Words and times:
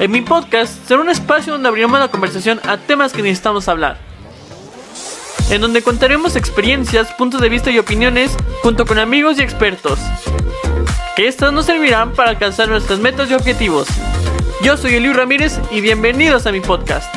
En 0.00 0.12
mi 0.12 0.20
podcast 0.20 0.86
será 0.86 1.00
un 1.00 1.08
espacio 1.08 1.52
donde 1.52 1.68
abriremos 1.68 1.98
la 1.98 2.06
conversación 2.06 2.60
a 2.68 2.76
temas 2.76 3.12
que 3.12 3.20
necesitamos 3.20 3.66
hablar. 3.66 3.98
En 5.50 5.60
donde 5.60 5.82
contaremos 5.82 6.36
experiencias, 6.36 7.12
puntos 7.14 7.40
de 7.40 7.48
vista 7.48 7.72
y 7.72 7.80
opiniones 7.80 8.36
junto 8.62 8.86
con 8.86 9.00
amigos 9.00 9.40
y 9.40 9.42
expertos. 9.42 9.98
Que 11.16 11.26
estas 11.26 11.52
nos 11.52 11.66
servirán 11.66 12.12
para 12.12 12.30
alcanzar 12.30 12.68
nuestras 12.68 13.00
metas 13.00 13.28
y 13.28 13.34
objetivos. 13.34 13.88
Yo 14.62 14.76
soy 14.76 14.94
Eliu 14.94 15.14
Ramírez 15.14 15.58
y 15.72 15.80
bienvenidos 15.80 16.46
a 16.46 16.52
mi 16.52 16.60
podcast. 16.60 17.12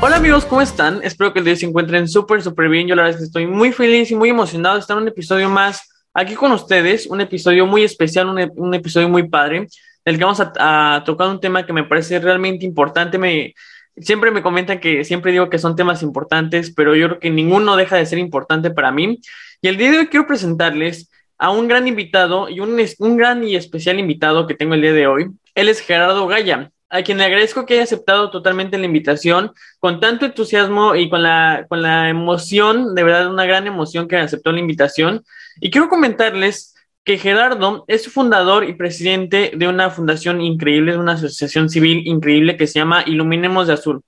Hola 0.00 0.16
amigos, 0.16 0.44
¿cómo 0.44 0.60
están? 0.60 1.00
Espero 1.04 1.32
que 1.32 1.38
el 1.38 1.44
día 1.44 1.54
se 1.54 1.66
encuentren 1.66 2.08
súper, 2.08 2.42
súper 2.42 2.68
bien. 2.68 2.88
Yo 2.88 2.96
la 2.96 3.02
verdad 3.02 3.14
es 3.14 3.20
que 3.20 3.26
estoy 3.26 3.46
muy 3.46 3.70
feliz 3.70 4.10
y 4.10 4.16
muy 4.16 4.30
emocionado 4.30 4.74
de 4.74 4.80
estar 4.80 4.96
en 4.96 5.04
un 5.04 5.08
episodio 5.08 5.48
más 5.48 5.82
aquí 6.18 6.34
con 6.34 6.50
ustedes, 6.50 7.06
un 7.06 7.20
episodio 7.20 7.64
muy 7.64 7.84
especial, 7.84 8.28
un, 8.28 8.74
episodio 8.74 9.08
muy 9.08 9.28
padre, 9.28 9.68
del 10.04 10.18
que 10.18 10.24
vamos 10.24 10.40
a, 10.40 11.02
tocar 11.06 11.28
un 11.28 11.40
tema 11.40 11.64
que 11.64 11.72
me 11.72 11.84
parece 11.84 12.18
realmente 12.18 12.66
importante. 12.66 13.18
Me, 13.18 13.54
siempre 13.96 14.32
me 14.32 14.42
comentan 14.42 14.80
que 14.80 15.04
siempre 15.04 15.30
digo 15.30 15.48
que 15.48 15.58
son 15.58 15.76
temas 15.76 16.02
importantes, 16.02 16.72
pero 16.74 16.96
yo 16.96 17.06
creo 17.06 17.20
que 17.20 17.30
ninguno 17.30 17.76
deja 17.76 17.96
de 17.96 18.06
ser 18.06 18.18
importante 18.18 18.70
para 18.70 18.90
mí. 18.90 19.20
Y 19.62 19.68
el 19.68 19.76
día 19.76 19.92
de 19.92 19.98
hoy 19.98 20.06
quiero 20.08 20.26
presentarles 20.26 21.08
a 21.38 21.50
un 21.50 21.68
gran 21.68 21.86
invitado 21.86 22.48
y 22.48 22.58
un, 22.58 22.76
un 22.98 23.16
gran 23.16 23.44
y 23.44 23.54
especial 23.54 24.00
invitado 24.00 24.48
que 24.48 24.54
tengo 24.54 24.74
el 24.74 24.82
día 24.82 24.92
de 24.92 25.06
hoy. 25.06 25.28
Él 25.54 25.68
es 25.68 25.80
Gerardo 25.80 26.26
Gaya 26.26 26.72
a 26.90 27.02
quien 27.02 27.18
le 27.18 27.24
agradezco 27.24 27.66
que 27.66 27.74
haya 27.74 27.82
aceptado 27.82 28.30
totalmente 28.30 28.78
la 28.78 28.86
invitación, 28.86 29.52
con 29.78 30.00
tanto 30.00 30.26
entusiasmo 30.26 30.94
y 30.94 31.10
con 31.10 31.22
la, 31.22 31.66
con 31.68 31.82
la 31.82 32.08
emoción, 32.08 32.94
de 32.94 33.04
verdad 33.04 33.30
una 33.30 33.46
gran 33.46 33.66
emoción 33.66 34.08
que 34.08 34.16
aceptó 34.16 34.52
la 34.52 34.60
invitación. 34.60 35.24
Y 35.60 35.70
quiero 35.70 35.88
comentarles 35.88 36.74
que 37.04 37.18
Gerardo 37.18 37.84
es 37.88 38.12
fundador 38.12 38.64
y 38.64 38.74
presidente 38.74 39.52
de 39.54 39.68
una 39.68 39.90
fundación 39.90 40.40
increíble, 40.40 40.92
de 40.92 40.98
una 40.98 41.12
asociación 41.12 41.70
civil 41.70 42.06
increíble 42.06 42.56
que 42.56 42.66
se 42.66 42.78
llama 42.78 43.02
Iluminemos 43.06 43.66
de 43.66 43.74
Azul, 43.74 44.02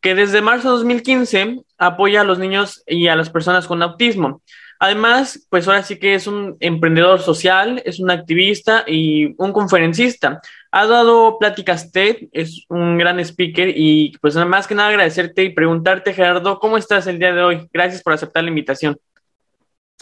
que 0.00 0.14
desde 0.14 0.42
marzo 0.42 0.70
de 0.70 0.78
2015 0.78 1.60
apoya 1.78 2.22
a 2.22 2.24
los 2.24 2.38
niños 2.38 2.82
y 2.86 3.08
a 3.08 3.16
las 3.16 3.30
personas 3.30 3.66
con 3.66 3.82
autismo. 3.82 4.42
Además, 4.80 5.46
pues 5.50 5.68
ahora 5.68 5.82
sí 5.82 5.98
que 5.98 6.14
es 6.14 6.26
un 6.26 6.56
emprendedor 6.58 7.20
social, 7.20 7.82
es 7.84 8.00
un 8.00 8.10
activista 8.10 8.82
y 8.86 9.34
un 9.36 9.52
conferencista. 9.52 10.40
Ha 10.72 10.86
dado 10.86 11.38
pláticas 11.38 11.90
TED, 11.90 12.28
es 12.32 12.64
un 12.68 12.96
gran 12.96 13.18
speaker 13.18 13.72
y 13.74 14.16
pues 14.20 14.34
nada 14.34 14.46
más 14.46 14.68
que 14.68 14.74
nada 14.74 14.90
agradecerte 14.90 15.42
y 15.42 15.50
preguntarte, 15.50 16.12
Gerardo, 16.12 16.60
¿cómo 16.60 16.76
estás 16.76 17.08
el 17.08 17.18
día 17.18 17.34
de 17.34 17.42
hoy? 17.42 17.68
Gracias 17.72 18.02
por 18.02 18.12
aceptar 18.12 18.44
la 18.44 18.50
invitación. 18.50 18.96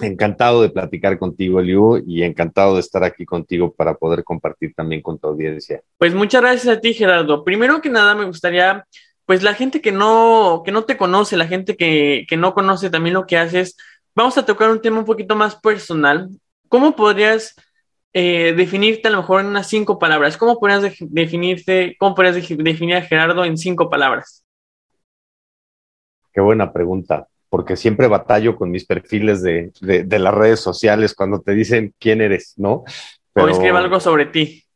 Encantado 0.01 0.63
de 0.63 0.69
platicar 0.69 1.19
contigo, 1.19 1.61
Liu, 1.61 2.05
y 2.07 2.23
encantado 2.23 2.75
de 2.75 2.81
estar 2.81 3.03
aquí 3.03 3.25
contigo 3.25 3.73
para 3.73 3.95
poder 3.95 4.23
compartir 4.23 4.73
también 4.75 5.03
con 5.03 5.19
tu 5.19 5.27
audiencia. 5.27 5.81
Pues 5.97 6.15
muchas 6.15 6.41
gracias 6.41 6.77
a 6.77 6.81
ti, 6.81 6.95
Gerardo. 6.95 7.45
Primero 7.45 7.81
que 7.81 7.89
nada, 7.89 8.15
me 8.15 8.27
gustaría, 8.27 8.85
pues 9.27 9.43
la 9.43 9.55
gente 9.55 9.81
que 9.81 9.91
no, 9.91 10.63
que 10.65 10.71
no 10.71 10.85
te 10.85 10.97
conoce, 10.97 11.37
la 11.37 11.49
gente 11.49 11.77
que, 11.77 12.27
que 12.29 12.37
no 12.37 12.55
conoce 12.55 12.91
también 12.91 13.15
lo 13.15 13.27
que 13.27 13.39
haces, 13.39 13.77
vamos 14.15 14.39
a 14.39 14.47
tocar 14.47 14.71
un 14.71 14.81
tema 14.81 14.99
un 14.99 15.05
poquito 15.05 15.35
más 15.35 15.57
personal. 15.57 16.29
¿Cómo 16.69 16.95
podrías 16.95 17.57
eh, 18.13 18.55
definirte 18.57 19.09
a 19.09 19.11
lo 19.11 19.19
mejor 19.19 19.41
en 19.41 19.49
unas 19.49 19.69
cinco 19.69 19.99
palabras? 19.99 20.37
¿Cómo 20.37 20.59
podrías 20.59 20.83
definirte, 21.01 21.97
cómo 21.99 22.15
podrías 22.15 22.37
definir 22.37 22.97
a 22.97 23.03
Gerardo 23.03 23.45
en 23.45 23.57
cinco 23.57 23.91
palabras? 23.91 24.45
Qué 26.33 26.41
buena 26.41 26.73
pregunta, 26.73 27.27
porque 27.49 27.77
siempre 27.77 28.07
batallo 28.07 28.57
con 28.57 28.71
mis 28.71 28.85
perfiles 28.85 29.43
de, 29.43 29.73
las 29.81 30.35
redes 30.35 30.61
sociales 30.61 31.15
cuando 31.15 31.41
te 31.41 31.53
dicen 31.53 31.95
quién 31.99 32.21
eres, 32.21 32.55
¿no? 32.57 32.85
O 33.35 33.49
escribe 33.49 33.79
algo 33.79 34.01
sobre 34.01 34.27
ti. 34.27 34.65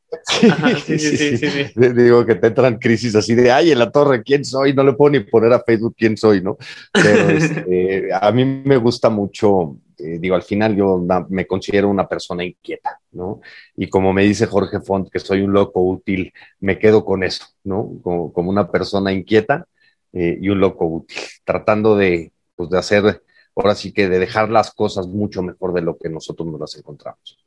Sí, 0.84 0.98
sí, 0.98 1.38
sí, 1.38 1.48
Digo 1.74 2.26
que 2.26 2.34
te 2.34 2.48
entran 2.48 2.78
crisis 2.78 3.14
así 3.14 3.34
de, 3.34 3.50
ay, 3.50 3.72
en 3.72 3.78
la 3.78 3.90
torre, 3.90 4.22
¿quién 4.22 4.44
soy? 4.44 4.74
No 4.74 4.84
le 4.84 4.92
puedo 4.92 5.10
ni 5.12 5.20
poner 5.20 5.52
a 5.54 5.62
Facebook 5.62 5.94
quién 5.96 6.18
soy, 6.18 6.42
¿no? 6.42 6.58
Pero 6.92 7.30
este, 7.30 8.08
a 8.12 8.30
mí 8.30 8.44
me 8.44 8.76
gusta 8.76 9.08
mucho, 9.08 9.76
eh, 10.02 10.18
digo, 10.18 10.34
al 10.34 10.42
final 10.42 10.74
yo 10.76 11.04
me 11.28 11.46
considero 11.46 11.88
una 11.88 12.08
persona 12.08 12.44
inquieta, 12.44 13.00
¿no? 13.12 13.40
Y 13.76 13.88
como 13.88 14.12
me 14.12 14.24
dice 14.24 14.46
Jorge 14.46 14.80
Font, 14.80 15.10
que 15.10 15.20
soy 15.20 15.42
un 15.42 15.52
loco 15.52 15.80
útil, 15.82 16.32
me 16.60 16.78
quedo 16.78 17.04
con 17.04 17.22
eso, 17.22 17.44
¿no? 17.64 18.00
Como, 18.02 18.50
una 18.50 18.70
persona 18.70 19.12
inquieta 19.12 19.66
eh, 20.12 20.38
y 20.40 20.48
un 20.48 20.60
loco 20.60 20.86
útil, 20.86 21.18
tratando 21.44 21.96
de, 21.96 22.32
pues, 22.56 22.70
de 22.70 22.78
hacer, 22.78 23.22
ahora 23.54 23.74
sí 23.74 23.92
que 23.92 24.08
de 24.08 24.18
dejar 24.18 24.50
las 24.50 24.72
cosas 24.72 25.06
mucho 25.06 25.42
mejor 25.42 25.72
de 25.72 25.82
lo 25.82 25.96
que 25.96 26.08
nosotros 26.08 26.48
nos 26.48 26.60
las 26.60 26.76
encontramos. 26.76 27.38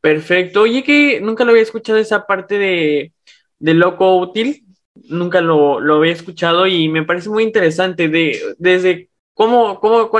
Perfecto. 0.00 0.62
Oye, 0.62 0.82
que 0.82 1.20
nunca 1.20 1.44
lo 1.44 1.50
había 1.50 1.62
escuchado 1.62 1.98
esa 1.98 2.26
parte 2.26 2.58
de, 2.58 3.12
loco 3.58 4.16
útil. 4.16 4.64
Nunca 4.94 5.40
lo, 5.40 5.78
había 5.94 6.12
escuchado 6.12 6.66
y 6.66 6.88
me 6.88 7.04
parece 7.04 7.28
muy 7.28 7.44
interesante 7.44 8.08
de 8.08 8.38
desde 8.58 9.10
cómo, 9.34 9.80
cómo, 9.80 10.10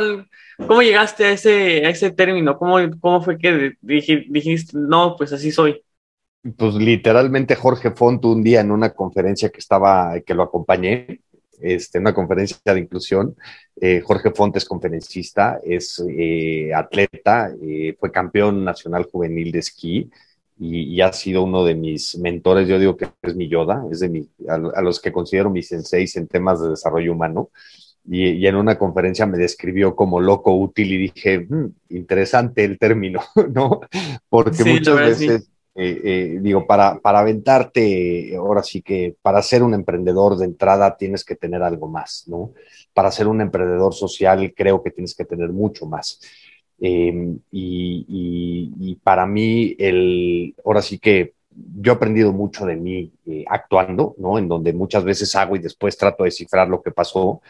cómo 0.66 0.82
llegaste 0.82 1.24
a 1.24 1.32
ese, 1.32 1.86
a 1.86 1.90
ese 1.90 2.10
término, 2.10 2.58
cómo, 2.58 2.76
cómo 3.00 3.22
fue 3.22 3.38
que 3.38 3.72
dijiste, 3.80 4.72
no, 4.76 5.16
pues 5.16 5.32
así 5.32 5.50
soy. 5.50 5.82
Pues 6.56 6.74
literalmente 6.74 7.54
Jorge 7.54 7.90
Font 7.90 8.24
un 8.24 8.42
día 8.42 8.60
en 8.60 8.70
una 8.70 8.90
conferencia 8.90 9.50
que 9.50 9.58
estaba, 9.58 10.18
que 10.20 10.34
lo 10.34 10.42
acompañé, 10.42 11.20
este, 11.60 11.98
una 11.98 12.14
conferencia 12.14 12.58
de 12.64 12.80
inclusión. 12.80 13.36
Eh, 13.80 14.00
Jorge 14.00 14.30
Fontes, 14.30 14.64
conferencista, 14.64 15.60
es 15.62 16.02
eh, 16.08 16.72
atleta, 16.74 17.52
eh, 17.62 17.94
fue 17.98 18.10
campeón 18.10 18.64
nacional 18.64 19.04
juvenil 19.04 19.52
de 19.52 19.58
esquí 19.58 20.10
y, 20.58 21.00
ha 21.00 21.12
sido 21.12 21.42
uno 21.42 21.64
de 21.64 21.74
mis 21.74 22.18
mentores. 22.18 22.68
Yo 22.68 22.78
digo 22.78 22.96
que 22.96 23.08
es 23.22 23.34
mi 23.34 23.48
Yoda, 23.48 23.84
es 23.90 24.00
de 24.00 24.08
mi, 24.08 24.28
a, 24.48 24.82
los 24.82 25.00
que 25.00 25.12
considero 25.12 25.50
mis 25.50 25.68
senseis 25.68 26.16
en 26.16 26.26
temas 26.26 26.60
de 26.60 26.70
desarrollo 26.70 27.12
humano. 27.12 27.50
Y, 28.08 28.46
en 28.46 28.56
una 28.56 28.78
conferencia 28.78 29.26
me 29.26 29.38
describió 29.38 29.94
como 29.94 30.20
loco 30.20 30.56
útil 30.56 30.92
y 30.92 30.98
dije, 30.98 31.46
hmm, 31.48 31.66
interesante 31.90 32.64
el 32.64 32.78
término, 32.78 33.20
¿no? 33.54 33.80
Porque 34.28 34.64
muchas 34.64 34.96
veces 34.96 35.50
eh, 35.74 36.00
eh, 36.04 36.38
digo, 36.42 36.66
para, 36.66 36.98
para 36.98 37.20
aventarte, 37.20 38.34
ahora 38.36 38.62
sí 38.62 38.82
que 38.82 39.14
para 39.22 39.40
ser 39.40 39.62
un 39.62 39.72
emprendedor 39.72 40.36
de 40.36 40.46
entrada 40.46 40.96
tienes 40.96 41.24
que 41.24 41.36
tener 41.36 41.62
algo 41.62 41.88
más, 41.88 42.24
¿no? 42.26 42.52
Para 42.92 43.10
ser 43.10 43.28
un 43.28 43.40
emprendedor 43.40 43.94
social 43.94 44.52
creo 44.54 44.82
que 44.82 44.90
tienes 44.90 45.14
que 45.14 45.24
tener 45.24 45.50
mucho 45.50 45.86
más. 45.86 46.20
Em, 46.80 47.38
y, 47.52 48.98
para 49.02 49.26
mí, 49.26 49.76
el, 49.78 50.54
ahora 50.64 50.82
sí 50.82 50.98
que 50.98 51.34
yo 51.80 51.92
he 51.92 51.94
aprendido 51.94 52.32
mucho 52.32 52.66
de 52.66 52.76
mí 52.76 53.12
eh, 53.26 53.44
actuando, 53.48 54.14
¿no? 54.18 54.38
En 54.38 54.48
donde 54.48 54.72
muchas 54.72 55.04
veces 55.04 55.34
hago 55.36 55.56
y 55.56 55.60
después 55.60 55.96
trato 55.96 56.24
de 56.24 56.28
descifrar 56.28 56.68
lo 56.68 56.82
que 56.82 56.90
pasó 56.90 57.42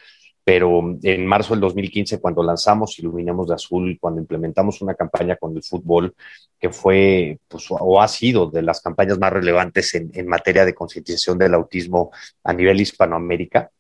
pero 0.53 0.83
en 1.05 1.27
marzo 1.27 1.55
del 1.55 1.61
2015, 1.61 2.19
cuando 2.19 2.43
lanzamos 2.43 2.99
Iluminamos 2.99 3.47
de 3.47 3.55
Azul, 3.55 3.97
cuando 4.01 4.21
implementamos 4.21 4.83
una 4.83 4.97
campaña 4.97 5.37
con 5.37 5.57
el 5.57 5.63
fútbol, 5.63 6.13
que 6.59 6.71
fue 6.71 7.39
pues, 7.47 7.67
o 7.71 8.03
ha 8.03 8.09
sido 8.09 8.51
de 8.51 8.63
las 8.63 8.81
campañas 8.81 9.17
más 9.21 9.33
relevantes 9.33 9.95
en, 9.95 10.27
materia 10.27 10.65
de 10.65 10.75
concientización 10.75 11.39
del 11.39 11.55
autismo 11.55 12.11
a 12.43 12.53
nivel 12.53 12.81
Hispanoamérica, 12.81 13.71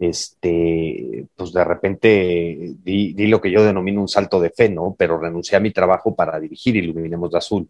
este, 0.00 1.24
pues 1.36 1.52
de 1.52 1.62
repente 1.62 2.74
di, 2.82 3.26
lo 3.28 3.40
que 3.40 3.52
yo 3.52 3.62
denomino 3.62 4.00
un 4.00 4.08
salto 4.08 4.40
de 4.40 4.50
fe, 4.50 4.68
¿no? 4.68 4.96
Pero 4.98 5.20
renuncié 5.20 5.56
a 5.56 5.60
mi 5.60 5.70
trabajo 5.70 6.16
para 6.16 6.40
dirigir 6.40 6.74
Iluminemos 6.74 7.30
de 7.30 7.38
Azul, 7.38 7.68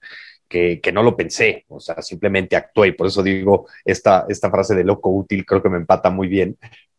que, 0.48 0.80
que, 0.80 0.90
no 0.90 1.02
lo 1.02 1.14
pensé, 1.14 1.66
o 1.68 1.80
sea, 1.80 2.00
simplemente 2.00 2.56
actué 2.56 2.88
y 2.88 2.92
por 2.92 3.08
eso 3.08 3.22
digo 3.22 3.66
esta, 3.84 4.24
esta 4.26 4.50
frase 4.50 4.74
de 4.74 4.84
loco 4.84 5.10
útil, 5.10 5.44
creo 5.44 5.62
que 5.62 5.68
me 5.68 5.76
empata 5.76 6.08
muy 6.08 6.28
bien, 6.28 6.56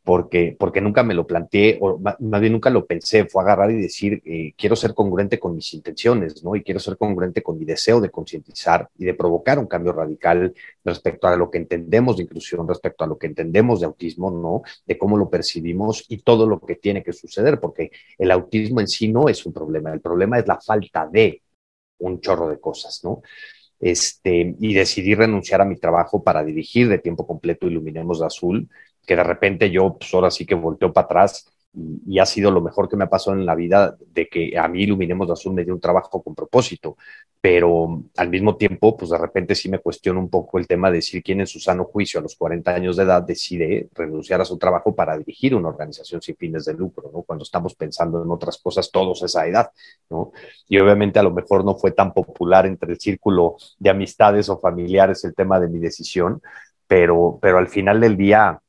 porque, 0.10 0.56
porque 0.58 0.82
nunca 0.82 1.04
me 1.04 1.14
lo 1.14 1.28
planteé, 1.28 1.78
o 1.80 2.00
más 2.00 2.42
bien 2.42 2.54
nunca 2.54 2.72
lo 2.72 2.88
pensé, 2.88 3.26
fue 3.26 3.44
agarrar 3.44 3.70
y 3.70 3.80
decir, 3.80 4.24
eh, 4.26 4.54
quiero 4.58 4.76
ser 4.76 4.96
congruente 4.96 5.38
con 5.38 5.54
mis 5.54 5.72
intenciones, 5.76 6.44
¿no? 6.44 6.56
Y 6.56 6.64
quiero 6.64 6.80
ser 6.80 6.98
congruente 6.98 7.44
con 7.44 7.60
mi 7.60 7.64
deseo 7.64 8.02
de 8.02 8.10
concientizar 8.10 8.90
y 8.98 9.06
de 9.06 9.14
provocar 9.14 9.60
un 9.60 9.68
cambio 9.68 9.92
radical 9.94 10.52
respecto 10.84 11.28
a 11.28 11.38
lo 11.38 11.52
que 11.52 11.60
entendemos 11.60 12.18
de 12.18 12.24
inclusión, 12.24 12.68
respecto 12.68 13.04
a 13.04 13.08
lo 13.08 13.20
que 13.20 13.28
entendemos 13.28 13.82
de 13.82 13.86
autismo, 13.86 14.32
¿no? 14.32 14.64
De 14.84 14.98
cómo 14.98 15.16
lo 15.16 15.30
percibimos 15.30 16.04
y 16.10 16.24
todo 16.24 16.48
lo 16.48 16.60
que 16.60 16.74
tiene 16.74 17.04
que 17.04 17.14
suceder, 17.14 17.60
porque 17.60 17.92
el 18.18 18.32
autismo 18.32 18.80
en 18.80 18.88
sí 18.88 19.10
no 19.10 19.30
es 19.30 19.46
un 19.46 19.54
problema, 19.54 19.94
el 19.94 20.02
problema 20.02 20.40
es 20.40 20.48
la 20.48 20.60
falta 20.60 21.08
de 21.08 21.44
un 22.00 22.20
chorro 22.20 22.50
de 22.50 22.60
cosas, 22.60 23.00
¿no? 23.04 23.22
Este, 23.80 24.56
y 24.60 24.74
decidí 24.74 25.14
renunciar 25.14 25.62
a 25.62 25.66
mi 25.66 25.78
trabajo 25.78 26.24
para 26.24 26.44
dirigir 26.44 26.90
de 26.90 26.98
tiempo 26.98 27.26
completo 27.28 27.68
Iluminemos 27.68 28.20
de 28.20 28.26
Azul, 28.26 28.70
que 29.10 29.16
de 29.16 29.24
repente 29.24 29.72
yo, 29.72 29.98
pues 29.98 30.14
ahora 30.14 30.30
sí 30.30 30.46
que 30.46 30.54
volteo 30.54 30.94
para 30.94 31.06
atrás 31.06 31.52
y, 31.74 32.20
ha 32.20 32.28
sido 32.28 32.52
lo 32.52 32.62
mejor 32.62 32.88
que 32.88 32.96
me 32.96 33.06
ha 33.06 33.10
pasado 33.10 33.36
en 33.36 33.44
la 33.44 33.56
vida 33.56 33.98
de 34.14 34.28
que 34.28 34.56
a 34.56 34.68
mí 34.68 34.84
Iluminemos 34.84 35.26
de 35.26 35.34
Azul 35.34 35.56
me 35.56 35.66
dio 35.66 35.74
un 35.74 35.80
trabajo 35.80 36.22
con 36.22 36.36
propósito, 36.36 36.96
pero 37.42 38.04
al 38.18 38.30
mismo 38.30 38.56
tiempo, 38.56 38.96
pues 38.96 39.10
de 39.10 39.18
repente 39.18 39.56
sí 39.56 39.68
me 39.68 39.80
cuestiono 39.80 40.20
un 40.20 40.30
poco 40.30 40.60
el 40.60 40.68
tema 40.68 40.92
de 40.92 40.98
decir 40.98 41.24
quién 41.24 41.40
en 41.40 41.48
su 41.48 41.60
sano 41.60 41.86
juicio 41.86 42.20
a 42.20 42.24
los 42.24 42.36
40 42.36 42.72
años 42.72 42.98
de 42.98 43.04
edad 43.04 43.24
decide 43.24 43.90
renunciar 43.96 44.42
a 44.42 44.46
su 44.46 44.60
trabajo 44.60 44.94
para 44.94 45.18
dirigir 45.18 45.56
una 45.56 45.70
organización 45.70 46.22
sin 46.22 46.36
fines 46.36 46.66
de 46.66 46.76
lucro, 46.76 47.10
¿no? 47.12 47.24
Cuando 47.24 47.42
estamos 47.42 47.74
pensando 47.74 48.22
en 48.22 48.30
otras 48.30 48.60
cosas 48.60 48.92
todos 48.92 49.24
esa 49.24 49.48
edad, 49.48 49.72
¿no? 50.12 50.34
Y 50.68 50.78
obviamente 50.78 51.18
a 51.18 51.24
lo 51.24 51.32
mejor 51.32 51.66
no 51.66 51.76
fue 51.76 51.94
tan 51.94 52.14
popular 52.14 52.68
entre 52.68 52.92
el 52.92 53.00
círculo 53.00 53.56
de 53.80 53.90
amistades 53.90 54.50
o 54.50 54.60
familiares 54.60 55.26
el 55.26 55.34
tema 55.34 55.60
de 55.60 55.68
mi 55.68 55.80
decisión, 55.80 56.44
pero, 56.86 57.40
pero 57.42 57.58
al 57.58 57.70
final 57.70 58.00
del 58.00 58.16
día, 58.16 58.62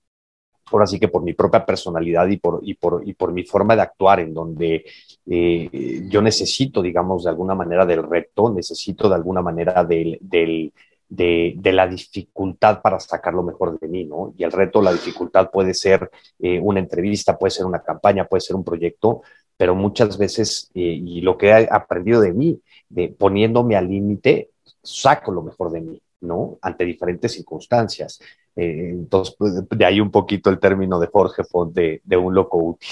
ahora 0.72 0.86
sí 0.86 0.98
que 0.98 1.08
por 1.08 1.22
mi 1.22 1.34
propia 1.34 1.64
personalidad 1.64 2.26
y 2.28 2.36
por, 2.36 2.60
y 2.62 2.74
por, 2.74 3.02
y 3.06 3.14
por 3.14 3.32
mi 3.32 3.44
forma 3.44 3.76
de 3.76 3.82
actuar, 3.82 4.20
en 4.20 4.34
donde 4.34 4.84
eh, 5.26 6.02
yo 6.08 6.22
necesito, 6.22 6.82
digamos, 6.82 7.24
de 7.24 7.30
alguna 7.30 7.54
manera 7.54 7.86
del 7.86 8.02
reto, 8.02 8.50
necesito 8.50 9.08
de 9.08 9.14
alguna 9.14 9.42
manera 9.42 9.84
del, 9.84 10.18
del 10.20 10.72
de, 11.08 11.54
de, 11.56 11.72
la 11.72 11.88
dificultad 11.88 12.80
para 12.80 13.00
sacar 13.00 13.34
lo 13.34 13.42
mejor 13.42 13.78
de 13.78 13.88
mí, 13.88 14.04
¿no? 14.04 14.32
Y 14.38 14.44
el 14.44 14.52
reto, 14.52 14.80
la 14.80 14.92
dificultad 14.92 15.50
puede 15.50 15.74
ser 15.74 16.08
eh, 16.38 16.60
una 16.60 16.78
entrevista, 16.78 17.36
puede 17.36 17.50
ser 17.50 17.66
una 17.66 17.82
campaña, 17.82 18.26
puede 18.26 18.40
ser 18.40 18.54
un 18.54 18.64
proyecto, 18.64 19.22
pero 19.56 19.74
muchas 19.74 20.16
veces, 20.16 20.70
eh, 20.74 20.80
y 20.80 21.20
lo 21.20 21.36
que 21.36 21.48
he 21.48 21.68
aprendido 21.70 22.20
de 22.20 22.32
mí, 22.32 22.60
de 22.88 23.08
poniéndome 23.08 23.76
al 23.76 23.88
límite, 23.88 24.50
saco 24.82 25.32
lo 25.32 25.42
mejor 25.42 25.70
de 25.70 25.80
mí, 25.80 26.02
¿no? 26.20 26.58
Ante 26.62 26.84
diferentes 26.84 27.32
circunstancias. 27.32 28.20
Eh, 28.56 28.90
entonces, 28.92 29.34
pues, 29.38 29.52
de 29.68 29.84
ahí 29.84 30.00
un 30.00 30.10
poquito 30.10 30.50
el 30.50 30.58
término 30.58 30.98
de 30.98 31.06
Jorge 31.06 31.44
Font 31.44 31.74
de, 31.74 32.00
un 32.16 32.34
loco 32.34 32.58
útil. 32.58 32.88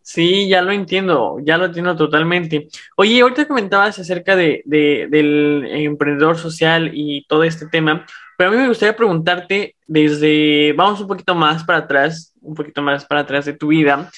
Sí, 0.00 0.48
ya 0.48 0.62
lo 0.62 0.72
entiendo, 0.72 1.36
ya 1.44 1.58
lo 1.58 1.66
entiendo 1.66 1.94
totalmente. 1.94 2.68
Oye, 2.96 3.20
ahorita 3.20 3.46
comentabas 3.46 3.98
acerca 3.98 4.36
de, 4.36 4.62
de, 4.64 5.06
del 5.10 5.66
emprendedor 5.66 6.38
social 6.38 6.92
y 6.94 7.26
todo 7.26 7.44
este 7.44 7.66
tema, 7.66 8.06
pero 8.38 8.48
a 8.48 8.52
mí 8.54 8.58
me 8.58 8.68
gustaría 8.68 8.96
preguntarte 8.96 9.76
desde, 9.86 10.72
vamos 10.72 11.00
un 11.00 11.08
poquito 11.08 11.34
más 11.34 11.62
para 11.64 11.80
atrás, 11.80 12.32
un 12.40 12.54
poquito 12.54 12.80
más 12.80 13.04
para 13.04 13.20
atrás 13.20 13.44
de 13.44 13.52
tu 13.52 13.66
vida. 13.66 14.10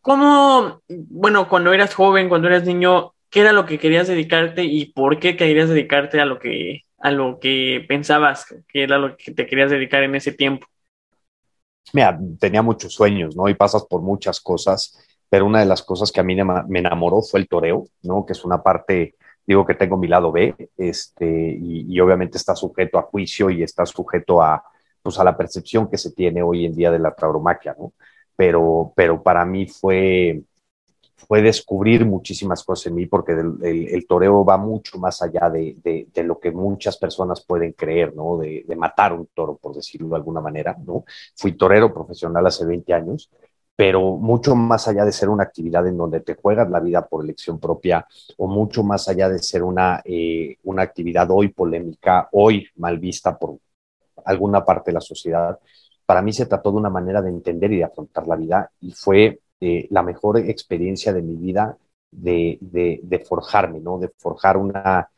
¿Cómo, 0.00 0.80
bueno, 0.88 1.48
cuando 1.48 1.72
eras 1.72 1.94
joven, 1.94 2.28
cuando 2.28 2.48
eras 2.48 2.64
niño, 2.64 3.12
qué 3.30 3.40
era 3.40 3.52
lo 3.52 3.66
que 3.66 3.78
querías 3.78 4.08
dedicarte 4.08 4.64
y 4.64 4.92
por 4.92 5.18
qué 5.18 5.36
querías 5.36 5.68
dedicarte 5.68 6.20
a 6.20 6.24
lo 6.24 6.38
que, 6.38 6.84
a 7.02 7.10
lo 7.10 7.40
que 7.40 7.84
pensabas 7.88 8.46
que 8.68 8.84
era 8.84 8.96
lo 8.96 9.16
que 9.16 9.32
te 9.32 9.46
querías 9.46 9.70
dedicar 9.70 10.04
en 10.04 10.14
ese 10.14 10.32
tiempo? 10.32 10.66
Mira, 11.92 12.18
tenía 12.38 12.62
muchos 12.62 12.94
sueños, 12.94 13.36
¿no? 13.36 13.48
Y 13.48 13.54
pasas 13.54 13.84
por 13.84 14.02
muchas 14.02 14.40
cosas, 14.40 14.96
pero 15.28 15.44
una 15.44 15.60
de 15.60 15.66
las 15.66 15.82
cosas 15.82 16.12
que 16.12 16.20
a 16.20 16.22
mí 16.22 16.36
me 16.68 16.78
enamoró 16.78 17.20
fue 17.20 17.40
el 17.40 17.48
toreo, 17.48 17.84
¿no? 18.02 18.24
Que 18.24 18.34
es 18.34 18.44
una 18.44 18.62
parte, 18.62 19.16
digo 19.44 19.66
que 19.66 19.74
tengo 19.74 19.96
mi 19.96 20.06
lado 20.06 20.30
B, 20.30 20.54
este, 20.76 21.26
y, 21.26 21.92
y 21.92 22.00
obviamente 22.00 22.38
está 22.38 22.54
sujeto 22.54 22.98
a 22.98 23.02
juicio 23.02 23.50
y 23.50 23.64
está 23.64 23.84
sujeto 23.84 24.40
a, 24.40 24.62
pues, 25.02 25.18
a 25.18 25.24
la 25.24 25.36
percepción 25.36 25.90
que 25.90 25.98
se 25.98 26.12
tiene 26.12 26.42
hoy 26.42 26.66
en 26.66 26.74
día 26.74 26.92
de 26.92 27.00
la 27.00 27.14
tauromaquia, 27.14 27.74
¿no? 27.76 27.92
Pero, 28.36 28.92
pero 28.94 29.22
para 29.22 29.44
mí 29.44 29.66
fue, 29.66 30.42
fue 31.26 31.42
descubrir 31.42 32.04
muchísimas 32.04 32.64
cosas 32.64 32.86
en 32.86 32.94
mí, 32.96 33.06
porque 33.06 33.32
el, 33.32 33.54
el, 33.62 33.88
el 33.88 34.06
toreo 34.06 34.44
va 34.44 34.56
mucho 34.56 34.98
más 34.98 35.22
allá 35.22 35.50
de, 35.50 35.76
de, 35.82 36.08
de, 36.12 36.22
lo 36.22 36.38
que 36.38 36.50
muchas 36.50 36.96
personas 36.96 37.44
pueden 37.44 37.72
creer, 37.72 38.14
¿no? 38.14 38.38
De, 38.38 38.64
de, 38.66 38.76
matar 38.76 39.12
un 39.12 39.28
toro, 39.34 39.56
por 39.56 39.74
decirlo 39.74 40.08
de 40.08 40.16
alguna 40.16 40.40
manera, 40.40 40.76
¿no? 40.84 41.04
Fui 41.36 41.52
torero 41.52 41.92
profesional 41.92 42.46
hace 42.46 42.64
20 42.66 42.92
años, 42.92 43.30
pero 43.76 44.16
mucho 44.16 44.54
más 44.54 44.88
allá 44.88 45.04
de 45.04 45.12
ser 45.12 45.28
una 45.28 45.44
actividad 45.44 45.86
en 45.86 45.96
donde 45.96 46.20
te 46.20 46.34
juegas 46.34 46.68
la 46.70 46.80
vida 46.80 47.06
por 47.06 47.24
elección 47.24 47.58
propia, 47.58 48.06
o 48.36 48.46
mucho 48.46 48.82
más 48.82 49.08
allá 49.08 49.28
de 49.28 49.38
ser 49.38 49.62
una, 49.62 50.02
eh, 50.04 50.56
una 50.64 50.82
actividad 50.82 51.28
hoy 51.30 51.48
polémica, 51.48 52.28
hoy 52.32 52.66
mal 52.76 52.98
vista 52.98 53.38
por 53.38 53.58
alguna 54.24 54.64
parte 54.64 54.90
de 54.90 54.94
la 54.94 55.00
sociedad, 55.00 55.58
para 56.04 56.22
mí 56.22 56.32
se 56.32 56.46
trató 56.46 56.70
de 56.70 56.76
una 56.78 56.90
manera 56.90 57.22
de 57.22 57.30
entender 57.30 57.72
y 57.72 57.78
de 57.78 57.84
afrontar 57.84 58.26
la 58.26 58.36
vida 58.36 58.70
y 58.80 58.92
fue 58.92 59.40
eh, 59.64 59.86
la 59.90 60.02
mejor 60.02 60.38
experiencia 60.38 61.12
de 61.12 61.22
mi 61.22 61.36
vida 61.36 61.78
de, 62.10 62.58
de, 62.60 63.18
forjarme, 63.20 63.78
¿no? 63.78 63.96
De 63.96 64.08
forjar 64.08 64.56
una, 64.56 65.08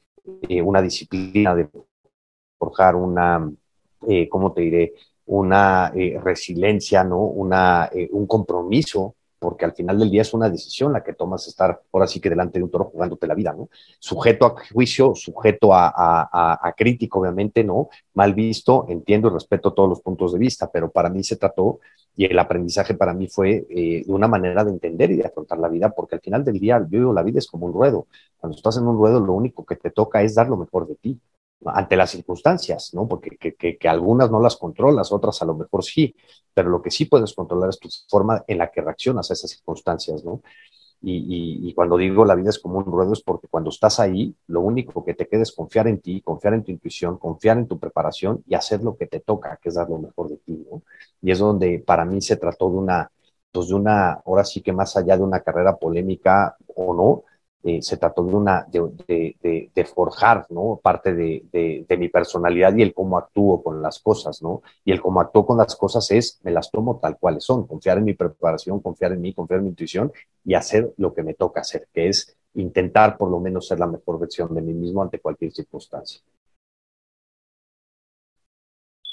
eh, 0.47 0.61
una 0.61 0.83
disciplina, 0.83 1.55
de 1.55 1.67
forjar 2.59 2.95
una, 2.95 3.51
eh, 4.07 4.29
¿cómo 4.29 4.53
te 4.53 4.61
diré? 4.61 4.93
Una 5.25 5.91
resiliencia, 6.23 7.03
¿no? 7.05 7.21
Una, 7.21 7.91
un 8.11 8.27
compromiso 8.27 9.15
porque 9.39 9.65
al 9.65 9.73
final 9.73 9.99
del 9.99 10.11
día 10.11 10.23
es 10.23 10.35
una 10.35 10.51
decisión 10.51 10.93
la 10.93 11.03
que 11.03 11.15
tomas 11.15 11.47
estar 11.49 11.83
ahora 11.93 12.07
sí 12.07 12.21
que 12.21 12.31
delante 12.31 12.59
de 12.59 12.65
un 12.65 12.71
toro 12.71 12.85
jugándote 12.85 13.27
la 13.27 13.35
vida, 13.35 13.55
¿no? 13.55 13.71
Sujeto 13.99 14.45
a 14.45 14.55
juicio, 14.73 15.15
sujeto 15.15 15.73
a, 15.73 15.89
a, 15.89 16.59
a, 16.63 16.73
crítico, 16.73 17.21
obviamente, 17.21 17.65
¿no? 17.65 17.89
Mal 18.13 18.35
visto, 18.35 18.85
entiendo 18.89 19.29
y 19.29 19.33
respeto 19.33 19.73
todos 19.73 19.89
los 19.89 20.01
puntos 20.01 20.35
de 20.35 20.39
vista, 20.39 20.71
pero 20.71 20.91
para 20.91 21.09
mí 21.09 21.23
se 21.25 21.37
trató 21.37 21.81
y 22.17 22.25
el 22.27 22.39
aprendizaje 22.39 22.95
para 22.95 23.13
mí 23.13 23.29
fue 23.29 23.67
eh, 23.71 24.05
una 24.07 24.29
manera 24.29 24.65
de 24.65 24.71
entender 24.71 25.11
y 25.11 25.17
de 25.17 25.27
afrontar 25.27 25.59
la 25.59 25.69
vida, 25.69 25.91
porque 25.91 26.17
al 26.17 26.21
final 26.21 26.45
del 26.45 26.61
día 26.61 26.79
yo 26.79 26.99
digo, 26.99 27.13
la 27.13 27.23
vida 27.23 27.39
es 27.39 27.47
como 27.47 27.67
un 27.67 27.73
ruedo. 27.73 28.07
Cuando 28.39 28.57
estás 28.57 28.77
en 28.77 28.87
un 28.87 28.97
ruedo, 28.97 29.21
lo 29.21 29.33
único 29.33 29.65
que 29.65 29.77
te 29.77 29.91
toca 29.91 30.23
es 30.23 30.35
dar 30.35 30.49
lo 30.49 30.57
mejor 30.57 30.87
de 30.87 30.95
ti 30.97 31.21
ante 31.67 31.97
las 31.97 32.11
circunstancias, 32.11 32.93
¿no? 32.95 33.09
Porque 33.09 33.37
que, 33.57 33.89
algunas 33.89 34.31
no 34.31 34.41
las 34.41 34.57
controlas, 34.57 35.13
otras 35.13 35.41
a 35.43 35.47
lo 35.47 35.55
mejor 35.55 35.83
sí, 35.85 36.15
pero 36.53 36.69
lo 36.69 36.83
que 36.83 36.91
sí 36.91 37.07
puedes 37.07 37.33
controlar 37.35 37.71
es 37.71 37.79
tu 37.79 37.89
forma 38.09 38.45
en 38.47 38.59
la 38.59 38.71
que 38.71 38.83
reaccionas 38.83 39.31
a 39.31 39.35
esas 39.35 39.51
circunstancias, 39.51 40.25
¿no? 40.25 40.43
Y, 41.07 41.73
cuando 41.75 41.97
digo 41.97 42.25
la 42.25 42.35
vida 42.35 42.51
es 42.51 42.59
como 42.59 42.79
un 42.79 42.87
ruedo 42.87 43.13
es 43.13 43.21
porque 43.23 43.49
cuando 43.49 43.71
estás 43.71 44.01
ahí, 44.01 44.35
lo 44.47 44.61
único 44.61 45.05
que 45.05 45.15
te 45.15 45.27
queda 45.29 45.43
es 45.43 45.53
confiar 45.53 45.87
en 45.89 46.01
ti, 46.01 46.23
confiar 46.23 46.55
en 46.55 46.65
tu 46.65 46.71
intuición, 46.73 47.19
confiar 47.19 47.59
en 47.59 47.67
tu 47.69 47.79
preparación 47.79 48.43
y 48.47 48.55
hacer 48.55 48.83
lo 48.83 48.97
que 48.97 49.07
te 49.07 49.21
toca, 49.21 49.59
que 49.61 49.69
es 49.69 49.75
dar 49.75 49.89
lo 49.91 49.99
mejor 49.99 50.31
de 50.31 50.37
ti. 50.39 50.67
Y 51.21 51.31
es 51.31 51.39
donde 51.39 51.79
para 51.81 52.05
mí 52.05 52.21
se 52.23 52.37
trató 52.37 52.71
de 52.71 52.77
una, 52.77 53.11
pues 53.53 53.69
de 53.69 53.75
una, 53.75 54.13
ahora 54.25 54.45
sí 54.45 54.63
que 54.63 54.73
más 54.73 54.97
allá 54.97 55.17
de 55.17 55.23
una 55.23 55.41
carrera 55.41 55.77
polémica 55.77 56.57
o 56.75 56.95
no, 56.95 57.25
eh, 57.67 57.81
se 57.81 57.97
trató 57.97 58.23
de 58.25 58.35
una 58.35 58.67
de, 58.71 59.87
forjar 59.95 60.47
parte 60.83 61.15
de, 61.15 61.87
mi 61.99 62.09
personalidad 62.09 62.77
y 62.77 62.83
el 62.83 62.93
cómo 62.93 63.17
actúo 63.17 63.63
con 63.63 63.81
las 63.81 63.99
cosas 64.01 64.43
no 64.43 64.63
y 64.85 64.93
el 64.93 65.01
cómo 65.01 65.21
actúo 65.21 65.47
con 65.47 65.57
las 65.57 65.75
cosas 65.75 66.11
es 66.11 66.39
me 66.43 66.51
las 66.51 66.71
tomo 66.71 66.99
tal 67.01 67.17
cuales 67.19 67.43
son 67.43 67.67
confiar 67.67 67.99
en 67.99 68.05
mi 68.05 68.13
preparación 68.13 68.81
confiar 68.81 69.13
en 69.13 69.23
mí 69.23 69.33
confiar 69.33 69.61
en 69.61 69.65
mi 69.65 69.71
intuición 69.71 70.13
y 70.45 70.53
hacer 70.53 70.93
lo 70.99 71.15
que 71.15 71.23
me 71.23 71.33
toca 71.33 71.63
hacer 71.63 71.89
que 71.93 72.09
es 72.09 72.37
intentar 72.55 73.17
por 73.17 73.31
lo 73.31 73.41
menos 73.41 73.67
ser 73.67 73.79
la 73.79 73.87
mejor 73.87 74.19
versión 74.19 74.55
de 74.55 74.63
mí 74.63 74.73
mismo 74.73 75.03
ante 75.03 75.19
cualquier 75.19 75.53
circunstancia. 75.53 76.21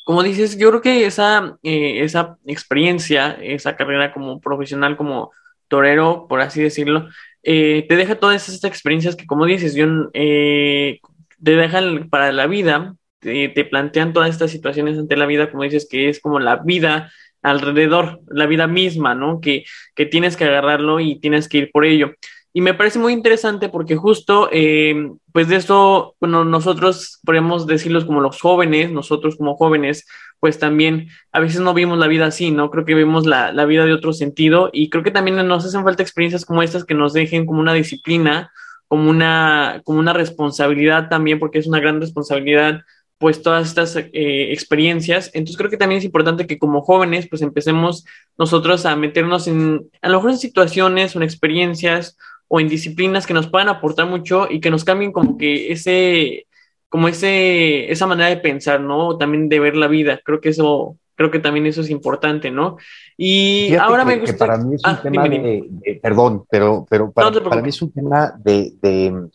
Como 0.03 0.23
dices, 0.23 0.57
yo 0.57 0.69
creo 0.69 0.81
que 0.81 1.05
esa, 1.05 1.57
eh, 1.63 2.03
esa 2.03 2.37
experiencia, 2.45 3.37
esa 3.41 3.75
carrera 3.75 4.13
como 4.13 4.39
profesional, 4.41 4.97
como 4.97 5.31
torero, 5.67 6.27
por 6.27 6.41
así 6.41 6.61
decirlo, 6.61 7.07
eh, 7.43 7.85
te 7.87 7.95
deja 7.95 8.19
todas 8.19 8.47
esas 8.47 8.63
experiencias 8.63 9.15
que, 9.15 9.25
como 9.25 9.45
dices, 9.45 9.75
yo, 9.75 9.85
eh, 10.13 10.99
te 11.43 11.55
dejan 11.55 12.09
para 12.09 12.31
la 12.31 12.47
vida, 12.47 12.95
te, 13.19 13.49
te, 13.49 13.65
plantean 13.65 14.13
todas 14.13 14.29
estas 14.29 14.51
situaciones 14.51 14.97
ante 14.97 15.17
la 15.17 15.25
vida, 15.25 15.51
como 15.51 15.63
dices, 15.63 15.87
que 15.89 16.09
es 16.09 16.19
como 16.19 16.39
la 16.39 16.57
vida 16.57 17.11
alrededor, 17.41 18.21
la 18.27 18.45
vida 18.45 18.67
misma, 18.67 19.15
¿no? 19.15 19.41
Que, 19.41 19.65
que 19.95 20.05
tienes 20.05 20.37
que 20.37 20.45
agarrarlo 20.45 20.99
y 20.99 21.19
tienes 21.19 21.49
que 21.49 21.59
ir 21.59 21.71
por 21.71 21.85
ello. 21.85 22.13
Y 22.53 22.61
me 22.61 22.73
parece 22.73 22.99
muy 22.99 23.13
interesante 23.13 23.69
porque 23.69 23.95
justo, 23.95 24.49
eh, 24.51 25.09
pues 25.31 25.47
de 25.47 25.55
eso, 25.55 26.15
bueno, 26.19 26.43
nosotros 26.43 27.19
podemos 27.23 27.65
decirlos 27.65 28.03
como 28.03 28.19
los 28.19 28.41
jóvenes, 28.41 28.91
nosotros 28.91 29.37
como 29.37 29.55
jóvenes, 29.55 30.05
pues 30.41 30.59
también 30.59 31.07
a 31.31 31.39
veces 31.39 31.61
no 31.61 31.73
vimos 31.73 31.97
la 31.97 32.07
vida 32.07 32.25
así, 32.25 32.51
¿no? 32.51 32.69
Creo 32.69 32.83
que 32.83 32.95
vemos 32.95 33.25
la, 33.25 33.53
la 33.53 33.63
vida 33.65 33.85
de 33.85 33.93
otro 33.93 34.11
sentido 34.11 34.69
y 34.73 34.89
creo 34.89 35.03
que 35.03 35.11
también 35.11 35.37
nos 35.47 35.65
hacen 35.65 35.83
falta 35.83 36.03
experiencias 36.03 36.45
como 36.45 36.61
estas 36.61 36.83
que 36.83 36.93
nos 36.93 37.13
dejen 37.13 37.45
como 37.45 37.61
una 37.61 37.73
disciplina, 37.73 38.51
como 38.89 39.09
una, 39.09 39.81
como 39.85 39.99
una 39.99 40.11
responsabilidad 40.11 41.07
también, 41.07 41.39
porque 41.39 41.59
es 41.59 41.67
una 41.67 41.79
gran 41.79 42.01
responsabilidad 42.01 42.81
pues 43.21 43.43
todas 43.43 43.67
estas 43.67 43.95
eh, 43.95 44.51
experiencias. 44.51 45.29
Entonces 45.35 45.55
creo 45.55 45.69
que 45.69 45.77
también 45.77 45.99
es 45.99 46.05
importante 46.05 46.47
que 46.47 46.57
como 46.57 46.81
jóvenes 46.81 47.29
pues 47.29 47.43
empecemos 47.43 48.03
nosotros 48.37 48.85
a 48.87 48.95
meternos 48.95 49.47
en, 49.47 49.89
a 50.01 50.09
lo 50.09 50.17
mejor 50.17 50.31
en 50.31 50.37
situaciones 50.39 51.15
o 51.15 51.19
en 51.19 51.23
experiencias 51.23 52.17
o 52.53 52.59
en 52.59 52.67
disciplinas 52.67 53.25
que 53.25 53.33
nos 53.33 53.47
puedan 53.47 53.69
aportar 53.69 54.07
mucho 54.07 54.45
y 54.49 54.59
que 54.59 54.69
nos 54.69 54.83
cambien 54.83 55.13
como 55.13 55.37
que 55.37 55.71
ese, 55.71 56.47
como 56.89 57.07
ese, 57.07 57.89
esa 57.89 58.05
manera 58.05 58.27
de 58.27 58.35
pensar, 58.35 58.81
¿no? 58.81 59.15
También 59.15 59.47
de 59.47 59.61
ver 59.61 59.77
la 59.77 59.87
vida. 59.87 60.19
Creo 60.21 60.41
que 60.41 60.49
eso, 60.49 60.97
creo 61.15 61.31
que 61.31 61.39
también 61.39 61.65
eso 61.65 61.79
es 61.79 61.89
importante, 61.89 62.51
¿no? 62.51 62.75
Y 63.15 63.67
Fíjate 63.69 63.81
ahora 63.81 64.03
que, 64.03 64.09
me 64.09 64.17
gusta. 64.17 64.33
Que 64.33 64.37
para 64.37 64.57
mí 64.57 64.75
es 64.75 64.83
un 64.83 64.91
ah, 64.91 64.99
tema 65.01 65.23
dime, 65.23 65.39
de, 65.39 65.63
de, 65.69 65.99
perdón, 66.01 66.43
pero, 66.49 66.85
pero 66.89 67.09
para, 67.13 67.31
no 67.31 67.41
para, 67.41 67.61
mí 67.61 67.69
es 67.69 67.81
un 67.81 67.93
tema 67.93 68.33
de, 68.37 68.73
de, 68.81 69.29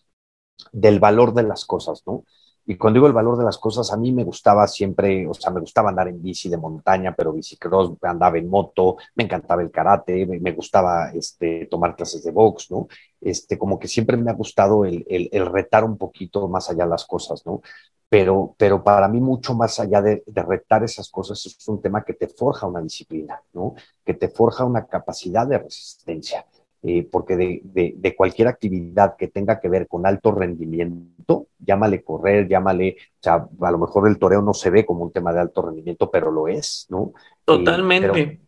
del 0.72 1.00
valor 1.00 1.32
de 1.32 1.44
las 1.44 1.64
cosas, 1.64 2.02
¿no? 2.06 2.22
Y 2.68 2.76
cuando 2.76 2.98
digo 2.98 3.06
el 3.06 3.12
valor 3.12 3.38
de 3.38 3.44
las 3.44 3.58
cosas, 3.58 3.92
a 3.92 3.96
mí 3.96 4.12
me 4.12 4.24
gustaba 4.24 4.66
siempre, 4.66 5.26
o 5.28 5.34
sea, 5.34 5.52
me 5.52 5.60
gustaba 5.60 5.90
andar 5.90 6.08
en 6.08 6.20
bici 6.20 6.48
de 6.48 6.56
montaña, 6.56 7.14
pero 7.14 7.32
bicicross, 7.32 7.92
andaba 8.02 8.38
en 8.38 8.48
moto, 8.48 8.96
me 9.14 9.24
encantaba 9.24 9.62
el 9.62 9.70
karate, 9.70 10.26
me, 10.26 10.52
gustaba 10.52 11.12
este, 11.12 11.66
tomar 11.66 11.94
clases 11.94 12.24
de 12.24 12.32
box, 12.32 12.70
¿no? 12.72 12.88
Este, 13.20 13.56
como 13.56 13.78
que 13.78 13.86
siempre 13.86 14.16
me 14.16 14.30
ha 14.32 14.34
gustado 14.34 14.84
el, 14.84 15.04
el, 15.08 15.28
el 15.30 15.46
retar 15.46 15.84
un 15.84 15.96
poquito 15.96 16.48
más 16.48 16.68
allá 16.68 16.86
las 16.86 17.04
cosas, 17.04 17.46
¿no? 17.46 17.62
Pero, 18.08 18.54
pero 18.58 18.82
para 18.82 19.08
mí 19.08 19.20
mucho 19.20 19.54
más 19.54 19.78
allá 19.78 20.02
de, 20.02 20.24
de, 20.26 20.42
retar 20.42 20.82
esas 20.84 21.08
cosas 21.08 21.44
es 21.46 21.68
un 21.68 21.80
tema 21.80 22.04
que 22.04 22.14
te 22.14 22.28
forja 22.28 22.66
una 22.66 22.80
disciplina, 22.80 23.40
¿no? 23.52 23.74
Que 24.04 24.14
te 24.14 24.28
forja 24.28 24.64
una 24.64 24.86
capacidad 24.86 25.46
de 25.46 25.58
resistencia. 25.58 26.46
Eh, 26.88 27.02
porque 27.10 27.36
de, 27.36 27.94
de, 27.96 28.14
cualquier 28.14 28.46
actividad 28.46 29.16
que 29.16 29.26
tenga 29.26 29.58
que 29.58 29.68
ver 29.68 29.88
con 29.88 30.06
alto 30.06 30.30
rendimiento, 30.30 31.48
llámale 31.58 32.04
correr, 32.04 32.46
llámale, 32.46 32.96
o 33.00 33.22
sea, 33.22 33.48
a 33.60 33.70
lo 33.72 33.78
mejor 33.78 34.06
el 34.06 34.20
toreo 34.20 34.40
no 34.40 34.54
se 34.54 34.70
ve 34.70 34.86
como 34.86 35.02
un 35.02 35.10
tema 35.10 35.32
de 35.32 35.40
alto 35.40 35.62
rendimiento, 35.62 36.08
pero 36.12 36.30
lo 36.30 36.46
es, 36.46 36.86
¿no? 36.88 37.12
Totalmente. 37.44 38.40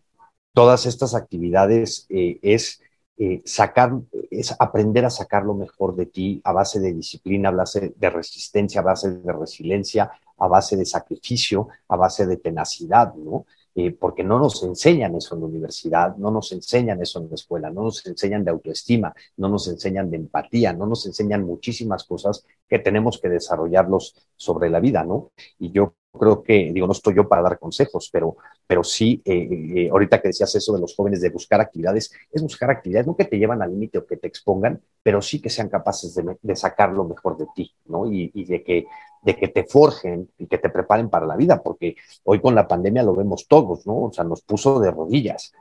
todas 0.52 0.86
estas 0.86 1.16
actividades 1.16 2.06
eh, 2.10 2.38
es 2.40 2.80
eh, 3.16 3.42
sacar, 3.44 3.94
es 4.30 4.54
aprender 4.56 5.04
a 5.04 5.10
sacar 5.10 5.42
lo 5.42 5.54
mejor 5.54 5.96
de 5.96 6.06
ti 6.06 6.40
a 6.44 6.52
base 6.52 6.78
de 6.78 6.92
disciplina, 6.92 7.48
a 7.48 7.52
base 7.52 7.92
de 7.96 8.10
resistencia, 8.10 8.82
a 8.82 8.84
base 8.84 9.10
de 9.10 9.32
resiliencia, 9.32 10.12
a 10.38 10.46
base 10.46 10.76
de 10.76 10.86
sacrificio, 10.86 11.66
a 11.88 11.96
base 11.96 12.24
de 12.24 12.36
tenacidad, 12.36 13.12
¿no? 13.14 13.46
Eh, 13.80 13.92
porque 13.92 14.24
no 14.24 14.40
nos 14.40 14.60
enseñan 14.64 15.14
eso 15.14 15.36
en 15.36 15.40
la 15.42 15.46
universidad, 15.46 16.16
no 16.16 16.32
nos 16.32 16.50
enseñan 16.50 17.00
eso 17.00 17.20
en 17.20 17.28
la 17.28 17.36
escuela, 17.36 17.70
no 17.70 17.84
nos 17.84 18.04
enseñan 18.06 18.44
de 18.44 18.50
autoestima, 18.50 19.14
no 19.36 19.48
nos 19.48 19.68
enseñan 19.68 20.10
de 20.10 20.16
empatía, 20.16 20.72
no 20.72 20.84
nos 20.84 21.06
enseñan 21.06 21.44
muchísimas 21.44 22.02
cosas 22.02 22.44
que 22.68 22.80
tenemos 22.80 23.20
que 23.20 23.28
desarrollarlos 23.28 24.16
sobre 24.34 24.68
la 24.68 24.80
vida, 24.80 25.04
¿no? 25.04 25.30
Y 25.60 25.70
yo 25.70 25.94
creo 26.18 26.42
que, 26.42 26.72
digo, 26.72 26.88
no 26.88 26.92
estoy 26.92 27.14
yo 27.14 27.28
para 27.28 27.42
dar 27.42 27.60
consejos, 27.60 28.10
pero, 28.12 28.36
pero 28.66 28.82
sí, 28.82 29.22
eh, 29.24 29.48
eh, 29.76 29.88
ahorita 29.92 30.20
que 30.20 30.28
decías 30.28 30.52
eso 30.56 30.72
de 30.72 30.80
los 30.80 30.96
jóvenes 30.96 31.20
de 31.20 31.30
buscar 31.30 31.60
actividades, 31.60 32.10
es 32.32 32.42
buscar 32.42 32.70
actividades 32.70 33.06
no 33.06 33.16
que 33.16 33.26
te 33.26 33.38
llevan 33.38 33.62
al 33.62 33.70
límite 33.70 33.98
o 33.98 34.06
que 34.06 34.16
te 34.16 34.26
expongan, 34.26 34.80
pero 35.04 35.22
sí 35.22 35.40
que 35.40 35.50
sean 35.50 35.68
capaces 35.68 36.18
de, 36.42 36.56
sacar 36.56 36.90
lo 36.90 37.04
mejor 37.04 37.36
de 37.36 37.46
ti, 37.54 37.72
¿no? 37.86 38.10
Y, 38.10 38.32
y, 38.34 38.44
de, 38.44 38.64
que, 38.64 38.86
de 39.22 39.36
que 39.36 39.48
te 39.48 39.64
forjen 39.64 40.30
y 40.38 40.46
que 40.46 40.58
te 40.58 40.70
preparen 40.70 41.10
para 41.10 41.26
la 41.26 41.36
vida, 41.36 41.62
porque 41.62 41.96
hoy 42.24 42.40
con 42.40 42.54
la 42.54 42.66
pandemia 42.66 43.02
lo 43.02 43.14
vemos 43.14 43.46
todos, 43.46 43.86
¿no? 43.86 44.04
O 44.04 44.12
sea, 44.12 44.24
nos 44.24 44.42
puso 44.42 44.80
de 44.80 44.90
rodillas. 44.90 45.52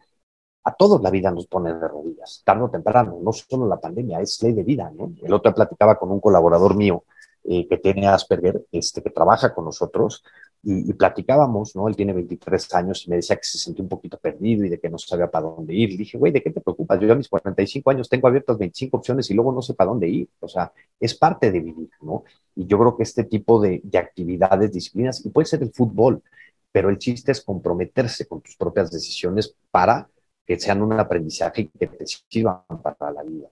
A 0.64 0.74
todos 0.74 1.02
la 1.02 1.10
vida 1.10 1.32
nos 1.32 1.48
pone 1.48 1.74
de 1.74 1.88
rodillas, 1.88 2.42
tarde 2.44 2.64
o 2.64 2.70
temprano, 2.70 3.20
no 3.22 3.32
solo 3.32 3.68
la 3.68 3.80
pandemia, 3.80 4.20
es 4.20 4.42
ley 4.44 4.54
de 4.54 4.64
vida, 4.64 4.92
¿no? 4.94 5.12
El 5.22 5.34
otro 5.34 5.54
platicaba 5.54 5.98
con 5.98 6.12
un 6.12 6.20
colaborador 6.20 6.76
mío 6.76 7.04
eh, 7.46 7.66
que 7.68 7.78
tiene 7.78 8.08
Asperger, 8.08 8.66
este, 8.74 9.02
que 9.02 9.10
trabaja 9.10 9.54
con 9.54 9.64
nosotros, 9.64 10.24
y, 10.70 10.92
platicábamos, 10.94 11.78
¿no? 11.78 11.88
Él 11.88 11.96
tiene 11.96 12.12
23 12.12 12.74
años 12.76 13.08
y 13.08 13.10
me 13.10 13.16
decía 13.16 13.38
que 13.38 13.46
se 13.46 13.58
sentía 13.58 13.84
un 13.84 13.88
poquito 13.88 14.18
perdido 14.18 14.66
y 14.66 14.70
de 14.70 14.78
que 14.78 14.90
no 14.90 14.98
sabía 14.98 15.32
para 15.32 15.46
dónde 15.48 15.74
ir. 15.74 15.92
Y 15.92 15.98
dije, 15.98 16.18
güey, 16.18 16.34
¿de 16.34 16.44
qué 16.44 16.50
te 16.50 16.60
preocupas? 16.60 17.00
Yo 17.00 17.10
a 17.14 17.16
mis 17.16 17.30
45 17.30 17.90
años 17.90 18.10
tengo 18.10 18.28
abiertas 18.28 18.58
25 18.58 18.98
opciones 18.98 19.32
y 19.32 19.34
luego 19.34 19.54
no 19.54 19.62
sé 19.62 19.76
para 19.76 19.92
dónde 19.92 20.10
ir. 20.10 20.28
O 20.42 20.48
sea, 20.50 20.74
es 21.00 21.16
parte 21.16 21.52
de 21.52 21.62
vivir, 21.62 21.90
¿no? 22.02 22.26
Y 22.54 22.66
yo 22.68 22.78
creo 22.80 22.98
que 22.98 23.04
este 23.04 23.24
tipo 23.24 23.62
de, 23.62 23.80
de 23.82 23.98
actividades, 23.98 24.74
disciplinas, 24.74 25.26
y 25.26 25.30
puede 25.30 25.46
ser 25.46 25.64
el 25.64 25.72
fútbol, 25.72 26.22
pero 26.70 26.90
el 26.90 26.98
chiste 26.98 27.32
es 27.32 27.42
comprometerse 27.42 28.28
con 28.28 28.42
tus 28.42 28.58
propias 28.58 28.92
decisiones 28.92 29.56
para 29.72 30.10
que 30.46 30.60
sean 30.60 30.82
un 30.82 30.92
aprendizaje 31.00 31.62
y 31.62 31.68
que 31.80 31.88
te 31.88 32.06
sirvan 32.06 32.64
para 32.84 33.12
la 33.14 33.24
vida. 33.24 33.48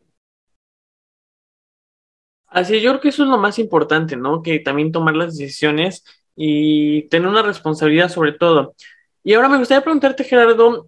Así, 2.47 2.81
yo 2.81 2.91
creo 2.91 3.01
que 3.01 3.09
eso 3.09 3.23
es 3.23 3.29
lo 3.29 3.37
más 3.37 3.57
importante, 3.57 4.17
¿no? 4.17 4.41
Que 4.41 4.59
también 4.59 4.91
tomar 4.91 5.15
las 5.15 5.37
decisiones 5.37 6.03
y 6.35 7.03
tener 7.03 7.27
una 7.27 7.41
responsabilidad 7.41 8.09
sobre 8.09 8.33
todo. 8.33 8.75
Y 9.23 9.33
ahora 9.33 9.49
me 9.49 9.57
gustaría 9.57 9.83
preguntarte, 9.83 10.23
Gerardo, 10.23 10.87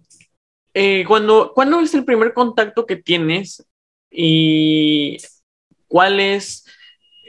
eh, 0.74 1.04
cuando, 1.06 1.52
¿cuándo 1.54 1.80
es 1.80 1.94
el 1.94 2.04
primer 2.04 2.34
contacto 2.34 2.86
que 2.86 2.96
tienes 2.96 3.66
y 4.10 5.18
cuál 5.86 6.20
es 6.20 6.64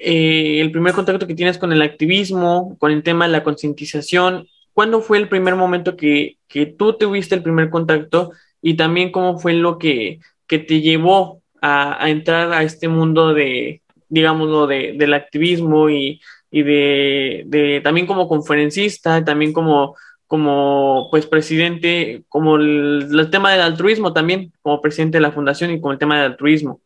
eh, 0.02 0.62
el 0.62 0.72
primer 0.72 0.94
contacto 0.94 1.26
que 1.26 1.36
tienes 1.36 1.58
con 1.58 1.72
el 1.74 1.82
activismo, 1.82 2.78
con 2.78 2.92
el 2.92 3.04
tema 3.04 3.26
de 3.26 3.32
la 3.32 3.44
concientización? 3.44 4.48
¿Cuándo 4.74 5.02
fue 5.02 5.18
el 5.18 5.30
primer 5.30 5.56
momento 5.56 5.98
que, 5.98 6.38
que, 6.48 6.66
tú 6.66 6.94
tuviste 6.94 7.36
el 7.36 7.44
primer 7.44 7.70
contacto 7.70 8.32
y 8.62 8.76
también 8.76 9.12
cómo 9.12 9.40
fue 9.40 9.54
lo 9.54 9.78
que, 9.78 10.20
que 10.48 10.60
te 10.60 10.82
llevó 10.82 11.42
a, 11.62 12.04
a 12.04 12.10
entrar 12.10 12.54
a 12.54 12.64
este 12.64 12.88
mundo 12.88 13.34
de, 13.34 13.82
digámoslo, 14.10 14.68
de, 14.68 14.94
del 14.98 15.14
activismo 15.14 15.90
y, 15.90 16.22
y 16.52 16.64
de, 16.64 17.44
de, 17.46 17.82
también 17.82 18.08
como 18.08 18.28
conferencista, 18.28 19.24
también 19.24 19.54
como, 19.54 19.96
como 20.28 21.08
pues 21.12 21.26
presidente, 21.28 22.24
como 22.30 22.56
el, 22.56 23.30
tema 23.32 23.52
del 23.52 23.62
altruismo 23.62 24.14
también, 24.14 24.52
como 24.62 24.82
presidente 24.82 25.18
de 25.18 25.22
la 25.22 25.32
fundación 25.32 25.72
y 25.72 25.82
con 25.82 25.92
el 25.92 26.00
tema 26.00 26.18
del 26.22 26.32
altruismo. 26.32 26.82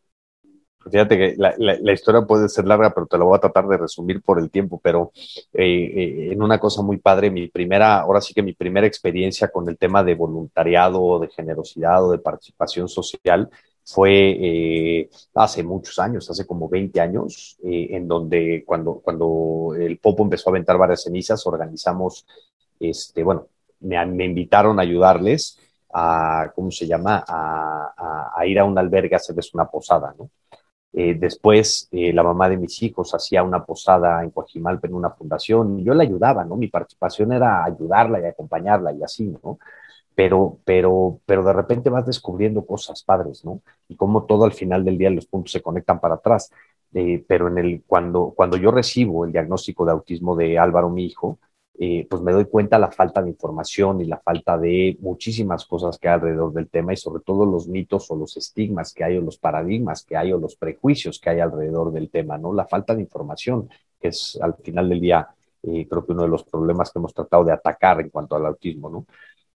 Fíjate 0.91 1.17
que 1.17 1.36
la, 1.38 1.55
la, 1.58 1.93
historia 1.93 2.24
puede 2.24 2.50
ser 2.50 2.65
larga, 2.65 2.93
pero 2.93 3.05
te 3.05 3.17
lo 3.17 3.25
voy 3.25 3.38
a 3.38 3.39
tratar 3.39 3.67
de 3.67 3.77
resumir 3.77 4.22
por 4.22 4.38
el 4.38 4.50
tiempo, 4.50 4.82
pero 4.84 5.13
eh, 5.53 5.63
eh, 5.63 6.29
en 6.34 6.43
una 6.43 6.60
cosa 6.60 6.82
muy 6.82 6.98
padre, 6.98 7.32
mi 7.32 7.48
primera, 7.48 8.01
ahora 8.01 8.20
sí 8.20 8.34
que 8.34 8.43
mi 8.43 8.51
primera 8.51 8.86
experiencia 8.86 9.48
con 9.48 9.70
el 9.70 9.77
tema 9.77 10.03
de 10.03 10.15
voluntariado, 10.15 11.20
de 11.20 11.29
generosidad 11.29 12.05
o 12.05 12.12
de 12.12 12.17
participación 12.17 12.89
social 12.89 13.50
fue 13.85 14.11
eh, 14.11 15.09
hace 15.35 15.63
muchos 15.63 15.99
años, 15.99 16.29
hace 16.29 16.45
como 16.45 16.69
20 16.69 16.99
años, 17.01 17.57
eh, 17.63 17.87
en 17.91 18.07
donde 18.07 18.63
cuando, 18.65 19.01
cuando 19.03 19.75
el 19.77 19.97
Popo 19.97 20.23
empezó 20.23 20.49
a 20.49 20.51
aventar 20.51 20.77
varias 20.77 21.03
cenizas, 21.03 21.45
organizamos, 21.45 22.25
este, 22.79 23.23
bueno, 23.23 23.47
me, 23.81 24.03
me 24.05 24.25
invitaron 24.25 24.79
a 24.79 24.83
ayudarles 24.83 25.59
a, 25.93 26.51
¿cómo 26.55 26.71
se 26.71 26.87
llama?, 26.87 27.23
a, 27.27 28.45
ir 28.45 28.59
a 28.59 28.65
un 28.65 28.77
albergue 28.77 29.15
a 29.15 29.17
hacerles 29.17 29.53
una 29.53 29.65
posada, 29.69 30.13
¿no? 30.17 30.29
Eh, 30.95 31.15
después, 31.15 31.87
la 31.91 32.23
mamá 32.23 32.49
de 32.49 32.57
mis 32.57 32.83
hijos 32.83 33.15
hacía 33.15 33.41
una 33.41 33.63
posada 33.65 34.21
en 34.23 34.29
Coajimalpa 34.29 34.87
en 34.87 34.93
una 34.93 35.09
fundación 35.11 35.79
y 35.79 35.83
yo 35.83 35.93
la 35.93 36.03
ayudaba, 36.03 36.45
¿no? 36.45 36.55
Mi 36.55 36.67
participación 36.67 37.31
era 37.31 37.63
ayudarla 37.63 38.19
y 38.19 38.25
acompañarla 38.25 38.91
y 38.91 39.01
así, 39.01 39.25
¿no? 39.43 39.57
Pero, 40.15 40.60
pero, 40.65 41.20
pero 41.25 41.43
de 41.43 41.53
repente 41.53 41.89
vas 41.89 42.05
descubriendo 42.05 42.65
cosas 42.65 43.03
padres, 43.03 43.43
¿no? 43.46 43.62
Y 43.88 43.96
cómo 43.96 44.25
todo 44.25 44.46
al 44.46 44.53
final 44.53 44.84
del 44.86 44.98
día 44.98 45.10
los 45.10 45.25
puntos 45.25 45.51
se 45.51 45.62
conectan 45.62 46.00
para 46.00 46.15
atrás. 46.15 46.51
Eh, 46.93 47.24
pero 47.27 47.48
en 47.48 47.58
el, 47.58 47.84
cuando, 47.88 48.34
cuando 48.36 48.58
yo 48.58 48.72
recibo 48.72 49.25
el 49.25 49.32
diagnóstico 49.32 49.86
de 49.86 49.91
autismo 49.91 50.36
de 50.36 50.60
Álvaro, 50.60 50.89
mi 50.89 51.05
hijo, 51.05 51.39
eh, 51.79 52.05
pues 52.08 52.22
me 52.22 52.32
doy 52.32 52.46
cuenta 52.46 52.77
la 52.77 52.91
falta 52.91 53.22
de 53.24 53.29
información 53.32 54.00
y 54.00 54.05
la 54.05 54.20
falta 54.20 54.60
de 54.60 54.96
muchísimas 55.01 55.65
cosas 55.65 55.98
que 55.98 56.08
hay 56.08 56.13
alrededor 56.15 56.53
del 56.53 56.70
tema 56.70 56.93
y 56.93 56.98
sobre 56.98 57.24
todo 57.24 57.48
los 57.48 57.67
mitos 57.67 58.12
o 58.12 58.15
los 58.15 58.38
estigmas 58.38 58.93
que 58.93 59.03
hay 59.03 59.17
o 59.17 59.22
los 59.22 59.39
paradigmas 59.39 60.03
que 60.03 60.15
hay 60.15 60.32
o 60.32 60.38
los 60.38 60.55
prejuicios 60.55 61.20
que 61.20 61.32
hay 61.32 61.39
alrededor 61.39 61.91
del 61.91 62.12
tema, 62.12 62.38
¿no? 62.38 62.53
La 62.53 62.67
falta 62.67 62.93
de 62.93 63.01
información, 63.01 63.70
que 64.00 64.10
es 64.10 64.38
al 64.39 64.53
final 64.55 64.88
del 64.89 65.01
día 65.01 65.27
eh, 65.63 65.88
creo 65.89 66.05
que 66.05 66.12
uno 66.12 66.24
de 66.24 66.27
los 66.27 66.43
problemas 66.43 66.91
que 66.91 67.00
hemos 67.00 67.13
tratado 67.13 67.46
de 67.46 67.53
atacar 67.53 68.01
en 68.01 68.10
cuanto 68.10 68.36
al 68.36 68.46
autismo, 68.46 68.89
¿no? 68.89 69.05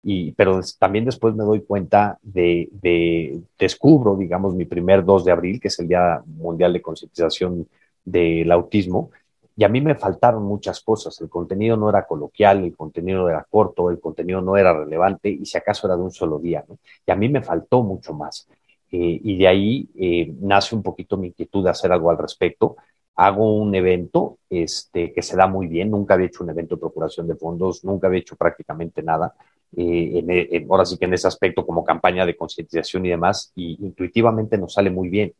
Y, 0.07 0.33
pero 0.33 0.61
también 0.77 1.03
después 1.03 1.33
me 1.33 1.43
doy 1.43 1.61
cuenta 1.61 2.19
de, 2.21 2.69
de, 2.73 3.41
descubro, 3.57 4.15
digamos, 4.15 4.53
mi 4.53 4.65
primer 4.65 5.03
2 5.03 5.25
de 5.25 5.31
abril, 5.31 5.59
que 5.59 5.69
es 5.69 5.79
el 5.79 5.87
Día 5.87 6.21
Mundial 6.27 6.73
de 6.73 6.81
Concientización 6.83 7.67
del 8.03 8.51
Autismo, 8.51 9.09
y 9.57 9.63
a 9.63 9.67
mí 9.67 9.81
me 9.81 9.95
faltaron 9.95 10.43
muchas 10.43 10.79
cosas. 10.81 11.19
El 11.21 11.29
contenido 11.29 11.75
no 11.75 11.89
era 11.89 12.05
coloquial, 12.05 12.63
el 12.63 12.75
contenido 12.75 13.27
era 13.27 13.47
corto, 13.49 13.89
el 13.89 13.99
contenido 13.99 14.41
no 14.41 14.55
era 14.57 14.73
relevante, 14.77 15.27
y 15.29 15.43
si 15.43 15.57
acaso 15.57 15.87
era 15.87 15.95
de 15.95 16.03
un 16.03 16.11
solo 16.11 16.37
día, 16.37 16.63
¿no? 16.69 16.77
Y 17.03 17.11
a 17.11 17.15
mí 17.15 17.27
me 17.27 17.41
faltó 17.41 17.81
mucho 17.81 18.13
más. 18.13 18.47
Eh, 18.91 19.19
y 19.23 19.37
de 19.39 19.47
ahí 19.47 19.89
eh, 19.95 20.31
nace 20.39 20.75
un 20.75 20.83
poquito 20.83 21.17
mi 21.17 21.29
inquietud 21.29 21.63
de 21.63 21.71
hacer 21.71 21.91
algo 21.91 22.11
al 22.11 22.19
respecto. 22.19 22.75
Hago 23.15 23.55
un 23.55 23.73
evento 23.73 24.37
este, 24.51 25.11
que 25.11 25.23
se 25.23 25.35
da 25.35 25.47
muy 25.47 25.65
bien, 25.65 25.89
nunca 25.89 26.13
había 26.13 26.27
hecho 26.27 26.43
un 26.43 26.51
evento 26.51 26.75
de 26.75 26.81
procuración 26.81 27.27
de 27.27 27.35
fondos, 27.35 27.83
nunca 27.83 28.05
había 28.05 28.19
hecho 28.19 28.35
prácticamente 28.35 29.01
nada 29.01 29.33
eh, 29.77 30.47
en, 30.51 30.67
ahora 30.69 30.85
sí 30.85 30.97
que 30.97 31.05
en 31.05 31.13
ese 31.13 31.27
aspecto 31.27 31.65
como 31.65 31.83
campaña 31.83 32.25
de 32.25 32.35
concientización 32.35 33.05
y 33.05 33.09
demás, 33.09 33.51
y 33.55 33.77
intuitivamente 33.85 34.57
nos 34.57 34.73
sale 34.73 34.89
muy 34.89 35.09
bien. 35.09 35.33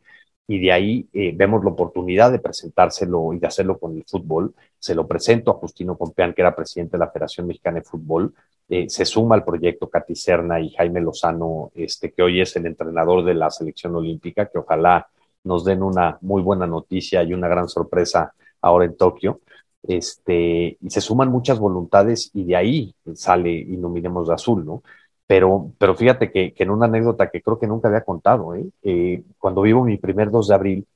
Y 0.47 0.59
de 0.59 0.71
ahí 0.71 1.09
eh, 1.13 1.33
vemos 1.35 1.63
la 1.63 1.71
oportunidad 1.71 2.31
de 2.31 2.39
presentárselo 2.39 3.33
y 3.33 3.39
de 3.39 3.47
hacerlo 3.47 3.79
con 3.79 3.95
el 3.95 4.03
fútbol. 4.05 4.53
Se 4.77 4.93
lo 4.93 5.07
presento 5.07 5.51
a 5.51 5.55
Justino 5.55 5.97
Pompeán, 5.97 6.33
que 6.33 6.41
era 6.41 6.55
presidente 6.55 6.97
de 6.97 6.99
la 6.99 7.09
Federación 7.09 7.47
Mexicana 7.47 7.79
de 7.79 7.85
Fútbol. 7.85 8.33
Eh, 8.69 8.85
se 8.89 9.05
suma 9.05 9.35
al 9.35 9.43
proyecto 9.43 9.89
Katy 9.89 10.15
Serna 10.15 10.59
y 10.59 10.69
Jaime 10.71 11.01
Lozano, 11.01 11.71
este, 11.73 12.11
que 12.11 12.21
hoy 12.21 12.41
es 12.41 12.55
el 12.55 12.65
entrenador 12.67 13.23
de 13.25 13.33
la 13.33 13.49
selección 13.49 13.95
olímpica, 13.95 14.47
que 14.47 14.59
ojalá 14.59 15.07
nos 15.43 15.65
den 15.65 15.81
una 15.83 16.17
muy 16.21 16.41
buena 16.41 16.67
noticia 16.67 17.23
y 17.23 17.33
una 17.33 17.47
gran 17.47 17.67
sorpresa 17.67 18.33
ahora 18.61 18.85
en 18.85 18.97
Tokio 18.97 19.41
este, 19.87 20.77
y 20.81 20.89
se 20.89 21.01
suman 21.01 21.29
muchas 21.31 21.59
voluntades 21.59 22.31
y 22.33 22.45
de 22.45 22.55
ahí 22.55 22.95
sale 23.15 23.51
y 23.51 23.77
nominemos 23.77 24.27
de 24.27 24.33
azul, 24.33 24.65
¿no? 24.65 24.83
Pero, 25.27 25.71
pero 25.77 25.95
fíjate 25.95 26.31
que, 26.31 26.53
que, 26.53 26.63
en 26.63 26.69
una 26.71 26.85
anécdota 26.85 27.29
que 27.29 27.41
creo 27.41 27.59
que 27.59 27.67
nunca 27.67 27.87
había 27.87 28.03
contado, 28.03 28.55
¿eh? 28.55 28.65
Eh, 28.83 29.23
cuando 29.39 29.61
vivo 29.61 29.83
mi 29.83 29.97
primer 29.97 30.29
2 30.31 30.47
de 30.49 30.55
abril, 30.55 30.87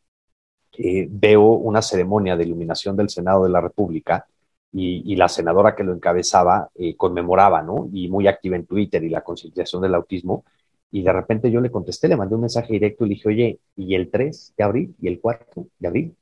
eh, 0.77 1.08
veo 1.10 1.43
una 1.53 1.81
ceremonia 1.81 2.38
de 2.38 2.46
iluminación 2.46 2.96
del 2.96 3.10
Senado 3.10 3.43
de 3.43 3.50
la 3.50 3.62
República 3.62 4.25
y, 4.72 5.15
la 5.15 5.27
senadora 5.29 5.75
que 5.75 5.84
lo 5.84 5.93
encabezaba 5.93 6.69
conmemoraba, 6.98 7.62
¿no? 7.63 7.89
Y 7.91 8.08
muy 8.08 8.27
activa 8.27 8.55
en 8.55 8.65
Twitter 8.65 9.03
y 9.03 9.10
la 9.10 9.22
concienciación 9.22 9.81
del 9.81 9.96
autismo. 9.96 10.46
Y 10.91 11.03
de 11.03 11.13
repente 11.13 11.51
yo 11.51 11.62
le 11.62 11.72
contesté, 11.72 12.08
le 12.08 12.17
mandé 12.17 12.36
un 12.36 12.41
mensaje 12.41 12.74
directo 12.74 13.05
y 13.05 13.10
le 13.10 13.15
dije, 13.15 13.29
oye, 13.29 13.60
¿y 13.75 13.96
el 13.96 14.10
3 14.12 14.53
de 14.58 14.63
abril? 14.63 14.96
¿Y 15.01 15.08
el 15.08 15.19
4 15.19 15.67
de 15.79 15.88
abril? 15.88 16.15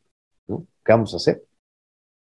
¿No? 0.48 0.66
¿Qué 0.84 0.92
vamos 0.94 1.14
a 1.14 1.18
hacer? 1.18 1.44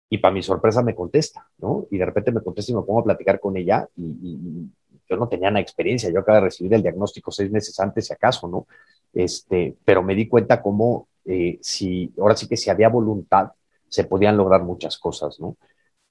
Y 0.09 0.19
para 0.19 0.35
mi 0.35 0.43
sorpresa 0.43 0.83
me 0.83 0.95
contesta, 0.95 1.49
¿no? 1.59 1.87
Y 1.91 1.99
de 1.99 2.07
repente 2.07 2.33
me 2.33 2.41
contesta 2.41 2.73
y 2.73 2.75
me 2.75 2.83
pongo 2.83 3.01
a 3.01 3.05
platicar 3.05 3.41
con 3.41 3.57
ella 3.57 3.89
y, 3.97 4.71
yo 5.09 5.17
no 5.17 5.29
tenía 5.29 5.51
nada 5.51 5.61
experiencia, 5.61 6.11
yo 6.11 6.19
acabo 6.19 6.37
de 6.37 6.45
recibir 6.47 6.75
el 6.75 6.83
diagnóstico 6.83 7.31
seis 7.31 7.49
meses 7.49 7.79
antes, 7.79 8.07
si 8.07 8.13
acaso, 8.13 8.49
¿no? 8.49 8.67
Este, 9.13 9.77
pero 9.85 10.03
me 10.03 10.17
di 10.17 10.27
cuenta 10.27 10.61
cómo 10.61 11.07
eh, 11.25 11.59
si, 11.63 12.13
ahora 12.19 12.37
sí 12.37 12.49
que 12.49 12.57
si 12.57 12.71
había 12.71 12.89
voluntad, 12.89 13.53
se 13.89 14.05
podían 14.05 14.37
lograr 14.37 14.65
muchas 14.65 14.99
cosas, 14.99 15.39
¿no? 15.39 15.57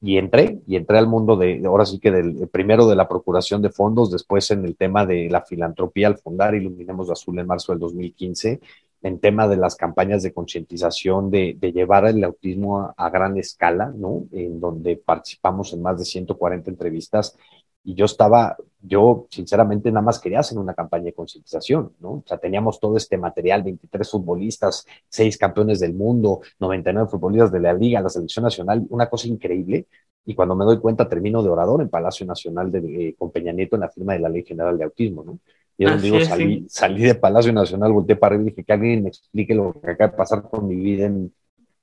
Y 0.02 0.18
entré, 0.18 0.62
y 0.68 0.75
entré 0.75 0.98
al 0.98 1.08
mundo 1.08 1.36
de, 1.36 1.62
ahora 1.66 1.86
sí 1.86 2.00
que 2.00 2.12
del 2.12 2.48
primero 2.50 2.88
de 2.88 2.96
la 2.96 3.08
procuración 3.08 3.62
de 3.62 3.70
fondos, 3.70 4.12
después 4.12 4.52
en 4.52 4.66
el 4.66 4.75
tema 4.75 5.06
de 5.06 5.30
la 5.30 5.42
filantropía 5.42 6.08
al 6.08 6.18
fundar 6.18 6.54
Iluminemos 6.54 7.08
de 7.08 7.14
Azul 7.14 7.40
en 7.40 7.48
marzo 7.48 7.72
del 7.72 7.80
2015, 7.80 8.60
en 9.06 9.20
tema 9.20 9.48
de 9.48 9.56
las 9.56 9.76
campañas 9.76 10.24
de 10.24 10.34
concientización, 10.34 11.30
de, 11.30 11.60
llevar 11.62 12.08
el 12.08 12.24
autismo 12.24 12.92
a, 12.98 13.10
gran 13.12 13.38
escala, 13.38 13.94
¿no? 13.96 14.26
En 14.32 14.60
donde 14.60 14.98
participamos 14.98 15.74
en 15.74 15.84
más 15.84 16.00
de 16.00 16.06
140 16.06 16.72
entrevistas 16.72 17.38
y 17.84 17.94
yo 17.94 18.06
estaba, 18.06 18.58
yo 18.82 19.28
sinceramente 19.30 19.92
nada 19.92 20.04
más 20.04 20.20
quería 20.20 20.40
hacer 20.40 20.58
una 20.58 20.74
campaña 20.74 21.06
de 21.06 21.14
concientización, 21.14 21.94
¿no? 22.00 22.10
O 22.14 22.24
sea, 22.26 22.40
teníamos 22.40 22.80
todo 22.80 22.98
este 22.98 23.16
material, 23.20 23.62
23 23.62 24.10
futbolistas, 24.10 24.88
6 25.10 25.38
campeones 25.38 25.80
del 25.80 25.94
mundo, 25.94 26.42
99 26.60 27.08
futbolistas 27.08 27.52
de 27.52 27.60
la 27.60 27.74
liga, 27.74 28.02
la 28.02 28.10
selección 28.10 28.44
nacional, 28.44 28.88
una 28.90 29.08
cosa 29.08 29.28
increíble. 29.28 29.86
Y 30.26 30.34
cuando 30.34 30.56
me 30.56 30.66
doy 30.66 30.80
cuenta, 30.80 31.08
termino 31.08 31.44
de 31.44 31.50
orador 31.50 31.84
en 31.84 31.90
Palacio 31.90 32.26
Nacional 32.26 32.72
de, 32.72 33.10
eh, 33.10 33.16
con 33.16 33.32
Peña 33.32 33.52
Nieto 33.52 33.76
en 33.76 33.82
la 33.82 33.90
firma 33.90 34.14
de 34.14 34.20
la 34.20 34.30
Ley 34.30 34.44
General 34.44 34.76
de 34.76 34.84
Autismo, 34.86 35.24
¿no? 35.24 35.40
Y 35.77 35.86
es 35.86 36.01
digo, 36.01 36.20
salí, 36.22 36.65
salí 36.70 37.03
de 37.03 37.15
Palacio 37.15 37.51
Nacional, 37.51 37.91
volteé 37.91 38.15
para 38.15 38.36
arriba 38.36 38.50
y 38.50 38.51
dije 38.51 38.63
que 38.63 38.74
alguien 38.74 39.03
me 39.03 39.10
explique 39.10 39.53
lo 39.53 39.74
que 39.74 39.91
acaba 39.91 40.12
de 40.12 40.17
pasar 40.17 40.44
con 40.44 40.67
mi 40.67 40.75
vida 40.75 41.05
en 41.05 41.34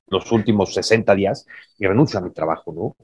los 0.07 0.31
últimos 0.33 0.75
60 0.75 1.15
días 1.15 1.47
y 1.79 1.87
renuncio 1.87 2.19
a 2.19 2.23
mi 2.23 2.31
trabajo, 2.31 2.73
¿no? 2.73 2.97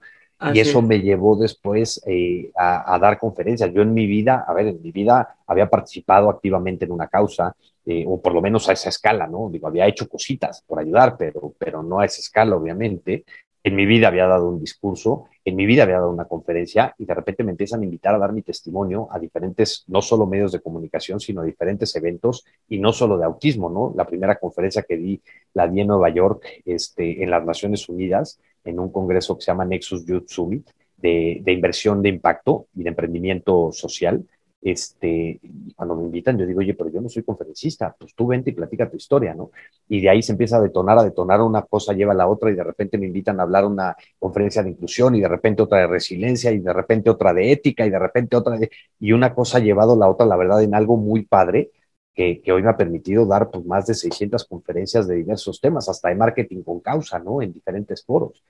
y 0.54 0.60
eso 0.60 0.80
me 0.82 1.00
llevó 1.00 1.36
después 1.36 2.00
eh, 2.06 2.52
a, 2.56 2.98
dar 3.00 3.18
conferencias. 3.18 3.72
Yo 3.72 3.82
en 3.82 3.92
mi 3.92 4.06
vida, 4.06 4.44
a 4.46 4.54
ver, 4.54 4.68
en 4.68 4.80
mi 4.80 4.92
vida 4.92 5.36
había 5.46 5.68
participado 5.68 6.30
activamente 6.30 6.84
en 6.84 6.92
una 6.92 7.08
causa, 7.08 7.56
eh, 7.84 8.04
o 8.06 8.20
por 8.20 8.34
lo 8.34 8.40
menos 8.40 8.68
a 8.68 8.72
esa 8.72 8.88
escala, 8.88 9.26
¿no? 9.26 9.48
Digo, 9.50 9.66
había 9.66 9.86
hecho 9.86 10.08
cositas 10.08 10.62
por 10.66 10.78
ayudar, 10.78 11.16
pero, 11.18 11.54
pero 11.58 11.82
no 11.82 11.98
a 11.98 12.04
esa 12.04 12.20
escala, 12.20 12.56
obviamente. 12.56 13.24
En 13.68 13.76
mi 13.76 13.84
vida 13.84 14.08
había 14.08 14.26
dado 14.26 14.48
un 14.48 14.58
discurso, 14.58 15.26
en 15.44 15.54
mi 15.54 15.66
vida 15.66 15.82
había 15.82 15.96
dado 15.96 16.10
una 16.10 16.24
conferencia 16.24 16.94
y 16.96 17.04
de 17.04 17.12
repente 17.12 17.44
me 17.44 17.50
empiezan 17.50 17.82
a 17.82 17.84
invitar 17.84 18.14
a 18.14 18.18
dar 18.18 18.32
mi 18.32 18.40
testimonio 18.40 19.08
a 19.10 19.18
diferentes, 19.18 19.84
no 19.88 20.00
solo 20.00 20.26
medios 20.26 20.52
de 20.52 20.60
comunicación, 20.60 21.20
sino 21.20 21.42
a 21.42 21.44
diferentes 21.44 21.94
eventos 21.94 22.46
y 22.66 22.78
no 22.78 22.94
solo 22.94 23.18
de 23.18 23.26
autismo, 23.26 23.68
¿no? 23.68 23.92
La 23.94 24.06
primera 24.06 24.36
conferencia 24.36 24.84
que 24.84 24.96
di 24.96 25.20
la 25.52 25.68
di 25.68 25.82
en 25.82 25.88
Nueva 25.88 26.08
York, 26.08 26.46
este, 26.64 27.22
en 27.22 27.28
las 27.28 27.44
Naciones 27.44 27.86
Unidas, 27.90 28.40
en 28.64 28.80
un 28.80 28.90
congreso 28.90 29.36
que 29.36 29.42
se 29.42 29.50
llama 29.50 29.66
Nexus 29.66 30.06
Youth 30.06 30.28
Summit 30.28 30.66
de, 30.96 31.42
inversión 31.52 32.00
de 32.00 32.08
impacto 32.08 32.68
y 32.74 32.84
de 32.84 32.88
emprendimiento 32.88 33.70
social. 33.72 34.24
Este, 34.60 35.40
cuando 35.76 35.94
me 35.94 36.04
invitan, 36.04 36.36
yo 36.36 36.44
digo, 36.44 36.58
oye, 36.58 36.74
pero 36.74 36.90
yo 36.90 37.00
no 37.00 37.08
soy 37.08 37.22
conferencista, 37.22 37.94
pues 37.98 38.12
tú 38.14 38.26
vente 38.26 38.50
y 38.50 38.54
platica 38.54 38.90
tu 38.90 38.96
historia, 38.96 39.32
¿no? 39.34 39.52
Y 39.88 40.00
de 40.00 40.10
ahí 40.10 40.20
se 40.22 40.32
empieza 40.32 40.56
a 40.56 40.60
detonar, 40.60 40.98
a 40.98 41.04
detonar 41.04 41.40
una 41.42 41.62
cosa 41.62 41.92
lleva 41.92 42.12
a 42.12 42.16
la 42.16 42.26
otra 42.28 42.50
y 42.50 42.54
de 42.54 42.64
repente 42.64 42.98
me 42.98 43.06
invitan 43.06 43.38
a 43.38 43.44
hablar 43.44 43.64
una 43.64 43.96
conferencia 44.18 44.62
de 44.62 44.70
inclusión 44.70 45.14
y 45.14 45.20
de 45.20 45.28
repente 45.28 45.62
otra 45.62 45.78
de 45.78 45.86
resiliencia 45.86 46.50
y 46.50 46.58
de 46.58 46.72
repente 46.72 47.08
otra 47.10 47.32
de 47.32 47.52
ética 47.52 47.86
y 47.86 47.90
de 47.90 47.98
repente 47.98 48.36
otra 48.36 48.56
de... 48.58 48.70
Y 48.98 49.12
una 49.12 49.32
cosa 49.34 49.58
ha 49.58 49.60
llevado 49.60 49.96
la 49.96 50.08
otra, 50.10 50.26
la 50.26 50.36
verdad, 50.36 50.62
en 50.62 50.74
algo 50.74 50.96
muy 50.96 51.24
padre 51.24 51.70
que, 52.14 52.40
que, 52.42 52.52
hoy 52.52 52.62
me 52.62 52.70
ha 52.70 52.76
permitido 52.76 53.26
dar 53.26 53.50
pues, 53.50 53.64
más 53.64 53.86
de 53.86 53.94
600 53.94 54.44
conferencias 54.44 55.06
de 55.06 55.16
diversos 55.16 55.60
temas, 55.60 55.88
hasta 55.88 56.08
de 56.08 56.16
marketing 56.16 56.62
con 56.62 56.80
causa, 56.80 57.18
¿no? 57.20 57.42
En 57.42 57.52
diferentes 57.52 58.04
foros 58.04 58.42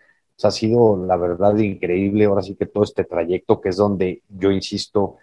ha 0.46 0.50
sido 0.50 1.04
la 1.04 1.16
verdad 1.16 1.56
increíble 1.56 2.24
ahora 2.26 2.42
sí 2.42 2.54
que 2.54 2.66
todo 2.66 2.84
este 2.84 3.04
trayecto, 3.04 3.60
que 3.60 3.70
es 3.70 3.76
donde 3.76 4.22
yo 4.28 4.50
insisto 4.50 5.16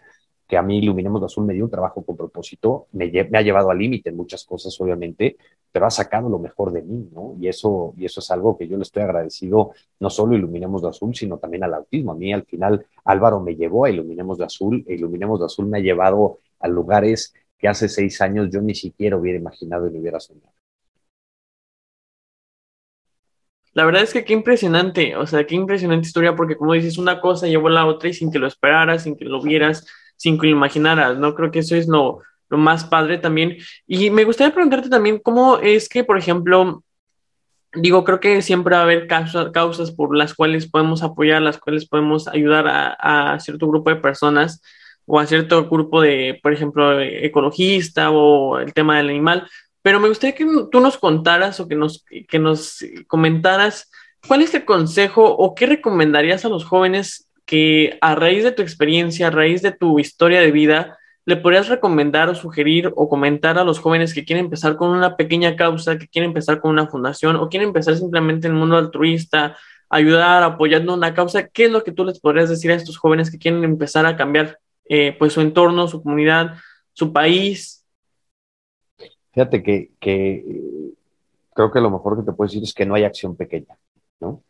que 0.47 0.57
a 0.57 0.61
mí 0.61 0.77
Iluminemos 0.77 1.21
de 1.21 1.25
Azul 1.25 1.45
me 1.45 1.53
dio 1.53 1.65
un 1.65 1.71
trabajo 1.71 2.03
con 2.03 2.15
propósito, 2.15 2.87
me, 2.91 3.05
ha 3.05 3.41
llevado 3.41 3.71
al 3.71 3.77
límite 3.77 4.09
en 4.09 4.15
muchas 4.15 4.45
cosas, 4.45 4.79
obviamente, 4.79 5.37
pero 5.71 5.85
ha 5.85 5.89
sacado 5.89 6.29
lo 6.29 6.39
mejor 6.39 6.71
de 6.71 6.81
mí, 6.83 7.09
¿no? 7.13 7.35
Y 7.39 7.47
eso, 7.47 7.93
y 7.97 8.05
eso 8.05 8.19
es 8.19 8.31
algo 8.31 8.57
que 8.57 8.67
yo 8.67 8.77
le 8.77 8.83
estoy 8.83 9.03
agradecido, 9.03 9.71
no 9.99 10.09
solo 10.09 10.35
Iluminemos 10.35 10.81
de 10.81 10.89
Azul, 10.89 11.15
sino 11.15 11.37
también 11.37 11.63
al 11.63 11.73
autismo. 11.73 12.11
A 12.11 12.15
mí 12.15 12.31
al 12.31 12.45
final 12.45 12.85
Álvaro 13.03 13.39
me 13.39 13.55
llevó 13.55 13.85
a 13.85 13.89
Iluminemos 13.89 14.37
de 14.37 14.45
Azul, 14.45 14.85
e 14.87 14.93
Iluminemos 14.93 15.39
de 15.39 15.45
Azul 15.47 15.65
me 15.65 15.79
ha 15.79 15.81
llevado 15.81 16.39
a 16.59 16.67
lugares 16.67 17.33
que 17.57 17.67
hace 17.67 17.89
seis 17.89 18.21
años 18.21 18.49
yo 18.51 18.61
ni 18.61 18.75
siquiera 18.75 19.17
hubiera 19.17 19.39
imaginado 19.39 19.89
ni 19.89 19.99
hubiera 19.99 20.19
soñado. 20.19 20.53
La 23.73 23.83
verdad 23.83 24.03
es 24.03 24.13
que 24.13 24.23
qué 24.23 24.31
impresionante, 24.31 25.17
o 25.17 25.27
sea, 25.27 25.45
qué 25.45 25.53
impresionante 25.53 26.07
historia, 26.07 26.33
porque 26.33 26.55
como 26.55 26.71
dices, 26.71 26.97
una 26.97 27.19
cosa 27.19 27.47
llevó 27.47 27.67
a 27.67 27.71
la 27.71 27.85
otra 27.85 28.07
y 28.07 28.13
sin 28.13 28.31
que 28.31 28.39
lo 28.39 28.47
esperaras, 28.47 29.03
sin 29.03 29.17
que 29.17 29.25
lo 29.25 29.41
vieras, 29.41 29.85
sin 30.15 30.39
que 30.39 30.47
lo 30.47 30.53
imaginaras, 30.53 31.17
¿no? 31.17 31.35
Creo 31.35 31.51
que 31.51 31.59
eso 31.59 31.75
es 31.75 31.87
lo, 31.87 32.21
más 32.49 32.85
padre 32.85 33.17
también. 33.17 33.57
Y 33.85 34.09
me 34.09 34.23
gustaría 34.23 34.53
preguntarte 34.53 34.89
también, 34.89 35.19
¿cómo 35.19 35.57
es 35.57 35.89
que, 35.89 36.03
por 36.03 36.17
ejemplo, 36.17 36.83
digo, 37.73 38.03
creo 38.05 38.19
que 38.19 38.41
siempre 38.41 38.75
va 38.75 38.81
a 38.81 38.83
haber 38.83 39.07
causas, 39.07 39.91
por 39.91 40.15
las 40.15 40.33
cuales 40.33 40.69
podemos 40.69 41.03
apoyar, 41.03 41.41
las 41.41 41.57
cuales 41.57 41.87
podemos 41.87 42.27
ayudar 42.27 42.67
a, 42.67 43.33
a, 43.33 43.39
cierto 43.39 43.67
grupo 43.67 43.89
de 43.89 43.97
personas 43.97 44.61
o 45.05 45.19
a 45.19 45.25
cierto 45.25 45.67
grupo 45.69 46.01
de, 46.01 46.39
por 46.41 46.53
ejemplo, 46.53 46.99
ecologista 47.01 48.11
o 48.11 48.59
el 48.59 48.73
tema 48.73 48.97
del 48.97 49.09
animal, 49.09 49.47
pero 49.81 49.99
me 49.99 50.07
gustaría 50.07 50.35
que 50.35 50.47
tú 50.71 50.79
nos 50.79 50.97
contaras 50.97 51.59
o 51.59 51.67
que 51.67 51.75
nos, 51.75 52.03
que 52.27 52.39
nos 52.39 52.83
comentaras 53.07 53.91
cuál 54.27 54.41
es 54.41 54.53
el 54.55 54.65
consejo 54.65 55.23
o 55.23 55.53
qué 55.53 55.67
recomendarías 55.67 56.43
a 56.43 56.49
los 56.49 56.65
jóvenes 56.65 57.24
que 57.45 57.97
a 58.01 58.15
raíz 58.15 58.43
de 58.43 58.51
tu 58.51 58.61
experiencia, 58.61 59.27
a 59.27 59.31
raíz 59.31 59.61
de 59.61 59.71
tu 59.71 59.99
historia 59.99 60.41
de 60.41 60.51
vida, 60.51 60.97
le 61.25 61.37
podrías 61.37 61.69
recomendar 61.69 62.29
o 62.29 62.35
sugerir 62.35 62.91
o 62.95 63.09
comentar 63.09 63.57
a 63.57 63.63
los 63.63 63.79
jóvenes 63.79 64.13
que 64.13 64.25
quieren 64.25 64.45
empezar 64.45 64.75
con 64.75 64.89
una 64.89 65.15
pequeña 65.15 65.55
causa, 65.55 65.97
que 65.97 66.07
quieren 66.07 66.29
empezar 66.29 66.59
con 66.59 66.71
una 66.71 66.87
fundación 66.87 67.35
o 67.35 67.49
quieren 67.49 67.69
empezar 67.69 67.95
simplemente 67.95 68.47
en 68.47 68.53
el 68.53 68.59
mundo 68.59 68.77
altruista, 68.77 69.57
ayudar, 69.89 70.43
apoyando 70.43 70.93
una 70.93 71.13
causa, 71.13 71.47
¿qué 71.47 71.65
es 71.65 71.71
lo 71.71 71.83
que 71.83 71.91
tú 71.91 72.05
les 72.05 72.19
podrías 72.19 72.49
decir 72.49 72.71
a 72.71 72.75
estos 72.75 72.97
jóvenes 72.97 73.31
que 73.31 73.39
quieren 73.39 73.63
empezar 73.63 74.05
a 74.05 74.15
cambiar 74.15 74.59
eh, 74.87 75.15
pues 75.17 75.33
su 75.33 75.41
entorno, 75.41 75.87
su 75.87 76.03
comunidad, 76.03 76.55
su 76.93 77.11
país, 77.11 77.85
Fíjate 79.35 79.61
que, 79.61 79.91
creo 81.53 81.69
que 81.69 81.81
lo 81.81 81.91
mejor 81.91 82.15
que 82.15 82.23
te 82.23 82.31
puedo 82.31 82.47
decir 82.47 82.63
es 82.63 82.73
que 82.73 82.85
no 82.85 82.95
hay 82.95 83.03
acción 83.03 83.35
pequeña, 83.35 83.77
¿no? 84.21 84.41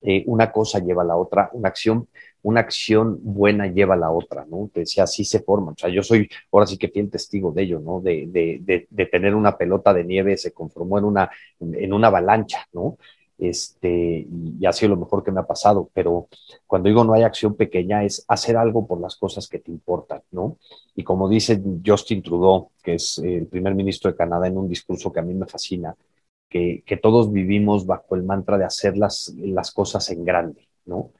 Eh, 0.00 0.22
una 0.26 0.52
cosa 0.52 0.78
lleva 0.78 1.02
a 1.02 1.06
la 1.06 1.16
otra, 1.16 1.50
una 1.52 1.68
acción, 1.68 2.08
una 2.42 2.60
acción 2.60 3.18
buena 3.22 3.66
lleva 3.66 3.94
a 3.94 3.98
la 3.98 4.10
otra, 4.10 4.46
¿no? 4.48 4.70
Te 4.72 4.80
decía, 4.80 5.04
así 5.04 5.24
se 5.24 5.40
forma. 5.40 5.72
O 5.72 5.76
sea, 5.76 5.90
yo 5.90 6.02
soy 6.02 6.28
ahora 6.52 6.66
sí 6.66 6.78
que 6.78 6.88
fiel 6.88 7.10
testigo 7.10 7.52
de 7.52 7.62
ello, 7.62 7.80
¿no? 7.80 8.00
De, 8.00 8.26
de, 8.28 8.86
de, 8.88 9.06
tener 9.06 9.34
una 9.34 9.56
pelota 9.56 9.92
de 9.92 10.04
nieve, 10.04 10.36
se 10.36 10.52
conformó 10.52 10.98
en 10.98 11.04
una, 11.04 11.30
en 11.60 11.92
una 11.92 12.08
avalancha, 12.08 12.66
¿no? 12.72 12.96
este, 13.38 14.26
y 14.28 14.66
ha 14.66 14.72
sido 14.72 14.90
lo 14.90 15.00
mejor 15.00 15.22
que 15.22 15.30
me 15.30 15.40
ha 15.40 15.46
pasado, 15.46 15.88
pero 15.94 16.28
cuando 16.66 16.88
digo 16.88 17.04
no 17.04 17.14
hay 17.14 17.22
acción 17.22 17.54
pequeña 17.54 18.04
es 18.04 18.24
hacer 18.28 18.56
algo 18.56 18.86
por 18.86 19.00
las 19.00 19.16
cosas 19.16 19.48
que 19.48 19.60
te 19.60 19.70
importan, 19.70 20.22
¿no? 20.32 20.58
Y 20.96 21.04
como 21.04 21.28
dice 21.28 21.62
Justin 21.86 22.22
Trudeau, 22.22 22.70
que 22.82 22.94
es 22.94 23.18
el 23.18 23.46
primer 23.46 23.74
ministro 23.74 24.10
de 24.10 24.16
Canadá 24.16 24.48
en 24.48 24.58
un 24.58 24.68
discurso 24.68 25.12
que 25.12 25.20
a 25.20 25.22
mí 25.22 25.34
me 25.34 25.46
fascina, 25.46 25.94
que, 26.48 26.82
todos 27.02 27.32
vivimos 27.32 27.86
bajo 27.86 28.14
el 28.16 28.22
mantra 28.22 28.58
de 28.58 28.64
hacer 28.64 28.96
las, 28.96 29.34
las 29.36 29.70
cosas 29.72 30.10
en 30.10 30.24
grande, 30.24 30.68
¿no? 30.84 31.12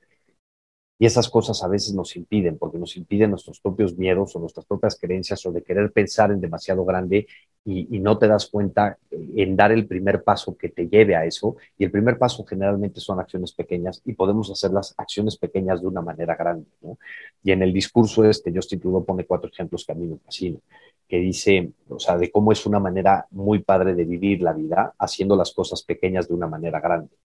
Y 1.00 1.06
esas 1.06 1.28
cosas 1.28 1.62
a 1.62 1.68
veces 1.68 1.94
nos 1.94 2.16
impiden, 2.16 2.58
porque 2.58 2.76
nos 2.76 2.96
impiden 2.96 3.30
nuestros 3.30 3.60
propios 3.60 3.96
miedos 3.96 4.34
o 4.34 4.40
nuestras 4.40 4.66
propias 4.66 4.98
creencias 4.98 5.46
o 5.46 5.52
de 5.52 5.62
querer 5.62 5.92
pensar 5.92 6.32
en 6.32 6.40
demasiado 6.40 6.84
grande 6.84 7.28
y, 7.64 8.00
no 8.00 8.18
te 8.18 8.26
das 8.26 8.46
cuenta 8.46 8.98
en 9.10 9.54
dar 9.54 9.72
el 9.72 9.86
primer 9.86 10.24
paso 10.24 10.56
que 10.56 10.70
te 10.70 10.88
lleve 10.88 11.14
a 11.14 11.24
eso. 11.24 11.56
Y 11.76 11.84
el 11.84 11.90
primer 11.90 12.18
paso 12.18 12.44
generalmente 12.44 12.98
son 13.00 13.20
acciones 13.20 13.52
pequeñas 13.52 14.00
y 14.04 14.14
podemos 14.14 14.50
hacer 14.50 14.72
las 14.72 14.94
acciones 14.96 15.36
pequeñas 15.36 15.82
de 15.82 15.86
una 15.86 16.00
manera 16.00 16.34
grande. 16.34 16.66
¿no? 16.80 16.98
Y 17.42 17.52
en 17.52 17.62
el 17.62 17.72
discurso 17.72 18.24
este, 18.24 18.52
Justin 18.54 18.80
Trudeau 18.80 19.04
pone 19.04 19.24
cuatro 19.24 19.50
ejemplos 19.50 19.84
que 19.84 19.92
a 19.92 19.94
mí 19.94 20.06
me 20.06 20.18
fascinan, 20.18 20.62
que 21.08 21.18
dice, 21.18 21.72
o 21.88 21.98
sea, 21.98 22.16
de 22.18 22.30
cómo 22.30 22.52
es 22.52 22.66
una 22.66 22.78
manera 22.78 23.26
muy 23.30 23.60
padre 23.60 23.94
de 23.94 24.04
vivir 24.04 24.42
la 24.42 24.52
vida 24.52 24.94
haciendo 24.98 25.36
las 25.36 25.52
cosas 25.52 25.82
pequeñas 25.82 26.28
de 26.28 26.34
una 26.34 26.46
manera 26.46 26.80
grande. 26.80 27.16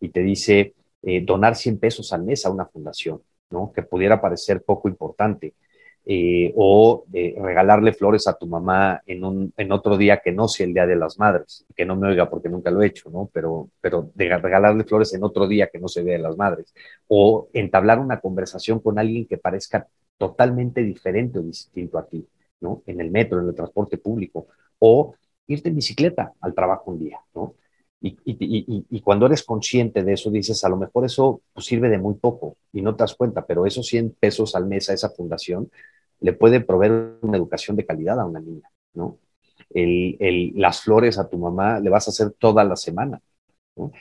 Y 0.00 0.10
te 0.10 0.20
dice, 0.20 0.74
eh, 1.02 1.22
donar 1.24 1.56
100 1.56 1.78
pesos 1.78 2.12
al 2.12 2.22
mes 2.22 2.46
a 2.46 2.50
una 2.50 2.66
fundación, 2.66 3.20
¿no? 3.50 3.72
Que 3.72 3.82
pudiera 3.82 4.20
parecer 4.20 4.62
poco 4.62 4.88
importante, 4.88 5.54
eh, 6.04 6.52
o 6.56 7.04
regalarle 7.12 7.92
flores 7.92 8.26
a 8.26 8.36
tu 8.36 8.46
mamá 8.48 9.00
en, 9.06 9.52
en 9.56 9.72
otro 9.72 9.96
día 9.96 10.18
que 10.18 10.32
no 10.32 10.48
sea 10.48 10.66
el 10.66 10.74
Día 10.74 10.86
de 10.86 10.96
las 10.96 11.18
Madres, 11.18 11.64
que 11.76 11.84
no 11.84 11.94
me 11.94 12.08
oiga 12.08 12.28
porque 12.28 12.48
nunca 12.48 12.70
lo 12.72 12.82
he 12.82 12.86
hecho, 12.88 13.08
¿no? 13.10 13.30
Pero, 13.32 13.68
pero 13.80 14.10
de 14.14 14.36
regalarle 14.36 14.84
flores 14.84 15.14
en 15.14 15.22
otro 15.22 15.46
día 15.46 15.68
que 15.72 15.78
no 15.78 15.86
sea 15.88 16.00
el 16.00 16.06
Día 16.06 16.16
de 16.16 16.22
las 16.22 16.36
Madres, 16.36 16.74
o 17.06 17.48
entablar 17.52 18.00
una 18.00 18.20
conversación 18.20 18.80
con 18.80 18.98
alguien 18.98 19.26
que 19.26 19.38
parezca 19.38 19.86
totalmente 20.18 20.82
diferente 20.82 21.38
o 21.38 21.42
distinto 21.42 21.98
a 21.98 22.06
ti, 22.06 22.26
En 22.86 23.00
el 23.00 23.10
metro, 23.10 23.40
en 23.40 23.48
el 23.48 23.54
transporte 23.54 23.98
público, 23.98 24.46
o 24.78 25.14
irte 25.46 25.68
en 25.68 25.76
bicicleta 25.76 26.32
al 26.40 26.54
trabajo 26.54 26.90
un 26.90 26.98
día, 26.98 27.20
¿no? 27.34 27.54
Y, 28.04 29.00
cuando 29.02 29.26
eres 29.26 29.44
consciente 29.44 30.02
de 30.02 30.14
eso, 30.14 30.28
dices, 30.28 30.64
a 30.64 30.68
lo 30.68 30.76
mejor 30.76 31.04
eso 31.04 31.40
pues, 31.52 31.66
sirve 31.66 31.88
de 31.88 31.98
muy 31.98 32.14
poco 32.14 32.56
y 32.72 32.82
no 32.82 32.96
te 32.96 33.04
das 33.04 33.14
cuenta, 33.14 33.46
pero 33.46 33.64
esos 33.64 33.86
100 33.86 34.16
pesos 34.18 34.56
al 34.56 34.66
mes 34.66 34.90
a 34.90 34.94
esa 34.94 35.10
fundación 35.10 35.70
le 36.18 36.32
puede 36.32 36.60
proveer 36.60 37.18
una 37.20 37.36
educación 37.36 37.76
de 37.76 37.86
calidad 37.86 38.18
a 38.18 38.24
una 38.24 38.40
niña, 38.40 38.68
¿no? 38.94 39.18
Las 39.70 40.82
flores 40.82 41.18
a 41.18 41.28
tu 41.28 41.38
mamá 41.38 41.78
le 41.78 41.90
vas 41.90 42.08
a 42.08 42.10
hacer 42.10 42.32
toda 42.32 42.64
la 42.64 42.74
semana, 42.74 43.20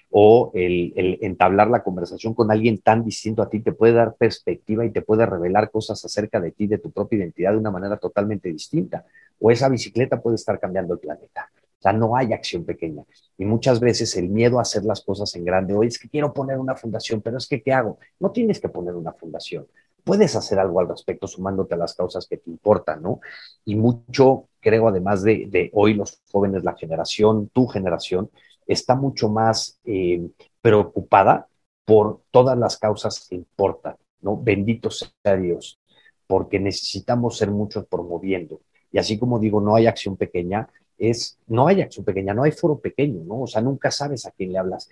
O 0.10 0.52
el, 0.54 1.18
entablar 1.22 1.70
la 1.70 1.84
conversación 1.84 2.34
con 2.34 2.52
alguien 2.52 2.80
tan 2.80 3.04
distinto 3.04 3.42
a 3.42 3.50
ti 3.50 3.62
te 3.62 3.72
puede 3.72 3.94
dar 3.94 4.16
perspectiva 4.16 4.86
y 4.86 4.92
te 4.92 5.02
puede 5.02 5.26
revelar 5.26 5.72
cosas 5.72 6.04
acerca 6.04 6.40
de 6.40 6.52
ti, 6.52 6.68
de 6.68 6.78
tu 6.78 6.92
propia 6.92 7.20
identidad 7.20 7.52
de 7.52 7.58
una 7.58 7.72
manera 7.72 7.98
totalmente 7.98 8.52
distinta. 8.52 9.06
O 9.40 9.50
esa 9.50 9.70
bicicleta 9.70 10.22
puede 10.22 10.36
estar 10.36 10.60
cambiando 10.60 10.94
el 10.94 11.00
planeta. 11.00 11.50
O 11.54 11.82
sea, 11.82 11.94
no 11.94 12.16
hay 12.16 12.32
acción 12.32 12.64
pequeña. 12.64 13.04
Y 13.40 13.46
muchas 13.46 13.80
veces 13.80 14.16
el 14.16 14.30
miedo 14.30 14.60
a 14.60 14.62
hacer 14.62 14.84
las 14.84 15.02
cosas 15.02 15.36
en 15.36 15.44
grande, 15.44 15.74
oye, 15.74 15.88
es 15.88 15.98
que 15.98 16.10
quiero 16.10 16.32
poner 16.32 16.60
una 16.60 16.76
fundación, 16.76 17.22
pero 17.22 17.40
es 17.40 17.48
que, 17.48 17.64
¿qué 17.64 17.74
hago? 17.74 17.98
No 18.20 18.30
tienes 18.30 18.60
que 18.60 18.70
poner 18.70 18.94
una 18.94 19.14
fundación. 19.14 19.66
Puedes 20.04 20.36
hacer 20.36 20.60
algo 20.60 20.80
al 20.80 20.90
respecto 20.90 21.26
sumándote 21.26 21.74
a 21.74 21.78
las 21.78 21.96
causas 21.96 22.28
que 22.28 22.38
te 22.38 22.52
importan, 22.52 23.02
¿no? 23.02 23.20
Y 23.66 23.76
mucho, 23.76 24.46
creo, 24.60 24.90
además 24.90 25.24
de, 25.24 25.72
hoy 25.74 25.96
los 25.96 26.22
jóvenes, 26.32 26.64
la 26.64 26.76
generación, 26.76 27.50
tu 27.50 27.66
generación, 27.66 28.30
está 28.72 28.96
mucho 28.96 29.30
más 29.30 29.80
eh, 29.86 30.30
preocupada 30.62 31.48
por 31.86 32.22
todas 32.32 32.58
las 32.58 32.78
causas 32.78 33.28
que 33.28 33.36
importan, 33.36 33.96
¿no? 34.22 34.38
Bendito 34.38 34.90
sea 34.90 35.36
Dios, 35.36 35.80
porque 36.28 36.60
necesitamos 36.60 37.38
ser 37.38 37.52
muchos 37.52 37.86
promoviendo. 37.86 38.62
Y 38.92 38.98
así 38.98 39.18
como 39.18 39.40
digo, 39.40 39.62
no 39.62 39.76
hay 39.76 39.88
acción 39.88 40.18
pequeña, 40.18 40.70
es, 40.98 41.38
no 41.48 41.68
hay 41.68 41.82
acción 41.82 42.06
pequeña, 42.06 42.34
no 42.34 42.44
hay 42.44 42.52
foro 42.52 42.80
pequeño, 42.80 43.24
¿no? 43.26 43.42
O 43.42 43.48
sea, 43.48 43.62
nunca 43.62 43.90
sabes 43.92 44.26
a 44.26 44.32
quién 44.32 44.54
le 44.54 44.60
hablas. 44.60 44.90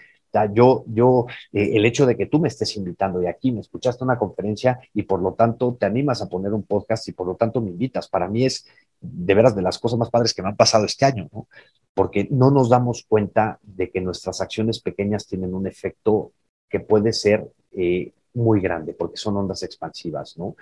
Yo, 0.54 0.84
yo, 0.88 1.26
eh, 1.52 1.72
el 1.74 1.86
hecho 1.86 2.06
de 2.06 2.16
que 2.16 2.28
tú 2.28 2.40
me 2.40 2.48
estés 2.48 2.76
invitando 2.78 3.22
y 3.22 3.28
aquí 3.28 3.52
me 3.52 3.62
escuchaste 3.62 4.04
una 4.04 4.18
conferencia 4.18 4.80
y 4.94 5.04
por 5.04 5.22
lo 5.22 5.34
tanto 5.34 5.76
te 5.80 5.86
animas 5.86 6.22
a 6.22 6.30
poner 6.30 6.54
un 6.54 6.64
podcast 6.64 7.08
y 7.08 7.14
por 7.14 7.26
lo 7.28 7.36
tanto 7.36 7.62
me 7.62 7.72
invitas, 7.72 8.08
para 8.08 8.28
mí 8.28 8.46
es 8.46 8.68
de 9.02 9.34
veras 9.34 9.56
de 9.56 9.62
las 9.62 9.80
cosas 9.80 10.00
más 10.00 10.10
padres 10.10 10.34
que 10.34 10.42
me 10.42 10.50
han 10.50 10.56
pasado 10.56 10.86
este 10.86 11.06
año, 11.06 11.30
¿no? 11.32 11.48
Porque 11.94 12.28
no 12.32 12.52
nos 12.52 12.70
damos 12.70 13.06
cuenta 13.08 13.60
de 13.62 13.90
que 13.90 14.02
nuestras 14.02 14.42
acciones 14.42 14.82
pequeñas 14.82 15.28
tienen 15.28 15.54
un 15.54 15.68
efecto 15.68 16.32
que 16.70 16.80
puede 16.80 17.14
ser 17.14 17.50
eh, 17.72 18.14
muy 18.34 18.62
grande, 18.62 18.94
porque 18.94 19.18
son 19.18 19.38
ondas 19.38 19.64
expansivas, 19.64 20.38
¿no? 20.38 20.56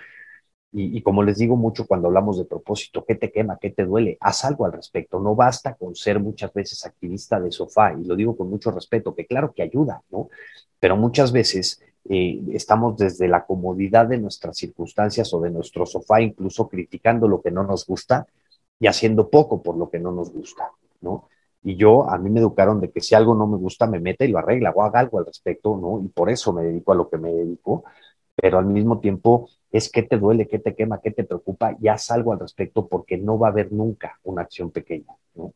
Y, 0.70 1.00
como 1.00 1.22
les 1.22 1.38
digo 1.38 1.56
mucho 1.56 1.86
cuando 1.86 2.08
hablamos 2.08 2.36
de 2.36 2.44
propósito, 2.44 3.02
¿qué 3.06 3.14
te 3.14 3.32
quema? 3.32 3.58
¿Qué 3.58 3.70
te 3.70 3.86
duele? 3.86 4.18
Haz 4.20 4.44
algo 4.44 4.66
al 4.66 4.72
respecto. 4.72 5.18
No 5.18 5.34
basta 5.34 5.74
con 5.74 5.94
ser 5.94 6.20
muchas 6.20 6.52
veces 6.52 6.84
activista 6.84 7.40
de 7.40 7.50
sofá, 7.50 7.94
y 7.94 8.04
lo 8.04 8.14
digo 8.14 8.36
con 8.36 8.50
mucho 8.50 8.70
respeto, 8.70 9.14
que 9.14 9.26
claro 9.26 9.54
que 9.54 9.62
ayuda, 9.62 10.02
¿no? 10.10 10.28
Pero 10.78 10.96
muchas 10.96 11.32
veces 11.32 11.80
eh, 12.08 12.40
estamos 12.52 12.96
desde 12.96 13.28
la 13.28 13.44
comodidad 13.44 14.06
de 14.06 14.18
nuestras 14.18 14.56
circunstancias 14.56 15.32
o 15.34 15.40
de 15.40 15.50
nuestro 15.50 15.86
sofá, 15.86 16.20
incluso 16.20 16.68
criticando 16.68 17.28
lo 17.28 17.40
que 17.40 17.50
no 17.50 17.64
nos 17.64 17.86
gusta 17.86 18.26
y 18.80 18.86
haciendo 18.86 19.28
poco 19.28 19.62
por 19.62 19.76
lo 19.76 19.90
que 19.90 19.98
no 19.98 20.12
nos 20.12 20.32
gusta, 20.32 20.70
¿no? 21.00 21.28
Y 21.62 21.76
yo, 21.76 22.08
a 22.08 22.18
mí 22.18 22.30
me 22.30 22.40
educaron 22.40 22.80
de 22.80 22.90
que 22.90 23.00
si 23.00 23.14
algo 23.14 23.34
no 23.34 23.46
me 23.46 23.56
gusta, 23.56 23.86
me 23.86 24.00
meta 24.00 24.24
y 24.24 24.28
lo 24.28 24.38
arregla 24.38 24.70
o 24.70 24.82
haga 24.82 25.00
algo 25.00 25.18
al 25.18 25.26
respecto, 25.26 25.76
¿no? 25.76 26.00
Y 26.04 26.08
por 26.08 26.30
eso 26.30 26.52
me 26.52 26.62
dedico 26.62 26.92
a 26.92 26.94
lo 26.94 27.08
que 27.10 27.18
me 27.18 27.32
dedico, 27.32 27.84
pero 28.34 28.58
al 28.58 28.66
mismo 28.66 29.00
tiempo 29.00 29.48
es 29.70 29.90
qué 29.90 30.02
te 30.02 30.16
duele, 30.18 30.48
qué 30.48 30.58
te 30.58 30.74
quema, 30.74 31.00
qué 31.00 31.10
te 31.10 31.24
preocupa 31.24 31.76
y 31.80 31.88
haz 31.88 32.10
algo 32.10 32.32
al 32.32 32.38
respecto 32.40 32.86
porque 32.86 33.18
no 33.18 33.38
va 33.38 33.48
a 33.48 33.50
haber 33.50 33.72
nunca 33.72 34.18
una 34.24 34.42
acción 34.42 34.70
pequeña. 34.70 35.14
¿no? 35.34 35.52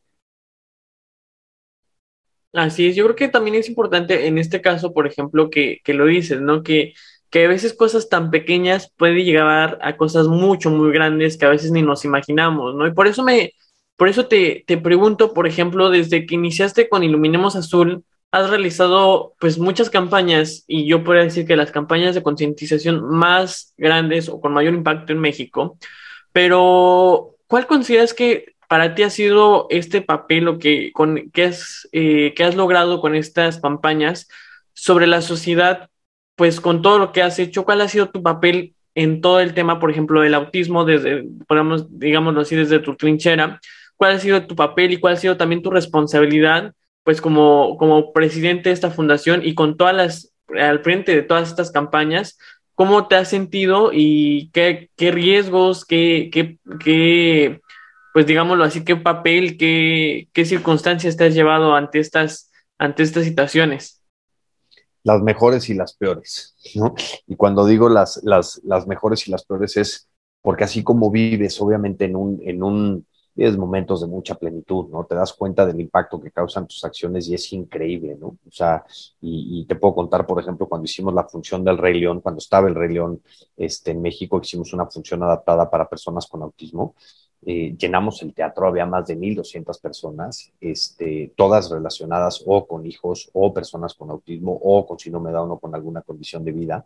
Así 2.53 2.87
es, 2.87 2.95
yo 2.95 3.03
creo 3.05 3.15
que 3.15 3.27
también 3.29 3.55
es 3.55 3.67
importante 3.67 4.27
en 4.27 4.37
este 4.37 4.61
caso, 4.61 4.93
por 4.93 5.07
ejemplo, 5.07 5.49
que, 5.49 5.81
que 5.83 5.93
lo 5.95 6.05
dices, 6.05 6.39
¿no? 6.39 6.61
Que, 6.61 6.93
que 7.31 7.45
a 7.45 7.47
veces 7.47 7.73
cosas 7.73 8.09
tan 8.09 8.29
pequeñas 8.29 8.91
pueden 8.95 9.17
llegar 9.25 9.79
a 9.81 9.97
cosas 9.97 10.27
mucho, 10.27 10.69
muy 10.69 10.91
grandes 10.93 11.37
que 11.37 11.45
a 11.45 11.49
veces 11.49 11.71
ni 11.71 11.81
nos 11.81 12.05
imaginamos, 12.05 12.75
¿no? 12.75 12.85
Y 12.85 12.93
por 12.93 13.07
eso 13.07 13.23
me, 13.23 13.53
por 13.97 14.07
eso 14.07 14.27
te, 14.27 14.63
te 14.67 14.77
pregunto, 14.77 15.33
por 15.33 15.47
ejemplo, 15.47 15.89
desde 15.89 16.27
que 16.27 16.35
iniciaste 16.35 16.89
con 16.89 17.03
Iluminemos 17.03 17.55
Azul, 17.55 18.03
has 18.31 18.49
realizado 18.51 19.33
pues 19.39 19.57
muchas 19.57 19.89
campañas 19.89 20.63
y 20.67 20.85
yo 20.87 21.03
podría 21.03 21.23
decir 21.23 21.47
que 21.47 21.55
las 21.55 21.71
campañas 21.71 22.13
de 22.13 22.23
concientización 22.23 23.03
más 23.03 23.73
grandes 23.77 24.29
o 24.29 24.39
con 24.39 24.53
mayor 24.53 24.75
impacto 24.75 25.11
en 25.11 25.19
México, 25.19 25.77
pero 26.31 27.35
¿cuál 27.47 27.65
consideras 27.65 28.13
que 28.13 28.52
para 28.73 28.95
ti 28.95 29.03
ha 29.03 29.11
sido 29.11 29.67
este 29.69 30.01
papel 30.01 30.47
o 30.47 30.57
que, 30.57 30.91
con, 30.93 31.29
que, 31.29 31.43
has, 31.43 31.87
eh, 31.91 32.33
que 32.35 32.43
has 32.43 32.55
logrado 32.55 33.01
con 33.01 33.13
estas 33.13 33.61
campañas 33.61 34.27
sobre 34.73 35.05
la 35.05 35.21
sociedad, 35.21 35.91
pues 36.35 36.59
con 36.59 36.81
todo 36.81 36.97
lo 36.97 37.11
que 37.11 37.21
has 37.21 37.37
hecho, 37.37 37.65
cuál 37.65 37.81
ha 37.81 37.87
sido 37.87 38.09
tu 38.09 38.23
papel 38.23 38.73
en 38.95 39.21
todo 39.21 39.41
el 39.41 39.53
tema, 39.53 39.79
por 39.79 39.91
ejemplo, 39.91 40.21
del 40.21 40.33
autismo, 40.33 40.85
desde, 40.85 41.23
podemos, 41.47 41.85
digámoslo 41.99 42.41
así, 42.41 42.55
desde 42.55 42.79
tu 42.79 42.95
trinchera, 42.95 43.59
cuál 43.95 44.13
ha 44.13 44.19
sido 44.19 44.47
tu 44.47 44.55
papel 44.55 44.91
y 44.91 44.97
cuál 44.97 45.13
ha 45.13 45.17
sido 45.17 45.37
también 45.37 45.61
tu 45.61 45.69
responsabilidad 45.69 46.73
pues 47.03 47.21
como, 47.21 47.77
como 47.77 48.11
presidente 48.11 48.69
de 48.69 48.73
esta 48.73 48.89
fundación 48.89 49.45
y 49.45 49.53
con 49.53 49.77
todas 49.77 49.95
las, 49.95 50.33
al 50.59 50.79
frente 50.79 51.13
de 51.13 51.21
todas 51.21 51.47
estas 51.47 51.71
campañas, 51.71 52.39
¿cómo 52.73 53.07
te 53.07 53.17
has 53.17 53.29
sentido 53.29 53.91
y 53.93 54.49
qué, 54.51 54.89
qué 54.95 55.11
riesgos, 55.11 55.85
qué, 55.85 56.31
qué, 56.33 56.57
qué, 56.83 57.61
pues 58.13 58.25
digámoslo 58.25 58.63
así, 58.63 58.85
qué 58.85 58.95
papel, 58.95 59.57
qué, 59.57 60.29
qué 60.31 60.45
circunstancias 60.45 61.17
te 61.17 61.25
has 61.25 61.33
llevado 61.33 61.73
ante 61.73 61.99
estas, 61.99 62.51
ante 62.77 63.03
estas 63.03 63.25
situaciones? 63.25 64.01
Las 65.03 65.21
mejores 65.21 65.69
y 65.69 65.73
las 65.73 65.93
peores, 65.95 66.55
¿no? 66.75 66.93
Y 67.27 67.35
cuando 67.35 67.65
digo 67.65 67.89
las, 67.89 68.21
las, 68.23 68.61
las 68.63 68.87
mejores 68.87 69.27
y 69.27 69.31
las 69.31 69.43
peores 69.45 69.75
es 69.75 70.07
porque 70.41 70.65
así 70.65 70.83
como 70.83 71.09
vives, 71.09 71.59
obviamente, 71.59 72.05
en 72.05 72.15
un, 72.15 72.39
en 72.43 72.63
un 72.63 73.05
es 73.35 73.57
momentos 73.57 74.01
de 74.01 74.07
mucha 74.07 74.35
plenitud, 74.35 74.89
¿no? 74.89 75.05
Te 75.05 75.15
das 75.15 75.33
cuenta 75.33 75.65
del 75.65 75.79
impacto 75.79 76.21
que 76.21 76.31
causan 76.31 76.67
tus 76.67 76.83
acciones 76.83 77.27
y 77.27 77.33
es 77.33 77.51
increíble, 77.53 78.15
¿no? 78.19 78.27
O 78.27 78.51
sea, 78.51 78.85
y, 79.21 79.65
te 79.65 79.75
puedo 79.75 79.95
contar, 79.95 80.25
por 80.27 80.39
ejemplo, 80.39 80.67
cuando 80.67 80.85
hicimos 80.85 81.13
la 81.13 81.23
función 81.23 81.63
del 81.63 81.77
Rey 81.77 81.99
León, 81.99 82.21
cuando 82.21 82.39
estaba 82.39 82.67
el 82.67 82.75
Rey 82.75 82.93
León 82.93 83.21
este, 83.57 83.91
en 83.91 84.01
México, 84.01 84.39
hicimos 84.41 84.71
una 84.73 84.85
función 84.85 85.23
adaptada 85.23 85.69
para 85.69 85.89
personas 85.89 86.27
con 86.27 86.43
autismo. 86.43 86.95
Eh, 87.45 87.75
llenamos 87.77 88.21
el 88.21 88.33
teatro, 88.33 88.67
había 88.67 88.85
más 88.85 89.07
de 89.07 89.17
1.200 89.17 89.81
personas, 89.81 90.51
este, 90.61 91.33
todas 91.35 91.69
relacionadas 91.69 92.43
o 92.45 92.65
con 92.65 92.85
hijos 92.85 93.29
o 93.33 93.53
personas 93.53 93.93
con 93.95 94.09
autismo 94.09 94.57
o 94.61 94.85
con 94.85 94.97
síndrome 94.97 95.29
de 95.29 95.35
Down 95.35 95.51
o 95.51 95.59
con 95.59 95.75
alguna 95.75 96.01
condición 96.01 96.45
de 96.45 96.51
vida 96.51 96.85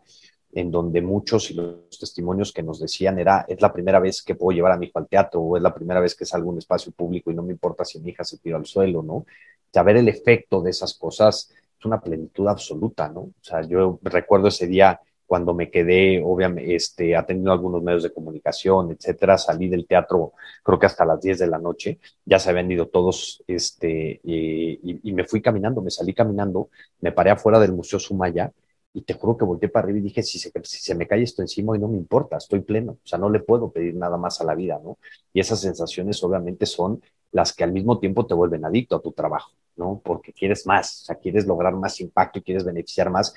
en 0.54 0.72
donde 0.72 1.02
muchos 1.02 1.52
y 1.52 1.54
los 1.54 2.00
testimonios 2.00 2.52
que 2.52 2.64
nos 2.64 2.80
decían 2.80 3.20
era, 3.20 3.46
es 3.48 3.62
la 3.62 3.72
primera 3.72 4.00
vez 4.00 4.22
que 4.24 4.36
puedo 4.36 4.56
llevar 4.56 4.72
a 4.72 4.78
mi 4.78 4.88
hijo 4.88 5.00
al 5.00 5.08
teatro 5.08 5.42
o 5.42 5.58
es 5.58 5.64
la 5.64 5.74
primera 5.74 6.00
vez 6.00 6.16
que 6.16 6.26
salgo 6.26 6.50
a 6.50 6.54
un 6.54 6.58
espacio 6.58 6.92
público 6.92 7.30
y 7.30 7.36
no 7.36 7.44
me 7.44 7.52
importa 7.52 7.86
si 7.86 8.00
mi 8.00 8.10
hija 8.10 8.24
se 8.24 8.38
tira 8.38 8.58
al 8.58 8.66
suelo, 8.66 9.04
¿no? 9.04 9.26
Saber 9.72 9.98
el 9.98 10.08
efecto 10.08 10.62
de 10.62 10.72
esas 10.72 10.94
cosas 10.96 11.52
es 11.78 11.86
una 11.86 12.02
plenitud 12.02 12.48
absoluta, 12.48 13.10
¿no? 13.10 13.20
O 13.20 13.34
sea, 13.42 13.62
yo 13.62 14.00
recuerdo 14.02 14.48
ese 14.48 14.66
día 14.66 15.00
cuando 15.28 15.54
me 15.54 15.70
quedé, 15.70 16.22
obviamente, 16.24 16.76
este, 16.76 17.16
atendiendo 17.16 17.52
algunos 17.52 17.84
medios 17.84 18.04
de 18.04 18.14
comunicación, 18.14 18.92
etcétera, 18.92 19.38
salí 19.38 19.68
del 19.68 19.86
teatro, 19.86 20.34
creo 20.64 20.80
que 20.80 20.86
hasta 20.88 21.06
las 21.06 21.22
10 21.22 21.40
de 21.40 21.48
la 21.48 21.60
noche, 21.60 22.00
ya 22.26 22.40
se 22.40 22.50
habían 22.50 22.72
ido 22.72 22.88
todos, 22.88 23.44
este, 23.46 24.22
y, 24.24 25.12
me 25.12 25.26
fui 25.26 25.42
caminando, 25.42 25.82
me 25.82 25.92
salí 25.92 26.14
caminando, 26.14 26.70
me 27.02 27.12
paré 27.12 27.32
afuera 27.32 27.60
del 27.60 27.74
Museo 27.74 28.00
Sumaya 28.00 28.52
y 28.94 29.02
te 29.02 29.14
juro 29.14 29.38
que 29.38 29.46
volteé 29.46 29.70
para 29.70 29.86
arriba 29.86 30.00
y 30.00 30.02
dije, 30.04 30.24
si 30.24 30.40
se, 30.40 30.52
si 30.64 30.80
se 30.80 30.96
me 30.96 31.08
cae 31.08 31.24
esto 31.24 31.42
encima 31.42 31.76
y 31.76 31.80
no 31.80 31.88
me 31.88 31.98
importa, 31.98 32.38
estoy 32.38 32.62
pleno, 32.62 32.94
o 32.94 33.08
sea, 33.08 33.20
no 33.20 33.30
le 33.30 33.42
puedo 33.42 33.72
pedir 33.72 33.96
nada 33.96 34.18
más 34.18 34.42
a 34.42 34.46
la 34.46 34.56
vida, 34.56 34.80
¿no? 34.84 34.98
Y 35.34 35.40
esas 35.40 35.62
sensaciones 35.62 36.24
obviamente 36.24 36.66
son 36.66 37.02
las 37.32 37.54
que 37.54 37.64
al 37.64 37.72
mismo 37.72 38.00
tiempo 38.00 38.26
te 38.26 38.34
vuelven 38.34 38.66
adicto 38.66 38.96
a 38.96 39.02
tu 39.02 39.12
trabajo, 39.12 39.52
¿no? 39.76 40.02
Porque 40.04 40.34
quieres 40.34 40.66
más, 40.66 41.02
o 41.02 41.06
sea, 41.06 41.16
quieres 41.16 41.46
lograr 41.46 41.76
más 41.76 42.00
impacto 42.02 42.40
y 42.40 42.42
quieres 42.42 42.64
beneficiar 42.66 43.10
más, 43.10 43.34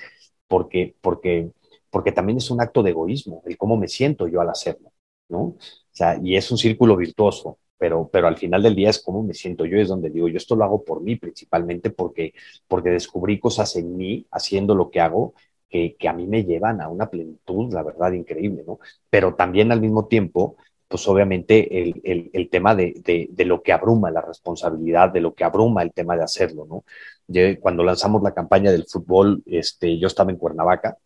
porque, 0.47 0.95
porque, 1.01 1.51
porque 1.91 2.11
también 2.11 2.37
es 2.39 2.49
un 2.49 2.61
acto 2.61 2.81
de 2.81 2.91
egoísmo, 2.91 3.43
el 3.45 3.57
cómo 3.57 3.77
me 3.77 3.87
siento 3.87 4.27
yo 4.27 4.41
al 4.41 4.49
hacerlo, 4.49 4.91
¿no? 5.29 5.39
O 5.41 5.57
sea, 5.91 6.19
y 6.23 6.35
es 6.35 6.49
un 6.51 6.57
círculo 6.57 6.95
virtuoso, 6.97 7.59
pero, 7.77 8.09
pero 8.11 8.27
al 8.27 8.37
final 8.37 8.63
del 8.63 8.75
día 8.75 8.89
es 8.89 8.99
cómo 9.03 9.21
me 9.23 9.33
siento 9.35 9.65
yo, 9.65 9.77
es 9.77 9.89
donde 9.89 10.09
digo, 10.09 10.27
yo 10.27 10.37
esto 10.37 10.55
lo 10.55 10.63
hago 10.63 10.83
por 10.83 11.01
mí 11.01 11.15
principalmente 11.17 11.91
porque, 11.91 12.33
porque 12.67 12.89
descubrí 12.89 13.39
cosas 13.39 13.75
en 13.75 13.95
mí 13.97 14.25
haciendo 14.31 14.73
lo 14.73 14.89
que 14.89 15.01
hago 15.01 15.33
que, 15.71 16.09
a 16.09 16.13
mí 16.13 16.27
me 16.27 16.43
llevan 16.43 16.81
a 16.81 16.89
una 16.89 17.09
plenitud, 17.09 17.73
la 17.73 17.83
verdad, 17.83 18.11
increíble, 18.11 18.63
¿no? 18.67 18.79
Pero 19.09 19.35
también 19.35 19.71
al 19.71 19.79
mismo 19.79 20.07
tiempo, 20.07 20.57
pues 20.87 21.07
obviamente 21.07 21.81
el, 22.03 22.49
tema 22.49 22.75
de, 22.75 23.29
lo 23.45 23.63
que 23.63 23.71
abruma 23.71 24.11
la 24.11 24.21
responsabilidad, 24.21 25.09
de 25.11 25.21
lo 25.21 25.33
que 25.33 25.45
abruma 25.45 25.81
el 25.81 25.93
tema 25.93 26.17
de 26.17 26.23
hacerlo, 26.23 26.65
¿no? 26.69 26.83
cuando 27.61 27.83
lanzamos 27.83 28.21
la 28.21 28.33
campaña 28.33 28.71
del 28.71 28.85
fútbol, 28.85 29.41
este, 29.45 29.97
yo 29.97 30.07
estaba 30.07 30.31
en 30.31 30.37
Cuernavaca, 30.37 30.97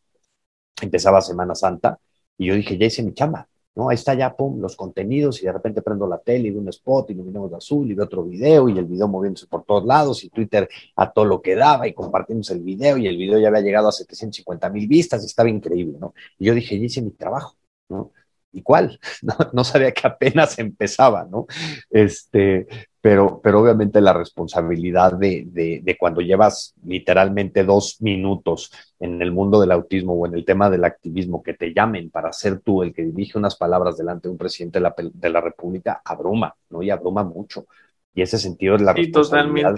empezaba 0.86 1.22
Semana 1.22 1.56
Santa, 1.56 2.00
y 2.38 2.48
yo 2.48 2.56
dije, 2.56 2.78
ya 2.78 2.88
hice 2.88 3.04
mi 3.04 3.14
chamba, 3.14 3.48
¿no? 3.76 3.90
Ahí 3.90 3.96
está 3.96 4.14
ya, 4.14 4.36
pum, 4.36 4.60
los 4.60 4.76
contenidos 4.76 5.42
y 5.42 5.46
de 5.46 5.52
repente 5.54 5.82
prendo 5.82 6.08
la 6.08 6.18
tele 6.20 6.48
y 6.48 6.52
veo 6.52 6.62
un 6.62 6.70
spot, 6.70 7.10
iluminamos 7.12 7.52
de 7.52 7.58
azul 7.58 7.90
y 7.90 7.94
veo 7.94 8.06
otro 8.06 8.24
video 8.24 8.70
y 8.70 8.78
el 8.78 8.86
video 8.86 9.08
moviéndose 9.08 9.48
por 9.48 9.64
todos 9.64 9.86
lados 9.86 10.24
y 10.24 10.30
Twitter 10.30 10.68
a 10.96 11.12
todo 11.12 11.26
lo 11.26 11.42
que 11.42 11.56
daba 11.56 11.88
y 11.88 11.94
compartimos 11.94 12.50
el 12.52 12.62
video 12.62 12.98
y 12.98 13.08
el 13.08 13.18
video 13.18 13.40
ya 13.40 13.50
había 13.50 13.62
llegado 13.62 13.90
a 13.90 13.92
750 13.92 14.70
mil 14.70 14.88
vistas 14.88 15.24
y 15.24 15.26
estaba 15.28 15.50
increíble, 15.50 15.98
¿no? 16.00 16.14
Y 16.40 16.46
yo 16.46 16.54
dije, 16.54 16.78
ya 16.80 16.86
hice 16.86 17.02
mi 17.02 17.12
trabajo, 17.12 17.58
¿no? 17.90 18.12
¿Y 18.56 18.62
cuál? 18.62 19.00
No, 19.54 19.64
sabía 19.64 19.92
que 19.92 20.08
apenas 20.08 20.58
empezaba, 20.60 21.28
¿no? 21.30 21.46
Este, 21.90 22.68
pero, 23.02 23.42
pero 23.44 23.62
obviamente 23.62 24.00
la 24.00 24.14
responsabilidad 24.14 25.14
de, 25.14 25.98
cuando 26.00 26.22
llevas 26.22 26.74
literalmente 26.86 27.66
dos 27.66 28.02
minutos 28.02 28.72
en 29.00 29.22
el 29.22 29.32
mundo 29.32 29.60
del 29.60 29.72
autismo 29.72 30.14
o 30.14 30.26
en 30.26 30.36
el 30.36 30.46
tema 30.46 30.70
del 30.70 30.86
activismo, 30.86 31.44
que 31.44 31.54
te 31.54 31.74
llamen 31.74 32.10
para 32.10 32.32
ser 32.32 32.62
tú 32.62 32.82
el 32.82 32.94
que 32.94 33.04
dirige 33.04 33.38
unas 33.38 33.58
palabras 33.58 33.98
delante 33.98 34.28
de 34.28 34.32
un 34.32 34.38
presidente 34.38 34.80
de 34.80 35.30
la, 35.30 35.42
República, 35.42 36.02
abruma, 36.04 36.56
¿no? 36.70 36.82
Y 36.82 36.90
abruma 36.90 37.24
mucho. 37.24 37.68
Y 38.14 38.22
ese 38.22 38.40
sentido 38.40 38.76
es 38.76 38.82
la 38.82 38.94
responsabilidad 38.94 39.76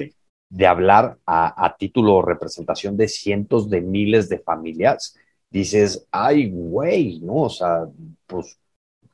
de 0.50 0.68
hablar 0.68 1.18
a, 1.26 1.66
a 1.66 1.76
título 1.76 2.16
o 2.16 2.22
representación 2.22 2.96
de 2.96 3.08
cientos 3.08 3.70
de 3.70 3.82
miles 3.82 4.30
de 4.30 4.40
familias. 4.40 5.18
Dices, 5.50 6.08
ay, 6.12 6.52
güey, 6.52 7.20
¿no? 7.22 7.44
O 7.44 7.50
sea, 7.50 7.88
pues 8.28 8.60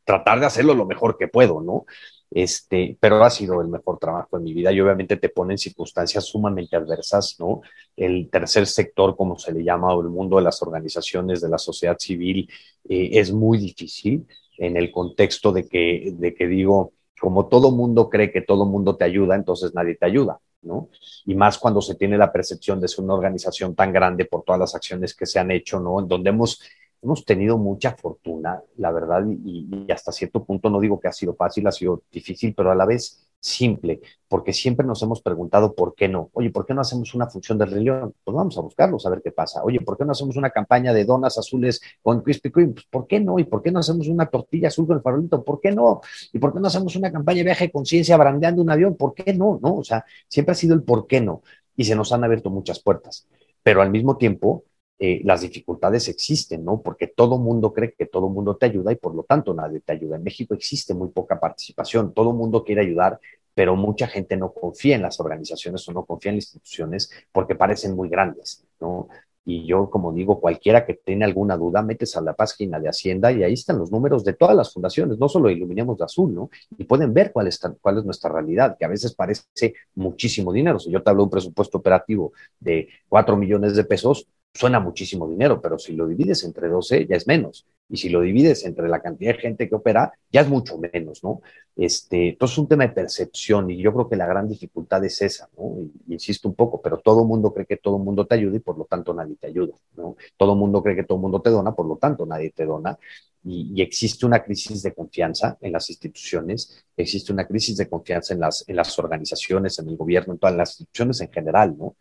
tratar 0.04 0.40
de 0.40 0.46
hacerlo 0.46 0.74
lo 0.74 0.86
mejor 0.86 1.18
que 1.18 1.28
puedo, 1.28 1.62
¿no? 1.62 1.86
Este, 2.34 2.98
pero 3.00 3.24
ha 3.24 3.30
sido 3.30 3.62
el 3.62 3.68
mejor 3.68 4.00
trabajo 4.00 4.38
en 4.38 4.44
mi 4.44 4.54
vida 4.54 4.72
y 4.72 4.82
obviamente 4.82 5.18
te 5.18 5.30
pone 5.30 5.54
en 5.54 5.60
circunstancias 5.60 6.26
sumamente 6.26 6.76
adversas, 6.76 7.36
¿no? 7.40 7.62
El 7.96 8.30
tercer 8.32 8.66
sector, 8.66 9.16
como 9.16 9.38
se 9.38 9.54
le 9.54 9.64
llama, 9.64 9.94
o 9.94 10.02
el 10.02 10.10
mundo 10.10 10.38
de 10.38 10.44
las 10.44 10.62
organizaciones 10.64 11.42
de 11.42 11.50
la 11.50 11.60
sociedad 11.60 11.96
civil, 12.00 12.50
eh, 12.90 13.12
es 13.14 13.32
muy 13.32 13.60
difícil 13.60 14.26
en 14.58 14.78
el 14.78 14.92
contexto 14.92 15.52
de 15.52 15.68
que, 15.68 16.12
de 16.18 16.34
que 16.34 16.48
digo, 16.48 16.94
como 17.20 17.48
todo 17.48 17.72
mundo 17.72 18.10
cree 18.10 18.32
que 18.32 18.42
todo 18.42 18.66
mundo 18.66 18.96
te 18.98 19.06
ayuda, 19.06 19.36
entonces 19.36 19.74
nadie 19.76 19.96
te 19.96 20.08
ayuda, 20.08 20.40
¿no? 20.64 20.90
Y 21.26 21.36
más 21.36 21.60
cuando 21.60 21.82
se 21.82 21.96
tiene 21.96 22.18
la 22.18 22.32
percepción 22.32 22.82
de 22.82 22.88
ser 22.88 23.06
una 23.06 23.14
organización 23.14 23.76
tan 23.76 23.94
grande 23.94 24.26
por 24.26 24.44
todas 24.44 24.60
las 24.60 24.76
acciones 24.76 25.16
que 25.16 25.28
se 25.28 25.38
han 25.38 25.52
hecho, 25.52 25.80
¿no? 25.80 26.00
En 26.00 26.08
donde 26.08 26.32
hemos 26.32 26.60
hemos 27.04 27.26
tenido 27.26 27.58
mucha 27.58 27.96
fortuna, 27.96 28.62
la 28.78 28.92
verdad, 28.92 29.24
y, 29.28 29.92
hasta 29.92 30.12
cierto 30.12 30.44
punto 30.44 30.70
no 30.70 30.80
digo 30.80 31.00
que 31.00 31.08
ha 31.08 31.12
sido 31.12 31.36
fácil, 31.36 31.68
ha 31.68 31.72
sido 31.72 32.04
difícil, 32.12 32.54
pero 32.56 32.72
a 32.72 32.76
la 32.76 32.86
vez 32.86 33.28
simple, 33.40 34.00
porque 34.30 34.54
siempre 34.54 34.86
nos 34.88 35.04
hemos 35.04 35.22
preguntado 35.22 35.76
por 35.76 35.96
qué 35.96 36.08
no. 36.08 36.30
Oye, 36.32 36.50
¿por 36.50 36.66
qué 36.66 36.74
no 36.74 36.80
hacemos 36.80 37.14
una 37.14 37.28
función 37.28 37.58
de 37.58 37.66
religión? 37.66 38.14
Pues 38.24 38.34
vamos 38.34 38.58
a 38.58 38.62
buscarlo, 38.62 38.98
a 39.04 39.10
ver 39.10 39.22
qué 39.22 39.32
pasa. 39.32 39.62
Oye, 39.64 39.82
¿por 39.82 39.98
qué 39.98 40.06
no 40.06 40.14
hacemos 40.14 40.38
una 40.38 40.50
campaña 40.50 40.94
de 40.94 41.04
donas 41.04 41.38
azules 41.38 41.82
con 42.02 42.22
Krispy 42.22 42.52
Kreme? 42.52 42.74
Pues 42.74 42.86
¿por 42.86 43.06
qué 43.06 43.20
no? 43.20 43.38
¿Y 43.40 43.44
por 43.44 43.62
qué 43.62 43.70
no 43.70 43.80
hacemos 43.80 44.08
una 44.08 44.28
tortilla 44.28 44.70
azul 44.70 44.88
con 44.88 44.96
el 44.96 45.04
farolito? 45.04 45.44
¿Por 45.44 45.60
qué 45.60 45.72
no? 45.72 46.00
¿Y 46.32 46.40
por 46.40 46.54
qué 46.54 46.62
no 46.62 46.68
hacemos 46.68 46.96
una 46.96 47.12
campaña 47.12 47.40
de 47.40 47.44
viaje 47.44 47.66
de 47.66 47.72
conciencia 47.72 48.16
brandeando 48.16 48.62
un 48.62 48.70
avión? 48.70 48.96
¿Por 48.96 49.14
qué 49.14 49.34
no? 49.34 49.60
No, 49.62 49.76
o 49.76 49.84
sea, 49.84 50.06
siempre 50.30 50.54
ha 50.54 50.56
sido 50.56 50.74
el 50.74 50.84
por 50.84 51.06
qué 51.06 51.20
no. 51.20 51.42
Y 51.76 51.84
se 51.84 51.96
nos 51.96 52.14
han 52.14 52.24
abierto 52.24 52.50
muchas 52.50 52.80
puertas. 52.80 53.28
Pero 53.62 53.82
al 53.82 53.92
mismo 53.92 54.16
tiempo, 54.16 54.64
eh, 55.06 55.20
las 55.26 55.42
dificultades 55.42 56.08
existen, 56.08 56.64
¿no? 56.64 56.82
Porque 56.82 57.08
todo 57.08 57.38
mundo 57.38 57.74
cree 57.74 57.92
que 57.92 58.06
todo 58.06 58.30
mundo 58.30 58.56
te 58.56 58.68
ayuda 58.68 58.94
y 58.94 58.96
por 58.96 59.14
lo 59.14 59.24
tanto 59.24 59.54
nadie 59.54 59.82
te 59.82 59.92
ayuda. 59.92 60.16
En 60.16 60.24
México 60.24 60.54
existe 60.54 60.94
muy 60.94 61.10
poca 61.10 61.42
participación, 61.42 62.14
todo 62.14 62.32
mundo 62.32 62.64
quiere 62.64 62.84
ayudar, 62.84 63.20
pero 63.54 63.76
mucha 63.76 64.08
gente 64.08 64.38
no 64.38 64.54
confía 64.54 64.96
en 64.96 65.02
las 65.02 65.20
organizaciones 65.20 65.86
o 65.90 65.92
no 65.92 66.06
confía 66.06 66.30
en 66.30 66.38
las 66.38 66.46
instituciones 66.46 67.12
porque 67.34 67.54
parecen 67.54 67.98
muy 67.98 68.08
grandes, 68.08 68.64
¿no? 68.80 69.10
Y 69.44 69.66
yo, 69.66 69.90
como 69.90 70.14
digo, 70.14 70.40
cualquiera 70.40 70.86
que 70.86 70.94
tenga 70.94 71.26
alguna 71.26 71.58
duda, 71.58 71.82
metes 71.82 72.16
a 72.16 72.22
la 72.22 72.32
página 72.34 72.80
de 72.80 72.88
Hacienda 72.88 73.30
y 73.30 73.44
ahí 73.44 73.56
están 73.56 73.80
los 73.80 73.92
números 73.92 74.24
de 74.24 74.32
todas 74.32 74.56
las 74.56 74.72
fundaciones, 74.72 75.20
no 75.20 75.28
solo 75.28 75.50
Iluminemos 75.50 75.98
de 75.98 76.06
Azul, 76.06 76.34
¿no? 76.34 76.50
Y 76.78 76.86
pueden 76.86 77.14
ver 77.14 77.34
cuál 77.34 77.48
es, 77.48 77.60
cuál 77.82 77.98
es 77.98 78.06
nuestra 78.06 78.32
realidad, 78.32 78.78
que 78.80 78.86
a 78.86 78.88
veces 78.88 79.14
parece 79.14 79.74
muchísimo 79.96 80.54
dinero. 80.54 80.80
Si 80.80 80.90
yo 80.90 81.04
te 81.04 81.10
hablo 81.10 81.24
de 81.24 81.26
un 81.26 81.32
presupuesto 81.32 81.80
operativo 81.80 82.32
de 82.58 82.88
4 83.10 83.36
millones 83.36 83.76
de 83.76 83.84
pesos, 83.84 84.30
suena 84.54 84.80
muchísimo 84.80 85.28
dinero, 85.28 85.60
pero 85.62 85.80
si 85.80 85.94
lo 85.94 86.08
divides 86.08 86.44
entre 86.44 86.68
12 86.70 87.08
ya 87.08 87.16
es 87.16 87.28
menos. 87.28 87.66
Y 87.90 87.98
si 87.98 88.10
lo 88.10 88.22
divides 88.22 88.66
entre 88.66 88.88
la 88.88 89.02
cantidad 89.02 89.34
de 89.34 89.40
gente 89.40 89.70
que 89.70 89.76
opera, 89.76 90.14
ya 90.32 90.42
es 90.42 90.50
mucho 90.50 90.78
menos, 90.78 91.24
¿no? 91.24 91.42
Este, 91.76 92.30
entonces 92.30 92.54
es 92.56 92.60
un 92.60 92.68
tema 92.68 92.88
de 92.88 92.94
percepción 92.94 93.70
y 93.70 93.82
yo 93.82 93.94
creo 93.94 94.10
que 94.10 94.16
la 94.16 94.26
gran 94.26 94.48
dificultad 94.48 95.04
es 95.04 95.22
esa, 95.22 95.50
¿no? 95.58 95.80
Y, 96.08 96.14
insisto 96.14 96.48
un 96.48 96.56
poco, 96.56 96.82
pero 96.82 97.00
todo 97.00 97.22
el 97.22 97.28
mundo 97.28 97.54
cree 97.54 97.66
que 97.66 97.78
todo 97.78 97.98
el 97.98 98.04
mundo 98.04 98.26
te 98.26 98.36
ayuda 98.36 98.56
y 98.58 98.60
por 98.60 98.78
lo 98.78 98.86
tanto 98.86 99.14
nadie 99.14 99.36
te 99.36 99.48
ayuda, 99.48 99.74
¿no? 99.96 100.16
Todo 100.38 100.54
el 100.54 100.60
mundo 100.60 100.82
cree 100.82 100.96
que 100.96 101.04
todo 101.04 101.18
el 101.18 101.22
mundo 101.24 101.42
te 101.42 101.50
dona, 101.50 101.74
por 101.76 101.88
lo 101.88 101.98
tanto 101.98 102.26
nadie 102.26 102.52
te 102.52 102.66
dona. 102.66 102.98
Y, 103.44 103.82
existe 103.82 104.26
una 104.26 104.42
crisis 104.44 104.82
de 104.84 104.94
confianza 104.94 105.58
en 105.62 105.74
las 105.74 105.90
instituciones, 105.90 106.86
existe 106.96 107.34
una 107.34 107.46
crisis 107.46 107.76
de 107.78 107.90
confianza 107.90 108.34
en 108.34 108.40
las, 108.40 108.64
en 108.68 108.76
las 108.78 108.98
organizaciones, 109.00 109.78
en 109.80 109.90
el 109.90 109.98
gobierno, 109.98 110.34
en 110.34 110.40
todas 110.40 110.56
las 110.56 110.70
instituciones 110.72 111.22
en 111.22 111.32
general, 111.32 111.76
¿no? 111.78 111.96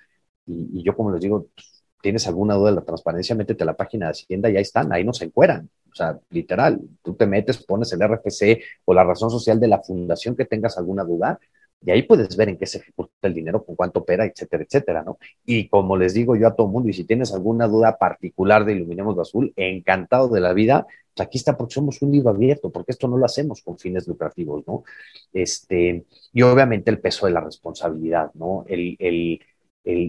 Y, 0.46 0.80
y 0.80 0.82
yo, 0.84 0.94
como 0.96 1.12
les 1.12 1.20
digo, 1.20 1.48
tienes 2.02 2.26
alguna 2.28 2.54
duda 2.54 2.70
de 2.70 2.76
la 2.76 2.82
transparencia, 2.82 3.34
métete 3.34 3.62
a 3.62 3.66
la 3.66 3.76
página 3.76 4.06
de 4.06 4.12
Hacienda 4.12 4.50
y 4.50 4.56
ahí 4.56 4.62
están, 4.62 4.92
ahí 4.92 5.04
no 5.04 5.14
se 5.14 5.24
encueran. 5.26 5.70
O 5.90 5.94
sea, 5.94 6.18
literal, 6.30 6.80
tú 7.02 7.14
te 7.14 7.26
metes, 7.26 7.64
pones 7.64 7.92
el 7.92 8.02
RFC 8.02 8.60
o 8.84 8.94
la 8.94 9.04
razón 9.04 9.30
social 9.30 9.60
de 9.60 9.68
la 9.68 9.82
fundación 9.82 10.36
que 10.36 10.44
tengas 10.44 10.76
alguna 10.78 11.04
duda 11.04 11.38
y 11.84 11.90
ahí 11.90 12.02
puedes 12.02 12.36
ver 12.36 12.48
en 12.48 12.58
qué 12.58 12.66
se 12.66 12.78
ejecuta 12.78 13.10
el 13.22 13.34
dinero, 13.34 13.64
con 13.64 13.74
cuánto 13.74 14.00
opera, 14.00 14.24
etcétera, 14.24 14.62
etcétera, 14.62 15.02
¿no? 15.02 15.18
Y 15.44 15.68
como 15.68 15.96
les 15.96 16.14
digo 16.14 16.36
yo 16.36 16.46
a 16.46 16.54
todo 16.54 16.68
mundo, 16.68 16.88
y 16.88 16.92
si 16.92 17.04
tienes 17.04 17.32
alguna 17.34 17.66
duda 17.66 17.98
particular 17.98 18.64
de 18.64 18.74
Iluminemos 18.74 19.16
de 19.16 19.22
Azul, 19.22 19.52
encantado 19.56 20.28
de 20.28 20.40
la 20.40 20.52
vida, 20.52 20.86
pues 21.14 21.26
aquí 21.26 21.38
está 21.38 21.56
porque 21.56 21.74
somos 21.74 22.00
un 22.02 22.12
libro 22.12 22.30
abierto, 22.30 22.70
porque 22.70 22.92
esto 22.92 23.08
no 23.08 23.18
lo 23.18 23.26
hacemos 23.26 23.62
con 23.62 23.78
fines 23.78 24.06
lucrativos, 24.06 24.64
¿no? 24.66 24.84
Este, 25.32 26.04
y 26.32 26.42
obviamente 26.42 26.90
el 26.90 27.00
peso 27.00 27.26
de 27.26 27.32
la 27.32 27.40
responsabilidad, 27.40 28.30
¿no? 28.34 28.64
El, 28.68 28.96
el, 28.98 29.40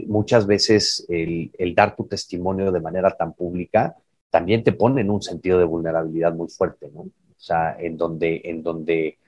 muchas 0.07 0.45
veces 0.47 1.05
el, 1.09 1.51
dar 1.75 1.95
tu 1.95 2.05
testimonio 2.05 2.71
de 2.71 2.81
manera 2.81 3.11
tan 3.11 3.33
pública 3.33 3.95
también 4.29 4.63
te 4.63 4.73
pone 4.73 5.01
en 5.01 5.09
un 5.09 5.21
sentido 5.21 5.59
de 5.59 5.65
vulnerabilidad 5.65 6.33
muy 6.33 6.49
fuerte, 6.49 6.89
¿no? 6.93 7.01
O 7.01 7.11
sea, 7.37 7.75
en 7.79 7.97
donde, 7.97 8.41
en 8.45 8.63
donde, 8.63 9.19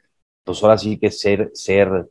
pues 0.44 0.64
ahora 0.64 0.78
sí 0.78 0.98
que 0.98 1.12
ser, 1.12 1.52
ser, 1.54 2.10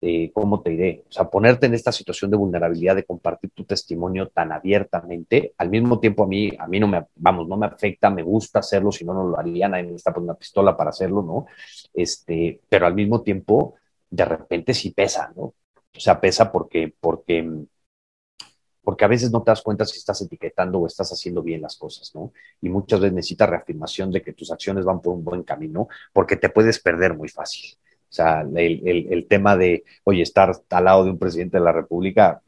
eh, 0.00 0.30
¿cómo 0.32 0.62
te 0.62 0.70
diré? 0.70 1.04
O 1.08 1.12
sea, 1.12 1.30
ponerte 1.30 1.66
en 1.66 1.74
esta 1.74 1.92
situación 1.92 2.30
de 2.30 2.36
vulnerabilidad 2.36 2.96
de 2.96 3.04
compartir 3.04 3.50
tu 3.52 3.64
testimonio 3.64 4.28
tan 4.28 4.52
abiertamente, 4.52 5.54
al 5.58 5.70
mismo 5.70 6.00
tiempo 6.00 6.24
a 6.24 6.26
mí, 6.26 6.50
a 6.58 6.66
mí 6.66 6.80
no 6.80 6.88
me, 6.88 7.06
vamos, 7.16 7.48
no 7.48 7.56
me 7.56 7.66
afecta, 7.66 8.10
me 8.10 8.22
gusta 8.22 8.58
hacerlo, 8.60 8.92
si 8.92 9.04
no, 9.04 9.14
no 9.14 9.24
lo 9.28 9.38
haría, 9.38 9.68
nadie 9.68 9.84
me 9.84 9.94
está 9.94 10.12
poniendo 10.12 10.32
una 10.32 10.38
pistola 10.38 10.76
para 10.76 10.90
hacerlo, 10.90 11.22
¿no? 11.22 11.46
Este, 11.94 12.60
pero 12.68 12.86
al 12.86 12.94
mismo 12.94 13.22
tiempo, 13.22 13.76
de 14.10 14.24
repente 14.24 14.74
sí 14.74 14.90
pesa, 14.92 15.32
¿no? 15.36 15.54
Sea, 16.02 16.20
pesa 16.20 16.50
porque, 16.50 16.92
porque, 17.00 17.48
porque 18.82 19.04
a 19.04 19.08
veces 19.08 19.30
no 19.30 19.42
te 19.42 19.52
das 19.52 19.62
cuenta 19.62 19.84
si 19.84 19.98
estás 19.98 20.20
etiquetando 20.20 20.80
o 20.80 20.86
estás 20.88 21.12
haciendo 21.12 21.42
bien 21.42 21.62
las 21.62 21.76
cosas, 21.76 22.12
¿no? 22.14 22.32
Y 22.60 22.68
muchas 22.70 22.98
veces 23.00 23.14
necesitas 23.14 23.48
reafirmación 23.48 24.10
de 24.10 24.20
que 24.20 24.32
tus 24.32 24.50
acciones 24.50 24.84
van 24.84 25.00
por 25.00 25.14
un 25.14 25.22
buen 25.24 25.44
camino, 25.44 25.86
porque 26.12 26.36
te 26.36 26.48
puedes 26.48 26.80
perder 26.80 27.14
muy 27.16 27.28
fácil. 27.28 27.76
O 28.10 28.14
sea, 28.14 28.40
el, 28.42 28.82
el 29.12 29.28
tema 29.28 29.56
de, 29.56 29.84
oye, 30.02 30.22
estar 30.22 30.52
al 30.70 30.84
lado 30.84 31.04
de 31.04 31.10
un 31.10 31.18
presidente 31.20 31.58
de 31.58 31.64
la 31.64 31.72
República 31.72 32.42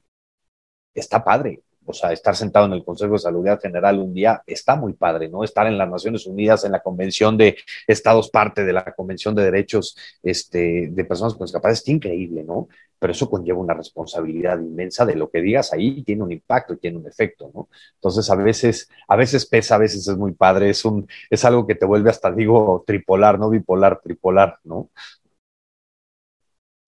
está 0.94 1.22
padre, 1.24 1.62
o 1.86 1.92
sea, 1.92 2.12
estar 2.12 2.34
sentado 2.36 2.66
en 2.66 2.72
el 2.72 2.84
Consejo 2.84 3.12
de 3.12 3.18
Salud 3.18 3.46
General 3.60 3.98
un 3.98 4.14
día 4.14 4.42
está 4.46 4.76
muy 4.76 4.94
padre, 4.94 5.28
¿no? 5.28 5.44
Estar 5.44 5.66
en 5.66 5.78
las 5.78 5.88
Naciones 5.88 6.26
Unidas, 6.26 6.64
en 6.64 6.72
la 6.72 6.80
Convención 6.80 7.36
de 7.36 7.56
Estados 7.86 8.30
parte 8.30 8.64
de 8.64 8.72
la 8.72 8.84
Convención 8.94 9.34
de 9.34 9.44
Derechos 9.44 9.96
este, 10.22 10.88
de 10.90 11.04
Personas 11.04 11.34
con 11.34 11.46
Discapacidad, 11.46 11.78
está 11.78 11.90
increíble, 11.90 12.44
¿no? 12.44 12.68
Pero 12.98 13.12
eso 13.12 13.28
conlleva 13.28 13.58
una 13.58 13.74
responsabilidad 13.74 14.58
inmensa 14.58 15.04
de 15.04 15.14
lo 15.14 15.30
que 15.30 15.42
digas 15.42 15.72
ahí, 15.72 16.02
tiene 16.04 16.22
un 16.22 16.32
impacto 16.32 16.74
y 16.74 16.78
tiene 16.78 16.98
un 16.98 17.06
efecto, 17.06 17.50
¿no? 17.54 17.68
Entonces, 17.94 18.30
a 18.30 18.34
veces, 18.34 18.88
a 19.08 19.16
veces 19.16 19.46
pesa, 19.46 19.74
a 19.74 19.78
veces 19.78 20.08
es 20.08 20.16
muy 20.16 20.32
padre, 20.32 20.70
es, 20.70 20.84
un, 20.84 21.06
es 21.28 21.44
algo 21.44 21.66
que 21.66 21.74
te 21.74 21.84
vuelve 21.84 22.10
hasta, 22.10 22.32
digo, 22.32 22.82
tripolar, 22.86 23.38
no 23.38 23.50
bipolar, 23.50 24.00
tripolar, 24.00 24.58
¿no? 24.64 24.88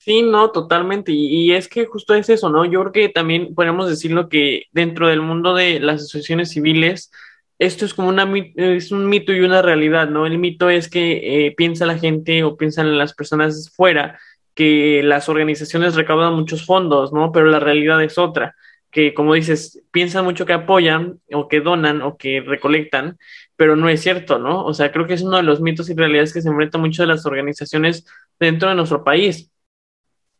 Sí, 0.06 0.22
no, 0.22 0.52
totalmente. 0.52 1.10
Y, 1.10 1.52
es 1.52 1.66
que 1.66 1.84
justo 1.86 2.14
es 2.14 2.28
eso, 2.30 2.48
¿no? 2.48 2.64
Yo 2.64 2.80
creo 2.82 2.92
que 2.92 3.08
también 3.08 3.56
podemos 3.56 3.88
decirlo 3.88 4.28
que 4.28 4.66
dentro 4.70 5.08
del 5.08 5.20
mundo 5.20 5.52
de 5.52 5.80
las 5.80 5.96
asociaciones 6.02 6.50
civiles, 6.52 7.10
esto 7.58 7.84
es 7.84 7.92
como 7.92 8.08
una, 8.10 8.24
es 8.54 8.92
un 8.92 9.08
mito 9.08 9.32
y 9.32 9.40
una 9.40 9.62
realidad, 9.62 10.08
¿no? 10.08 10.24
El 10.24 10.38
mito 10.38 10.70
es 10.70 10.88
que 10.88 11.46
eh, 11.48 11.54
piensa 11.56 11.86
la 11.86 11.98
gente 11.98 12.44
o 12.44 12.56
piensan 12.56 12.96
las 12.98 13.14
personas 13.14 13.72
fuera 13.74 14.20
que 14.54 15.02
las 15.02 15.28
organizaciones 15.28 15.96
recaudan 15.96 16.34
muchos 16.34 16.64
fondos, 16.64 17.12
¿no? 17.12 17.32
Pero 17.32 17.46
la 17.46 17.58
realidad 17.58 18.00
es 18.04 18.16
otra 18.16 18.54
que, 18.92 19.12
como 19.12 19.34
dices, 19.34 19.82
piensan 19.90 20.24
mucho 20.24 20.46
que 20.46 20.52
apoyan 20.52 21.20
o 21.32 21.48
que 21.48 21.60
donan 21.60 22.00
o 22.02 22.16
que 22.16 22.40
recolectan, 22.40 23.18
pero 23.56 23.74
no 23.74 23.88
es 23.88 24.02
cierto, 24.02 24.38
¿no? 24.38 24.64
O 24.64 24.72
sea, 24.72 24.92
creo 24.92 25.08
que 25.08 25.14
es 25.14 25.22
uno 25.22 25.38
de 25.38 25.42
los 25.42 25.60
mitos 25.60 25.90
y 25.90 25.94
realidades 25.94 26.32
que 26.32 26.42
se 26.42 26.48
enfrentan 26.48 26.80
muchas 26.80 27.06
de 27.06 27.12
las 27.14 27.26
organizaciones 27.26 28.06
dentro 28.38 28.68
de 28.68 28.76
nuestro 28.76 29.02
país. 29.02 29.50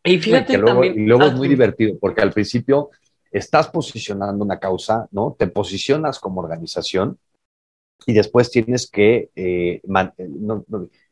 Y 0.07 0.19
fíjate 0.19 0.57
luego, 0.57 0.81
también. 0.81 0.95
Y 1.01 1.07
luego 1.07 1.25
es 1.25 1.33
ah, 1.33 1.37
muy 1.37 1.49
divertido, 1.49 1.99
porque 2.01 2.23
al 2.23 2.33
principio 2.33 2.91
estás 3.31 3.69
posicionando 3.69 4.45
una 4.45 4.59
causa, 4.59 5.09
¿no? 5.11 5.37
Te 5.39 5.49
posicionas 5.49 6.19
como 6.19 6.41
organización 6.41 7.19
y 8.07 8.13
después 8.13 8.51
tienes 8.51 8.89
que, 8.91 9.31
eh, 9.35 9.83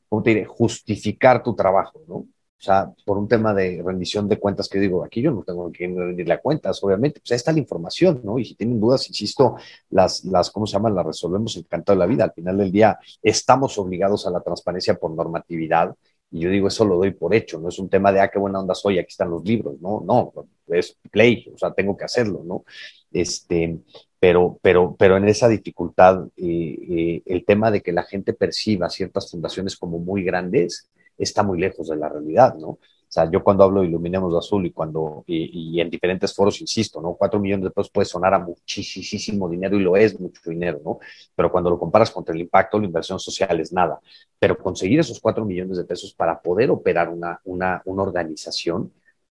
¿cómo 0.09 0.23
te 0.23 0.31
diré? 0.31 0.45
Justificar 0.45 1.43
tu 1.43 1.55
trabajo, 1.55 2.01
¿no? 2.07 2.27
O 2.65 2.67
sea, 2.67 2.91
por 3.05 3.19
un 3.19 3.29
tema 3.29 3.53
de 3.53 3.83
rendición 3.85 4.27
de 4.27 4.39
cuentas 4.39 4.71
que 4.71 4.79
digo, 4.79 5.05
aquí 5.05 5.21
yo 5.21 5.31
no 5.31 5.43
tengo 5.43 5.71
que 5.71 5.87
rendirle 5.87 6.41
cuentas, 6.41 6.83
obviamente, 6.83 7.21
pues 7.21 7.33
ahí 7.33 7.37
está 7.37 7.53
la 7.53 7.59
información, 7.59 8.23
¿no? 8.25 8.39
Y 8.39 8.47
si 8.47 8.55
tienen 8.55 8.81
dudas, 8.81 9.07
insisto, 9.09 9.57
las, 9.91 10.25
las, 10.25 10.51
¿cómo 10.51 10.67
se 10.67 10.75
llama? 10.75 10.89
Las 10.89 11.05
resolvemos 11.05 11.57
encantado 11.57 11.99
de 11.99 12.01
la 12.01 12.07
vida. 12.07 12.25
Al 12.25 12.33
final 12.33 12.57
del 12.57 12.73
día, 12.73 12.99
estamos 13.23 13.77
obligados 13.77 14.27
a 14.27 14.31
la 14.31 14.41
transparencia 14.41 14.95
por 14.95 15.11
normatividad 15.11 15.95
y 16.35 16.41
yo 16.41 16.51
digo, 16.51 16.67
eso 16.67 16.85
lo 16.85 16.97
doy 16.97 17.13
por 17.13 17.33
hecho, 17.33 17.61
no 17.61 17.69
es 17.69 17.79
un 17.79 17.89
tema 17.89 18.11
de, 18.11 18.19
ah, 18.19 18.29
qué 18.29 18.41
buena 18.41 18.59
onda 18.59 18.75
soy, 18.75 18.99
aquí 18.99 19.11
están 19.11 19.31
los 19.31 19.45
libros, 19.45 19.81
no, 19.81 20.03
no, 20.05 20.33
es 20.67 20.99
play, 21.09 21.49
o 21.55 21.57
sea, 21.57 21.73
tengo 21.73 21.97
que 21.97 22.05
hacerlo, 22.05 22.43
¿no? 22.45 22.65
Este, 23.13 23.79
pero, 24.19 24.59
pero, 24.61 24.97
pero 24.99 25.17
en 25.17 25.29
esa 25.29 25.47
dificultad, 25.47 26.27
eh, 26.37 26.77
eh, 26.91 27.23
el 27.25 27.45
tema 27.45 27.71
de 27.71 27.83
que 27.83 27.93
la 27.93 28.03
gente 28.03 28.33
perciba 28.33 28.91
ciertas 28.91 29.31
fundaciones 29.31 29.77
como 29.77 30.01
muy 30.01 30.25
grandes, 30.25 30.91
está 31.17 31.45
muy 31.45 31.61
lejos 31.61 31.87
de 31.89 31.97
la 31.99 32.09
realidad, 32.09 32.57
¿no? 32.57 32.81
Sea, 33.15 33.31
yo 33.31 33.45
cuando 33.45 33.63
hablo 33.63 33.81
de 33.81 33.87
Iluminemos 33.87 34.33
de 34.33 34.39
Azul 34.41 34.67
y 34.67 34.73
cuando, 34.73 35.23
y, 35.29 35.81
en 35.81 35.89
diferentes 35.89 36.35
foros 36.35 36.61
insisto, 36.61 37.01
¿no? 37.01 37.15
Cuatro 37.15 37.39
millones 37.39 37.67
de 37.67 37.71
pesos 37.71 37.89
puede 37.93 38.07
sonar 38.07 38.35
a 38.35 38.41
muchísimo 38.41 39.49
dinero 39.49 39.77
y 39.79 39.85
lo 39.85 39.97
es 39.97 40.19
mucho 40.19 40.41
dinero, 40.51 40.81
¿no? 40.85 40.99
Pero 41.37 41.53
cuando 41.53 41.71
lo 41.71 41.79
comparas 41.79 42.11
contra 42.11 42.35
el 42.35 42.41
impacto, 42.41 42.77
la 42.81 42.87
inversión 42.87 43.21
social 43.21 43.61
es 43.61 43.73
nada. 43.73 44.01
Pero 44.37 44.59
conseguir 44.59 44.99
esos 44.99 45.21
cuatro 45.21 45.45
millones 45.45 45.77
de 45.77 45.85
pesos 45.85 46.13
para 46.13 46.43
poder 46.43 46.73
operar 46.73 47.09
una, 47.09 47.41
una, 47.45 47.81
una 47.85 48.03
organización, 48.03 48.93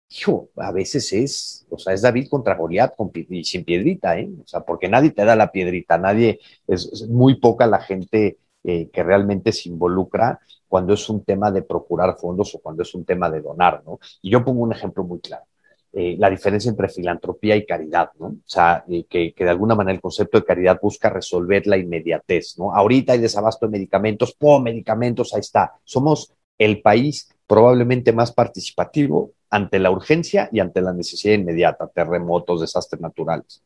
hijo, 0.09 0.49
a 0.55 0.71
veces 0.71 1.13
es, 1.13 1.67
o 1.69 1.77
sea, 1.77 1.93
es 1.93 2.01
David 2.01 2.29
contra 2.29 2.55
Goliat 2.55 2.95
con, 2.95 3.11
y 3.13 3.43
sin 3.43 3.63
piedrita, 3.63 4.17
¿eh? 4.17 4.27
O 4.43 4.47
sea, 4.47 4.61
porque 4.61 4.89
nadie 4.89 5.11
te 5.11 5.23
da 5.23 5.35
la 5.35 5.51
piedrita, 5.51 5.99
nadie, 5.99 6.39
es 6.65 7.07
muy 7.09 7.35
poca 7.35 7.67
la 7.67 7.79
gente 7.79 8.39
eh, 8.69 8.89
que 8.91 9.01
realmente 9.01 9.53
se 9.53 9.69
involucra 9.69 10.41
cuando 10.67 10.93
es 10.93 11.09
un 11.09 11.23
tema 11.23 11.49
de 11.51 11.61
procurar 11.61 12.17
fondos 12.17 12.53
o 12.53 12.59
cuando 12.59 12.83
es 12.83 12.93
un 12.95 13.05
tema 13.05 13.29
de 13.29 13.39
donar, 13.39 13.81
¿no? 13.85 13.97
Y 14.21 14.29
yo 14.29 14.43
pongo 14.43 14.61
un 14.61 14.73
ejemplo 14.73 15.05
muy 15.05 15.21
claro. 15.21 15.45
Eh, 15.93 16.17
la 16.19 16.29
diferencia 16.29 16.67
entre 16.67 16.89
filantropía 16.89 17.55
y 17.55 17.65
caridad, 17.65 18.09
¿no? 18.19 18.25
O 18.25 18.35
sea, 18.45 18.83
eh, 18.89 19.05
que, 19.05 19.33
de 19.37 19.49
alguna 19.49 19.73
manera 19.73 19.95
el 19.95 20.01
concepto 20.01 20.37
de 20.37 20.43
caridad 20.43 20.81
busca 20.81 21.09
resolver 21.09 21.65
la 21.65 21.77
inmediatez, 21.77 22.59
¿no? 22.59 22.75
Ahorita 22.75 23.13
hay 23.13 23.19
desabasto 23.19 23.67
de 23.67 23.71
medicamentos, 23.71 24.33
¡pum! 24.33 24.61
Medicamentos, 24.61 25.33
ahí 25.33 25.39
está. 25.39 25.71
Somos 25.85 26.33
el 26.57 26.81
país 26.81 27.29
probablemente 27.47 28.11
más 28.11 28.33
participativo 28.33 29.31
ante 29.49 29.79
la 29.79 29.91
urgencia 29.91 30.49
y 30.51 30.59
ante 30.59 30.81
la 30.81 30.91
necesidad 30.91 31.35
inmediata, 31.35 31.87
terremotos, 31.87 32.59
desastres 32.59 33.01
naturales. 33.01 33.63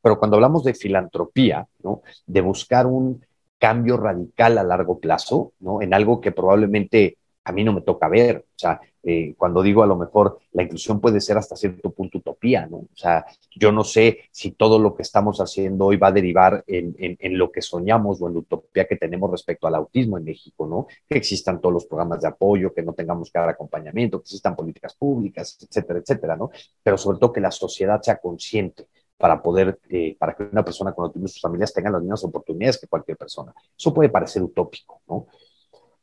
Pero 0.00 0.18
cuando 0.18 0.36
hablamos 0.38 0.64
de 0.64 0.72
filantropía, 0.72 1.68
¿no? 1.82 2.00
De 2.26 2.40
buscar 2.40 2.86
un 2.86 3.22
cambio 3.58 3.96
radical 3.96 4.58
a 4.58 4.62
largo 4.62 4.98
plazo, 4.98 5.52
¿no? 5.60 5.82
En 5.82 5.94
algo 5.94 6.20
que 6.20 6.32
probablemente 6.32 7.18
a 7.44 7.52
mí 7.52 7.62
no 7.62 7.72
me 7.72 7.82
toca 7.82 8.08
ver. 8.08 8.46
O 8.48 8.58
sea, 8.58 8.80
eh, 9.02 9.34
cuando 9.36 9.62
digo 9.62 9.82
a 9.82 9.86
lo 9.86 9.96
mejor 9.96 10.38
la 10.52 10.62
inclusión 10.62 10.98
puede 10.98 11.20
ser 11.20 11.36
hasta 11.36 11.56
cierto 11.56 11.90
punto 11.90 12.18
utopía, 12.18 12.66
¿no? 12.66 12.78
O 12.78 12.96
sea, 12.96 13.26
yo 13.54 13.70
no 13.70 13.84
sé 13.84 14.20
si 14.30 14.52
todo 14.52 14.78
lo 14.78 14.94
que 14.94 15.02
estamos 15.02 15.40
haciendo 15.40 15.86
hoy 15.86 15.98
va 15.98 16.08
a 16.08 16.12
derivar 16.12 16.64
en, 16.66 16.94
en, 16.98 17.38
lo 17.38 17.52
que 17.52 17.60
soñamos 17.60 18.20
o 18.22 18.28
en 18.28 18.34
la 18.34 18.40
utopía 18.40 18.86
que 18.86 18.96
tenemos 18.96 19.30
respecto 19.30 19.66
al 19.66 19.74
autismo 19.74 20.16
en 20.16 20.24
México, 20.24 20.66
¿no? 20.66 20.86
Que 21.06 21.18
existan 21.18 21.60
todos 21.60 21.74
los 21.74 21.86
programas 21.86 22.22
de 22.22 22.28
apoyo, 22.28 22.72
que 22.72 22.82
no 22.82 22.94
tengamos 22.94 23.30
que 23.30 23.38
dar 23.38 23.50
acompañamiento, 23.50 24.18
que 24.18 24.24
existan 24.24 24.56
políticas 24.56 24.94
públicas, 24.94 25.58
etcétera, 25.60 25.98
etcétera, 25.98 26.36
¿no? 26.36 26.50
Pero 26.82 26.96
sobre 26.96 27.18
todo 27.18 27.32
que 27.32 27.40
la 27.40 27.50
sociedad 27.50 28.00
sea 28.00 28.16
consciente 28.16 28.86
para 29.16 29.42
poder, 29.42 29.78
eh, 29.88 30.16
para 30.18 30.34
que 30.34 30.44
una 30.44 30.64
persona 30.64 30.92
con 30.92 31.06
autismo 31.06 31.26
y 31.26 31.30
sus 31.30 31.40
familias 31.40 31.72
tengan 31.72 31.92
las 31.92 32.02
mismas 32.02 32.24
oportunidades 32.24 32.78
que 32.78 32.86
cualquier 32.86 33.16
persona. 33.16 33.54
Eso 33.76 33.94
puede 33.94 34.08
parecer 34.08 34.42
utópico, 34.42 35.00
¿no? 35.08 35.26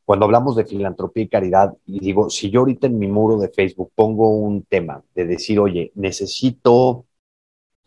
Cuando 0.06 0.26
hablamos 0.26 0.56
de 0.56 0.66
filantropía 0.66 1.24
y 1.24 1.30
caridad, 1.30 1.74
y 1.86 2.00
digo, 2.00 2.30
si 2.30 2.50
yo 2.50 2.62
ahorita 2.62 2.88
en 2.88 2.98
mi 2.98 3.08
muro 3.08 3.38
de 3.38 3.50
Facebook 3.50 3.92
pongo 3.96 4.30
un 4.30 4.64
tema 4.64 5.04
de 5.14 5.26
decir, 5.26 5.60
oye, 5.60 5.92
necesito, 5.96 7.06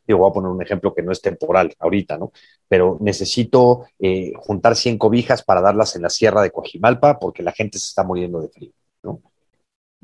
digo, 0.06 0.20
voy 0.20 0.30
a 0.30 0.32
poner 0.32 0.50
un 0.50 0.62
ejemplo 0.62 0.94
que 0.94 1.02
no 1.02 1.12
es 1.12 1.20
temporal 1.20 1.74
ahorita, 1.78 2.16
¿no? 2.16 2.32
Pero 2.68 2.98
necesito 3.00 3.84
eh, 3.98 4.32
juntar 4.36 4.76
100 4.76 4.98
cobijas 4.98 5.42
para 5.44 5.60
darlas 5.60 5.96
en 5.96 6.02
la 6.02 6.10
sierra 6.10 6.42
de 6.42 6.50
Coajimalpa 6.50 7.18
porque 7.18 7.42
la 7.42 7.52
gente 7.52 7.78
se 7.78 7.86
está 7.86 8.04
muriendo 8.04 8.40
de 8.40 8.48
frío, 8.48 8.72
¿no? 9.02 9.20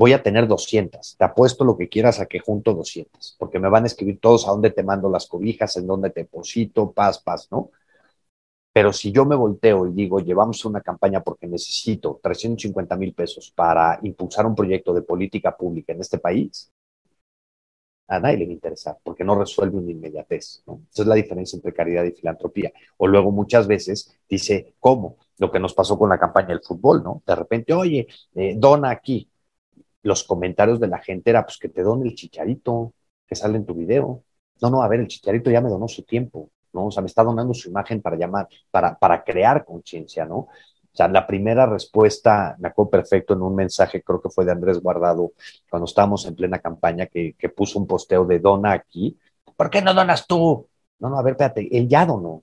Voy 0.01 0.15
a 0.15 0.23
tener 0.23 0.49
200. 0.49 1.17
Te 1.19 1.25
apuesto 1.25 1.63
lo 1.63 1.77
que 1.77 1.91
quieras 1.91 2.21
a 2.21 2.27
que 2.27 2.41
junto 2.41 2.73
200, 2.73 3.37
porque 3.39 3.59
me 3.59 3.69
van 3.69 3.85
a 3.85 3.87
escribir 3.87 4.19
todos 4.19 4.49
a 4.49 4.51
dónde 4.51 4.71
te 4.71 4.83
mando 4.83 5.11
las 5.11 5.27
cobijas, 5.27 5.77
en 5.77 5.87
dónde 5.87 6.09
te 6.09 6.21
deposito, 6.23 6.91
paz, 6.93 7.19
paz, 7.19 7.49
¿no? 7.51 7.71
Pero 8.73 8.95
si 8.95 9.13
yo 9.13 9.27
me 9.27 9.37
volteo 9.37 9.87
y 9.87 9.93
digo, 9.93 10.21
llevamos 10.21 10.65
una 10.65 10.81
campaña 10.81 11.23
porque 11.23 11.47
necesito 11.47 12.19
350 12.23 12.97
mil 12.97 13.13
pesos 13.13 13.53
para 13.55 13.99
impulsar 14.03 14.47
un 14.47 14.55
proyecto 14.55 14.95
de 14.95 15.03
política 15.03 15.55
pública 15.55 15.93
en 15.93 16.01
este 16.01 16.19
país, 16.19 16.73
a 18.09 18.19
nadie 18.21 18.39
le 18.39 18.47
va 18.47 18.51
a 18.53 18.55
interesar 18.55 18.99
porque 19.03 19.23
no 19.23 19.39
resuelve 19.39 19.77
una 19.77 19.91
inmediatez. 19.91 20.63
¿no? 20.67 20.81
Esa 20.91 21.03
es 21.03 21.09
la 21.09 21.15
diferencia 21.15 21.57
entre 21.59 21.75
caridad 21.75 22.05
y 22.05 22.13
filantropía. 22.13 22.73
O 22.97 23.07
luego 23.07 23.31
muchas 23.33 23.67
veces 23.67 24.19
dice, 24.27 24.75
¿cómo? 24.81 25.19
Lo 25.39 25.51
que 25.51 25.61
nos 25.61 25.75
pasó 25.75 25.99
con 25.99 26.09
la 26.09 26.19
campaña 26.19 26.49
del 26.49 26.63
fútbol, 26.63 27.03
¿no? 27.03 27.23
De 27.27 27.35
repente, 27.35 27.75
oye, 27.75 28.07
eh, 28.35 28.55
dona 28.57 28.91
aquí 28.91 29.31
los 30.03 30.25
comentarios 30.25 30.81
de 30.81 30.89
la 30.89 30.99
gente 30.99 31.31
era, 31.31 31.45
pues 31.45 31.59
que 31.59 31.69
te 31.69 31.83
done 31.83 32.09
el 32.09 32.15
chicharito 32.15 32.95
que 33.27 33.35
sale 33.35 33.57
en 33.57 33.67
tu 33.67 33.75
video. 33.75 34.25
No, 34.61 34.71
no, 34.71 34.83
a 34.83 34.89
ver, 34.89 35.01
el 35.01 35.09
chicharito 35.09 35.51
ya 35.51 35.61
me 35.61 35.71
donó 35.71 35.89
su 35.89 36.03
tiempo, 36.05 36.51
¿no? 36.73 36.87
O 36.87 36.91
sea, 36.91 37.03
me 37.03 37.07
está 37.07 37.23
donando 37.25 37.55
su 37.55 37.69
imagen 37.69 38.03
para 38.03 38.17
llamar, 38.17 38.49
para, 38.71 38.99
para 38.99 39.25
crear 39.25 39.65
conciencia, 39.65 40.25
¿no? 40.25 40.49
O 40.93 40.97
sea, 40.97 41.09
la 41.09 41.27
primera 41.27 41.67
respuesta, 41.67 42.57
me 42.59 42.69
acuerdo 42.69 42.91
perfecto 42.91 43.35
en 43.35 43.43
un 43.43 43.55
mensaje, 43.55 44.03
creo 44.03 44.21
que 44.21 44.29
fue 44.29 44.45
de 44.45 44.53
Andrés 44.53 44.81
Guardado, 44.81 45.33
cuando 45.71 45.85
estábamos 45.87 46.27
en 46.27 46.35
plena 46.35 46.59
campaña, 46.59 47.07
que, 47.07 47.35
que 47.39 47.49
puso 47.49 47.79
un 47.79 47.87
posteo 47.87 48.25
de 48.27 48.41
dona 48.41 48.73
aquí. 48.73 49.17
¿Por 49.57 49.71
qué 49.71 49.83
no 49.83 49.95
donas 49.95 50.27
tú? 50.27 50.69
No, 50.99 51.09
no, 51.09 51.19
a 51.19 51.23
ver, 51.23 51.33
espérate, 51.33 51.69
él 51.77 51.89
ya 51.89 52.05
donó, 52.07 52.43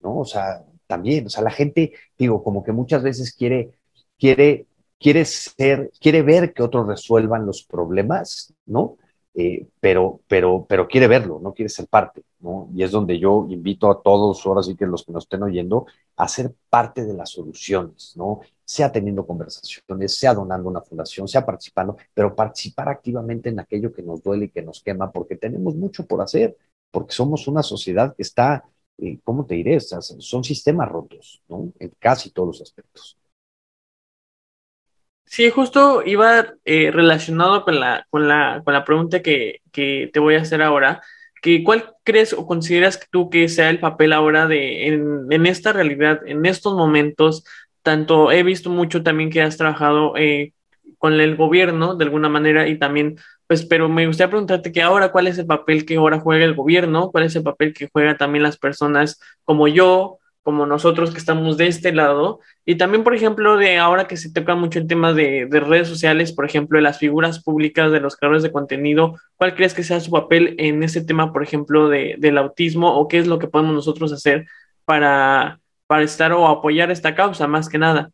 ¿no? 0.00 0.18
O 0.18 0.24
sea, 0.24 0.64
también, 0.86 1.26
o 1.26 1.30
sea, 1.30 1.42
la 1.42 1.50
gente, 1.50 1.92
digo, 2.18 2.42
como 2.42 2.62
que 2.64 2.72
muchas 2.72 3.02
veces 3.02 3.34
quiere, 3.34 3.78
quiere 4.18 4.66
quiere 4.98 5.24
ser, 5.24 5.90
quiere 6.00 6.22
ver 6.22 6.52
que 6.52 6.62
otros 6.62 6.86
resuelvan 6.86 7.46
los 7.46 7.64
problemas, 7.64 8.54
¿no? 8.66 8.96
Eh, 9.38 9.68
pero, 9.80 10.20
pero, 10.26 10.64
pero 10.66 10.88
quiere 10.88 11.08
verlo, 11.08 11.38
no 11.42 11.52
quiere 11.52 11.68
ser 11.68 11.86
parte, 11.88 12.24
¿no? 12.40 12.70
Y 12.74 12.82
es 12.82 12.90
donde 12.90 13.18
yo 13.18 13.46
invito 13.50 13.90
a 13.90 14.02
todos, 14.02 14.46
ahora 14.46 14.62
sí 14.62 14.74
que 14.74 14.86
los 14.86 15.04
que 15.04 15.12
nos 15.12 15.24
estén 15.24 15.42
oyendo, 15.42 15.86
a 16.16 16.26
ser 16.26 16.54
parte 16.70 17.04
de 17.04 17.12
las 17.12 17.30
soluciones, 17.30 18.14
¿no? 18.16 18.40
Sea 18.64 18.90
teniendo 18.90 19.26
conversaciones, 19.26 20.18
sea 20.18 20.32
donando 20.32 20.70
una 20.70 20.80
fundación, 20.80 21.28
sea 21.28 21.44
participando, 21.44 21.98
pero 22.14 22.34
participar 22.34 22.88
activamente 22.88 23.50
en 23.50 23.60
aquello 23.60 23.92
que 23.92 24.02
nos 24.02 24.22
duele 24.22 24.46
y 24.46 24.48
que 24.50 24.62
nos 24.62 24.82
quema, 24.82 25.12
porque 25.12 25.36
tenemos 25.36 25.74
mucho 25.76 26.06
por 26.06 26.22
hacer, 26.22 26.56
porque 26.90 27.12
somos 27.12 27.46
una 27.46 27.62
sociedad 27.62 28.14
que 28.16 28.22
está, 28.22 28.64
eh, 28.96 29.18
¿cómo 29.22 29.44
te 29.44 29.56
diré? 29.56 29.78
son 29.80 30.44
sistemas 30.44 30.88
rotos, 30.88 31.42
¿no? 31.48 31.72
En 31.78 31.92
casi 31.98 32.30
todos 32.30 32.48
los 32.48 32.62
aspectos. 32.62 33.18
Sí, 35.26 35.50
justo 35.50 36.02
iba 36.06 36.54
eh, 36.64 36.90
relacionado 36.92 37.64
con 37.64 37.80
la, 37.80 38.06
con 38.10 38.28
la, 38.28 38.62
con 38.64 38.72
la 38.72 38.84
pregunta 38.84 39.22
que, 39.22 39.60
que, 39.72 40.08
te 40.12 40.20
voy 40.20 40.36
a 40.36 40.42
hacer 40.42 40.62
ahora, 40.62 41.02
que 41.42 41.64
¿cuál 41.64 41.94
crees 42.04 42.32
o 42.32 42.46
consideras 42.46 43.00
tú 43.10 43.28
que 43.28 43.48
sea 43.48 43.70
el 43.70 43.80
papel 43.80 44.12
ahora 44.12 44.46
de 44.46 44.86
en, 44.86 45.26
en 45.30 45.46
esta 45.46 45.72
realidad, 45.72 46.20
en 46.26 46.46
estos 46.46 46.74
momentos? 46.74 47.44
Tanto 47.82 48.30
he 48.32 48.42
visto 48.44 48.70
mucho 48.70 49.02
también 49.02 49.30
que 49.30 49.42
has 49.42 49.56
trabajado 49.56 50.16
eh, 50.16 50.52
con 50.98 51.14
el 51.20 51.36
gobierno 51.36 51.96
de 51.96 52.04
alguna 52.04 52.28
manera 52.28 52.68
y 52.68 52.78
también, 52.78 53.18
pues, 53.46 53.64
pero 53.66 53.88
me 53.88 54.06
gustaría 54.06 54.30
preguntarte 54.30 54.72
que 54.72 54.82
ahora 54.82 55.12
cuál 55.12 55.26
es 55.26 55.38
el 55.38 55.46
papel 55.46 55.84
que 55.84 55.96
ahora 55.96 56.20
juega 56.20 56.44
el 56.44 56.54
gobierno, 56.54 57.10
cuál 57.10 57.24
es 57.24 57.36
el 57.36 57.42
papel 57.42 57.74
que 57.74 57.88
juega 57.92 58.16
también 58.16 58.42
las 58.44 58.58
personas 58.58 59.20
como 59.44 59.68
yo, 59.68 60.18
como 60.46 60.64
nosotros 60.64 61.10
que 61.10 61.18
estamos 61.18 61.56
de 61.56 61.66
este 61.66 61.92
lado. 61.92 62.38
Y 62.64 62.76
también, 62.76 63.02
por 63.02 63.16
ejemplo, 63.16 63.56
de 63.56 63.78
ahora 63.78 64.06
que 64.06 64.16
se 64.16 64.32
toca 64.32 64.54
mucho 64.54 64.78
el 64.78 64.86
tema 64.86 65.12
de, 65.12 65.48
redes 65.50 65.88
sociales, 65.88 66.30
por 66.30 66.44
ejemplo, 66.44 66.78
de 66.78 66.82
las 66.82 67.00
figuras 67.00 67.42
públicas 67.42 67.90
de 67.90 67.98
los 67.98 68.14
creadores 68.14 68.44
de 68.44 68.52
contenido, 68.52 69.16
¿cuál 69.34 69.56
crees 69.56 69.74
que 69.74 69.82
sea 69.82 69.98
su 69.98 70.12
papel 70.12 70.54
en 70.58 70.84
ese 70.84 71.04
tema, 71.04 71.32
por 71.32 71.42
ejemplo, 71.42 71.88
de, 71.88 72.14
del 72.18 72.38
autismo 72.38 72.94
o 72.94 73.08
qué 73.08 73.18
es 73.18 73.26
lo 73.26 73.40
que 73.40 73.48
podemos 73.48 73.74
nosotros 73.74 74.12
hacer 74.12 74.46
para, 74.84 75.58
para 75.88 76.04
estar 76.04 76.32
o 76.32 76.46
apoyar 76.46 76.92
esta 76.92 77.16
causa, 77.16 77.48
más 77.48 77.68
que 77.68 77.78
nada? 77.78 78.12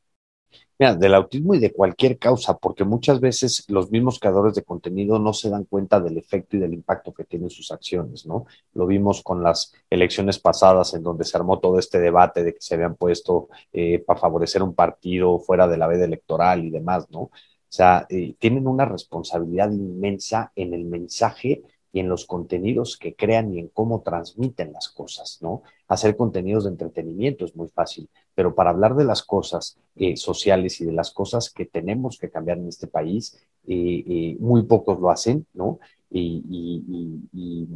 Mira, 0.78 0.94
del 0.96 1.14
autismo 1.14 1.54
y 1.54 1.58
de 1.60 1.72
cualquier 1.72 2.18
causa, 2.18 2.56
porque 2.58 2.84
muchas 2.84 3.20
veces 3.20 3.64
los 3.68 3.90
mismos 3.90 4.18
creadores 4.18 4.54
de 4.54 4.64
contenido 4.64 5.18
no 5.18 5.32
se 5.32 5.48
dan 5.50 5.64
cuenta 5.64 6.00
del 6.00 6.18
efecto 6.18 6.56
y 6.56 6.60
del 6.60 6.74
impacto 6.74 7.12
que 7.12 7.24
tienen 7.24 7.50
sus 7.50 7.70
acciones, 7.70 8.26
¿no? 8.26 8.46
Lo 8.74 8.86
vimos 8.86 9.22
con 9.22 9.42
las 9.42 9.72
elecciones 9.90 10.38
pasadas 10.40 10.94
en 10.94 11.02
donde 11.02 11.24
se 11.24 11.36
armó 11.36 11.60
todo 11.60 11.78
este 11.78 12.00
debate 12.00 12.42
de 12.42 12.54
que 12.54 12.60
se 12.60 12.74
habían 12.74 12.96
puesto 12.96 13.48
eh, 13.72 14.00
para 14.00 14.18
favorecer 14.18 14.62
un 14.62 14.74
partido 14.74 15.38
fuera 15.38 15.68
de 15.68 15.76
la 15.76 15.86
veda 15.86 16.04
electoral 16.04 16.64
y 16.64 16.70
demás, 16.70 17.06
¿no? 17.10 17.20
O 17.72 17.74
sea, 17.74 18.06
eh, 18.10 18.34
tienen 18.38 18.66
una 18.66 18.84
responsabilidad 18.84 19.70
inmensa 19.70 20.52
en 20.56 20.74
el 20.74 20.84
mensaje 20.84 21.62
y 21.92 22.00
en 22.00 22.08
los 22.08 22.26
contenidos 22.26 22.96
que 22.96 23.14
crean 23.14 23.52
y 23.52 23.58
en 23.58 23.68
cómo 23.68 24.00
transmiten 24.00 24.72
las 24.72 24.88
cosas, 24.88 25.38
¿no? 25.42 25.62
Hacer 25.88 26.16
contenidos 26.16 26.64
de 26.64 26.70
entretenimiento 26.70 27.44
es 27.44 27.54
muy 27.54 27.68
fácil, 27.68 28.08
pero 28.34 28.54
para 28.54 28.70
hablar 28.70 28.94
de 28.96 29.04
las 29.04 29.22
cosas 29.22 29.76
eh, 29.96 30.16
sociales 30.16 30.80
y 30.80 30.86
de 30.86 30.92
las 30.92 31.10
cosas 31.10 31.50
que 31.50 31.66
tenemos 31.66 32.18
que 32.18 32.30
cambiar 32.30 32.58
en 32.58 32.68
este 32.68 32.86
país, 32.86 33.38
eh, 33.66 34.04
eh, 34.06 34.36
muy 34.40 34.62
pocos 34.62 34.98
lo 34.98 35.10
hacen, 35.10 35.46
¿no? 35.52 35.78
Y, 36.10 36.42
y, 36.50 37.28
y, 37.32 37.68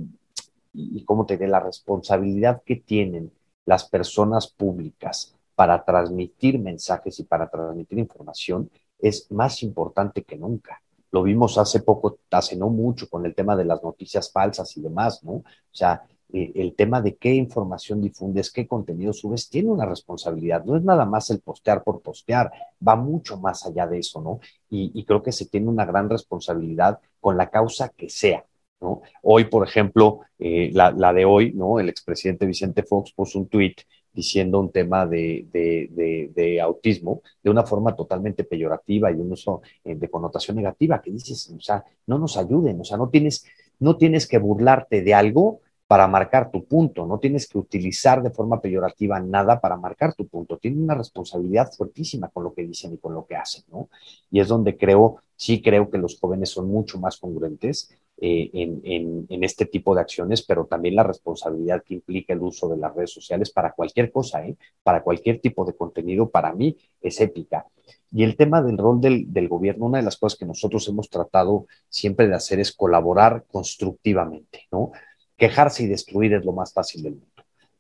y 0.73 1.05
cómo 1.05 1.25
tener 1.25 1.49
la 1.49 1.61
responsabilidad 1.61 2.63
que 2.65 2.77
tienen 2.77 3.33
las 3.65 3.89
personas 3.89 4.47
públicas 4.47 5.35
para 5.55 5.85
transmitir 5.85 6.59
mensajes 6.59 7.19
y 7.19 7.25
para 7.25 7.49
transmitir 7.49 7.99
información 7.99 8.71
es 8.99 9.31
más 9.31 9.63
importante 9.63 10.23
que 10.23 10.37
nunca. 10.37 10.83
Lo 11.11 11.23
vimos 11.23 11.59
hace 11.59 11.81
poco, 11.81 12.19
hace 12.31 12.57
no 12.57 12.69
mucho, 12.69 13.09
con 13.09 13.25
el 13.27 13.35
tema 13.35 13.57
de 13.57 13.65
las 13.65 13.83
noticias 13.83 14.31
falsas 14.31 14.77
y 14.77 14.83
demás, 14.83 15.23
¿no? 15.25 15.33
O 15.33 15.45
sea, 15.71 16.03
eh, 16.33 16.53
el 16.57 16.75
tema 16.75 17.01
de 17.01 17.17
qué 17.17 17.33
información 17.35 18.01
difundes, 18.01 18.51
qué 18.51 18.67
contenido 18.67 19.13
subes, 19.13 19.49
tiene 19.49 19.71
una 19.71 19.87
responsabilidad. 19.87 20.65
No 20.65 20.77
es 20.77 20.83
nada 20.83 21.05
más 21.05 21.31
el 21.31 21.41
postear 21.41 21.85
por 21.85 22.03
postear, 22.03 22.51
va 22.87 22.97
mucho 22.97 23.39
más 23.39 23.65
allá 23.65 23.87
de 23.87 24.01
eso, 24.01 24.21
¿no? 24.21 24.41
Y, 24.69 25.05
creo 25.05 25.23
que 25.23 25.33
se 25.33 25.47
tiene 25.47 25.69
una 25.69 25.85
gran 25.85 26.11
responsabilidad 26.11 26.99
con 27.21 27.37
la 27.37 27.49
causa 27.51 27.91
que 27.91 28.11
sea, 28.11 28.45
¿no? 28.81 29.03
Hoy, 29.23 29.45
por 29.45 29.67
ejemplo, 29.67 30.21
eh, 30.39 30.71
la, 30.73 30.91
la, 30.91 31.13
de 31.13 31.25
hoy, 31.25 31.53
¿no? 31.53 31.79
El 31.79 31.89
expresidente 31.89 32.45
Vicente 32.47 32.83
Fox 32.83 33.13
puso 33.13 33.39
un 33.39 33.49
tuit 33.49 33.83
diciendo 34.17 34.59
un 34.59 34.73
tema 34.73 35.07
de, 35.07 35.47
de, 35.53 36.61
autismo 36.61 37.21
de 37.43 37.51
una 37.51 37.65
forma 37.65 37.95
totalmente 37.95 38.43
peyorativa 38.45 39.13
y 39.13 39.15
un 39.15 39.31
uso 39.31 39.61
eh, 39.85 39.95
de 39.95 40.09
connotación 40.09 40.57
negativa, 40.57 41.01
que 41.03 41.11
dices, 41.13 41.53
o 41.57 41.61
sea, 41.61 41.85
no 42.07 42.19
nos 42.19 42.37
ayuden, 42.39 42.81
o 42.81 42.85
sea, 42.85 42.97
no 42.97 43.11
tienes, 43.11 43.45
no 43.79 43.97
tienes 43.97 44.27
que 44.27 44.39
burlarte 44.39 45.03
de 45.03 45.15
algo 45.15 45.61
para 45.87 46.09
marcar 46.09 46.51
tu 46.51 46.65
punto, 46.65 47.07
no 47.07 47.19
tienes 47.19 47.47
que 47.47 47.59
utilizar 47.59 48.23
de 48.23 48.31
forma 48.31 48.61
peyorativa 48.61 49.21
nada 49.21 49.61
para 49.61 49.77
marcar 49.77 50.15
tu 50.15 50.27
punto, 50.27 50.57
tienes 50.57 50.81
una 50.81 50.95
responsabilidad 50.95 51.71
fuertísima 51.71 52.29
con 52.29 52.43
lo 52.43 52.55
que 52.55 52.63
dicen 52.63 52.95
y 52.95 52.99
con 52.99 53.15
lo 53.15 53.27
que 53.27 53.37
hacen, 53.37 53.65
¿no? 53.71 53.89
Y 54.31 54.41
es 54.41 54.49
donde 54.49 54.77
creo, 54.77 55.19
sí 55.37 55.63
creo 55.63 55.91
que 55.91 55.99
los 55.99 56.19
jóvenes 56.19 56.51
son 56.51 56.69
mucho 56.69 56.99
más 56.99 57.19
congruentes 57.19 57.91
eh, 58.19 58.51
en, 58.55 59.45
este 59.45 59.67
tipo 59.67 59.95
de 59.95 60.01
acciones, 60.01 60.43
pero 60.43 60.65
también 60.65 60.97
la 60.97 61.03
responsabilidad 61.03 61.83
que 61.85 61.95
implica 61.95 62.33
el 62.33 62.41
uso 62.41 62.69
de 62.69 62.79
las 62.79 62.95
redes 62.95 63.13
sociales 63.13 63.51
para 63.51 63.73
cualquier 63.73 64.11
cosa, 64.11 64.45
¿eh? 64.47 64.57
para 64.83 65.03
cualquier 65.03 65.41
tipo 65.41 65.65
de 65.65 65.75
contenido, 65.75 66.31
para 66.31 66.53
mí 66.53 66.77
es 67.01 67.21
épica. 67.21 67.67
Y 68.11 68.25
el 68.25 68.37
tema 68.37 68.63
del 68.63 68.79
rol 68.79 69.01
del, 69.01 69.49
gobierno, 69.49 69.87
una 69.87 69.99
de 69.99 70.05
las 70.05 70.17
cosas 70.17 70.39
que 70.39 70.47
nosotros 70.47 70.89
hemos 70.89 71.11
tratado 71.11 71.67
siempre 71.89 72.27
de 72.27 72.35
hacer 72.35 72.59
es 72.59 72.73
colaborar 72.73 73.45
constructivamente, 73.51 74.67
¿no? 74.73 74.93
Quejarse 75.37 75.85
y 75.85 75.87
destruir 75.87 76.33
es 76.33 76.45
lo 76.45 76.53
más 76.53 76.73
fácil 76.73 77.03
del 77.03 77.13
mundo. 77.13 77.36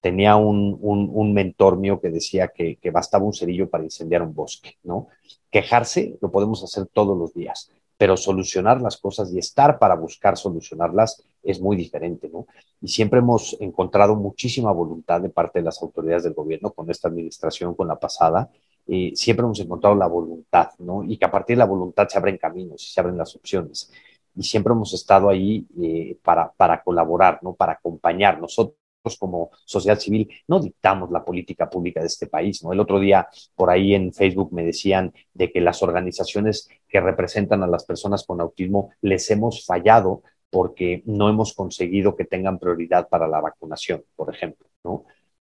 Tenía 0.07 0.37
un, 0.37 0.79
un, 0.81 1.35
mentor 1.35 1.79
mío 1.79 2.01
que 2.01 2.11
decía 2.11 2.53
que, 2.55 2.79
bastaba 2.93 3.25
un 3.25 3.33
cerillo 3.33 3.69
para 3.69 3.83
incendiar 3.83 4.23
un 4.23 4.33
bosque, 4.33 4.77
¿no? 4.85 5.09
Quejarse 5.51 6.17
lo 6.23 6.31
podemos 6.31 6.63
hacer 6.63 6.87
todos 6.87 7.19
los 7.19 7.35
días 7.35 7.73
pero 7.99 8.17
solucionar 8.17 8.81
las 8.81 8.99
cosas 8.99 9.33
y 9.33 9.39
estar 9.39 9.81
para 9.81 9.97
buscar 9.97 10.37
solucionarlas 10.37 11.25
es 11.43 11.61
muy 11.61 11.77
diferente, 11.77 12.29
¿no? 12.29 12.47
Y 12.81 12.87
siempre 12.87 13.19
hemos 13.19 13.57
encontrado 13.59 14.15
muchísima 14.15 14.71
voluntad 14.71 15.21
de 15.23 15.31
parte 15.31 15.59
de 15.59 15.65
las 15.65 15.83
autoridades 15.83 16.23
del 16.23 16.35
gobierno 16.35 16.71
con 16.71 16.89
esta 16.89 17.09
administración, 17.09 17.75
con 17.75 17.89
la 17.89 17.99
pasada, 17.99 18.49
y 18.87 19.17
siempre 19.17 19.45
hemos 19.45 19.59
encontrado 19.59 19.97
la 19.97 20.07
voluntad, 20.07 20.69
¿no? 20.79 21.03
Y 21.03 21.17
que 21.17 21.25
a 21.25 21.33
partir 21.33 21.57
de 21.57 21.61
la 21.61 21.65
voluntad 21.65 22.07
se 22.07 22.19
abren 22.19 22.39
caminos 22.39 22.85
y 22.85 22.93
se 22.93 23.01
abren 23.01 23.19
las 23.19 23.35
opciones. 23.35 23.91
Y 24.37 24.45
siempre 24.45 24.73
hemos 24.73 24.93
estado 24.93 25.31
ahí 25.31 25.67
eh, 25.83 26.17
para, 26.23 26.53
para 26.53 26.83
colaborar, 26.85 27.41
¿no? 27.43 27.55
Para 27.55 27.73
acompañar. 27.73 28.39
Nosotros 28.39 28.77
como 29.15 29.51
sociedad 29.65 29.99
civil 30.01 30.29
no 30.49 30.59
dictamos 30.59 31.13
la 31.13 31.25
política 31.25 31.71
pública 31.71 32.01
de 32.01 32.07
este 32.09 32.27
país, 32.27 32.65
¿no? 32.65 32.73
El 32.73 32.81
otro 32.81 32.99
día 32.99 33.29
por 33.55 33.71
ahí 33.71 33.95
en 33.95 34.13
Facebook 34.13 34.53
me 34.53 34.65
decían 34.65 35.13
de 35.33 35.53
que 35.53 35.61
las 35.61 35.83
organizaciones 35.83 36.69
que 36.89 37.01
representan 37.01 37.63
a 37.63 37.69
las 37.69 37.85
personas 37.85 38.27
con 38.27 38.41
autismo 38.41 38.91
les 39.03 39.31
hemos 39.31 39.65
fallado 39.65 40.23
porque 40.51 41.03
no 41.07 41.29
hemos 41.29 41.55
conseguido 41.55 42.17
que 42.17 42.25
tengan 42.25 42.59
prioridad 42.59 43.09
para 43.09 43.29
la 43.29 43.41
vacunación, 43.41 44.03
por 44.17 44.35
ejemplo, 44.35 44.67
¿no? 44.83 45.05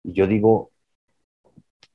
Y 0.02 0.12
yo 0.14 0.26
digo, 0.26 0.70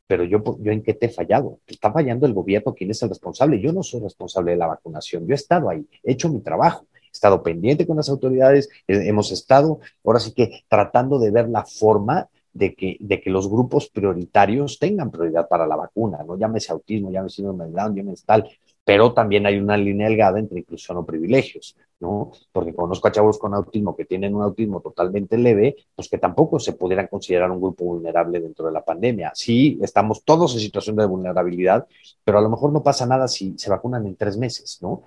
pero 0.08 0.24
yo, 0.24 0.42
yo 0.60 0.72
en 0.72 0.82
qué 0.84 0.94
te 0.94 1.08
he 1.08 1.10
fallado? 1.10 1.60
Está 1.68 1.92
fallando 1.92 2.26
el 2.26 2.34
gobierno, 2.34 2.74
¿quién 2.74 2.92
es 2.92 3.02
el 3.04 3.10
responsable? 3.10 3.60
Yo 3.60 3.74
no 3.74 3.84
soy 3.84 4.02
responsable 4.02 4.52
de 4.52 4.58
la 4.58 4.68
vacunación, 4.68 5.28
yo 5.28 5.34
he 5.34 5.36
estado 5.36 5.70
ahí, 5.70 5.86
he 6.04 6.14
hecho 6.14 6.30
mi 6.30 6.42
trabajo 6.42 6.88
estado 7.18 7.44
pendiente 7.44 7.86
con 7.86 7.98
las 7.98 8.10
autoridades, 8.10 8.70
eh, 8.88 9.04
hemos 9.08 9.32
estado 9.32 9.80
ahora 10.04 10.20
sí 10.20 10.34
que 10.34 10.64
tratando 10.68 11.20
de 11.20 11.32
ver 11.32 11.50
la 11.50 11.66
forma 11.66 12.30
de 12.54 12.74
que, 12.74 12.98
de 13.00 13.22
que 13.22 13.30
los 13.30 13.48
grupos 13.50 13.90
prioritarios 13.90 14.80
tengan 14.80 15.12
prioridad 15.12 15.48
para 15.48 15.68
la 15.68 15.76
vacuna, 15.76 16.24
¿no? 16.26 16.38
Llámese 16.38 16.72
autismo, 16.72 17.12
llámese 17.12 17.38
síndrome 17.38 17.66
de 17.66 17.72
Down, 17.72 17.96
llámese 17.96 18.26
tal, 18.26 18.50
pero 18.84 19.14
también 19.14 19.46
hay 19.46 19.60
una 19.60 19.78
línea 19.78 20.08
delgada 20.08 20.40
entre 20.40 20.60
inclusión 20.60 20.98
o 20.98 21.06
privilegios, 21.06 21.76
¿no? 22.00 22.32
Porque 22.52 22.74
conozco 22.74 23.08
a 23.08 23.12
chavos 23.12 23.38
con 23.38 23.54
autismo 23.54 23.96
que 23.96 24.06
tienen 24.06 24.34
un 24.34 24.42
autismo 24.42 24.80
totalmente 24.80 25.38
leve, 25.38 25.76
pues 25.94 26.10
que 26.10 26.18
tampoco 26.18 26.58
se 26.58 26.74
pudieran 26.74 27.08
considerar 27.08 27.52
un 27.52 27.60
grupo 27.60 27.84
vulnerable 27.84 28.40
dentro 28.40 28.66
de 28.66 28.72
la 28.72 28.84
pandemia. 28.84 29.34
Sí, 29.36 29.78
estamos 29.82 30.24
todos 30.24 30.54
en 30.54 30.62
situación 30.62 30.96
de 30.96 31.06
vulnerabilidad, 31.06 31.86
pero 32.24 32.40
a 32.40 32.42
lo 32.42 32.50
mejor 32.50 32.72
no 32.72 32.82
pasa 32.82 33.06
nada 33.06 33.28
si 33.28 33.54
se 33.58 33.70
vacunan 33.70 34.08
en 34.08 34.16
tres 34.16 34.38
meses, 34.38 34.80
¿no? 34.82 35.04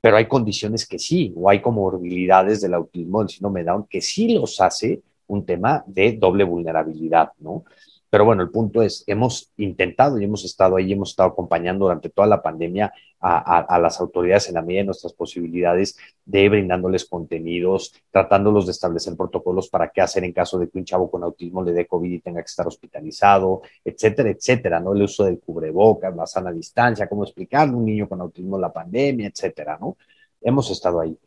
Pero 0.00 0.16
hay 0.16 0.26
condiciones 0.26 0.86
que 0.86 0.98
sí, 0.98 1.32
o 1.36 1.48
hay 1.50 1.60
comorbilidades 1.60 2.60
del 2.60 2.74
autismo, 2.74 3.20
del 3.20 3.28
síndrome 3.28 3.64
Down, 3.64 3.86
que 3.88 4.00
sí 4.00 4.32
los 4.32 4.60
hace 4.60 5.02
un 5.26 5.44
tema 5.44 5.84
de 5.86 6.12
doble 6.12 6.44
vulnerabilidad, 6.44 7.32
¿no? 7.38 7.64
Pero 8.10 8.24
bueno, 8.24 8.42
el 8.42 8.50
punto 8.50 8.82
es, 8.82 9.04
hemos 9.06 9.52
intentado 9.58 10.18
y 10.18 10.24
hemos 10.24 10.44
estado 10.44 10.76
ahí, 10.76 10.92
hemos 10.92 11.10
estado 11.10 11.30
acompañando 11.30 11.84
durante 11.84 12.08
toda 12.08 12.26
la 12.26 12.42
pandemia 12.42 12.92
a, 13.20 13.78
las 13.80 14.00
autoridades 14.00 14.48
en 14.48 14.54
la 14.54 14.62
medida 14.62 14.80
de 14.80 14.86
nuestras 14.86 15.12
posibilidades 15.12 15.98
de 16.24 16.48
brindándoles 16.48 17.04
contenidos, 17.04 17.92
tratándolos 18.10 18.66
de 18.66 18.72
establecer 18.72 19.16
protocolos 19.16 19.68
para 19.68 19.90
qué 19.90 20.00
hacer 20.00 20.24
en 20.24 20.32
caso 20.32 20.58
de 20.58 20.68
que 20.68 20.78
un 20.78 20.84
chavo 20.84 21.10
con 21.10 21.22
autismo 21.24 21.62
le 21.62 21.72
dé 21.72 21.86
COVID 21.86 22.10
y 22.10 22.20
tenga 22.20 22.40
que 22.40 22.46
estar 22.46 22.66
hospitalizado, 22.66 23.62
etcétera, 23.84 24.30
etcétera, 24.30 24.80
¿no? 24.80 24.92
El 24.94 25.02
uso 25.02 25.24
del 25.24 25.40
cubrebocas, 25.40 26.14
la 26.14 26.26
sana 26.26 26.52
distancia, 26.52 27.08
cómo 27.08 27.24
explicarle 27.24 27.74
a 27.74 27.76
un 27.76 27.84
niño 27.84 28.08
con 28.08 28.20
autismo 28.20 28.58
la 28.58 28.72
pandemia, 28.72 29.28
etcétera, 29.28 29.78
¿no? 29.80 29.96
Hemos 30.40 30.70
estado 30.70 31.00
ahí. 31.00 31.18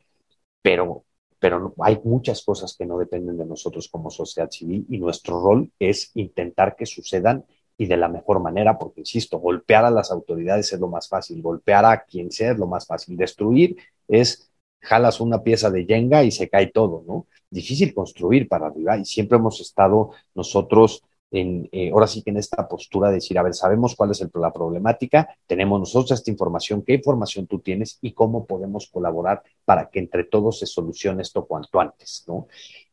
Pero 0.62 1.04
pero 1.42 1.74
hay 1.80 2.00
muchas 2.04 2.44
cosas 2.44 2.76
que 2.78 2.86
no 2.86 3.00
dependen 3.00 3.36
de 3.36 3.48
nosotros 3.48 3.90
como 3.90 4.12
sociedad 4.12 4.52
civil 4.52 4.86
y 4.88 5.00
nuestro 5.00 5.42
rol 5.42 5.72
es 5.80 6.12
intentar 6.14 6.76
que 6.76 6.86
sucedan 6.86 7.44
y 7.80 7.88
de 7.88 7.98
la 7.98 8.08
mejor 8.08 8.40
manera, 8.40 8.78
porque 8.78 9.00
insisto, 9.00 9.40
golpear 9.40 9.84
a 9.84 9.90
las 9.90 10.12
autoridades 10.12 10.72
es 10.72 10.80
lo 10.80 10.88
más 10.88 11.10
fácil, 11.10 11.42
golpear 11.42 11.84
a 11.84 12.04
quien 12.04 12.32
sea 12.32 12.52
es 12.52 12.60
lo 12.60 12.68
más 12.68 12.86
fácil, 12.86 13.18
destruir 13.18 13.76
es 14.08 14.52
jalas 14.82 15.20
una 15.20 15.42
pieza 15.42 15.72
de 15.72 15.84
yenga 15.88 16.24
y 16.24 16.30
se 16.30 16.48
cae 16.48 16.68
todo, 16.68 17.04
¿no? 17.08 17.26
Difícil 17.50 17.96
construir 17.96 18.48
para 18.48 18.68
arriba 18.68 19.00
y 19.00 19.06
siempre 19.06 19.40
hemos 19.40 19.60
estado 19.62 20.12
nosotros 20.36 21.04
eh, 21.34 21.92
ahora 21.94 22.08
sí 22.08 22.22
que 22.24 22.32
en 22.32 22.38
esta 22.38 22.68
postura 22.68 23.08
de 23.08 23.16
decir, 23.16 23.40
a 23.40 23.44
ver, 23.44 23.54
sabemos 23.54 23.96
cuál 23.96 24.12
es 24.12 24.20
el, 24.22 24.30
la 24.34 24.52
problemática, 24.52 25.30
tenemos 25.48 25.80
nosotros 25.80 26.12
esta 26.12 26.30
información, 26.30 26.82
qué 26.82 26.96
información 26.96 27.48
tú 27.48 27.60
tienes 27.60 27.98
y 28.02 28.12
cómo 28.12 28.46
podemos 28.46 28.88
colaborar 28.88 29.42
para 29.64 29.90
que 29.90 30.00
entre 30.00 30.26
todos 30.26 30.60
se 30.60 30.66
solucione 30.66 31.22
esto 31.22 31.46
cuanto 31.46 31.80
antes, 31.80 32.26
¿no? 32.28 32.48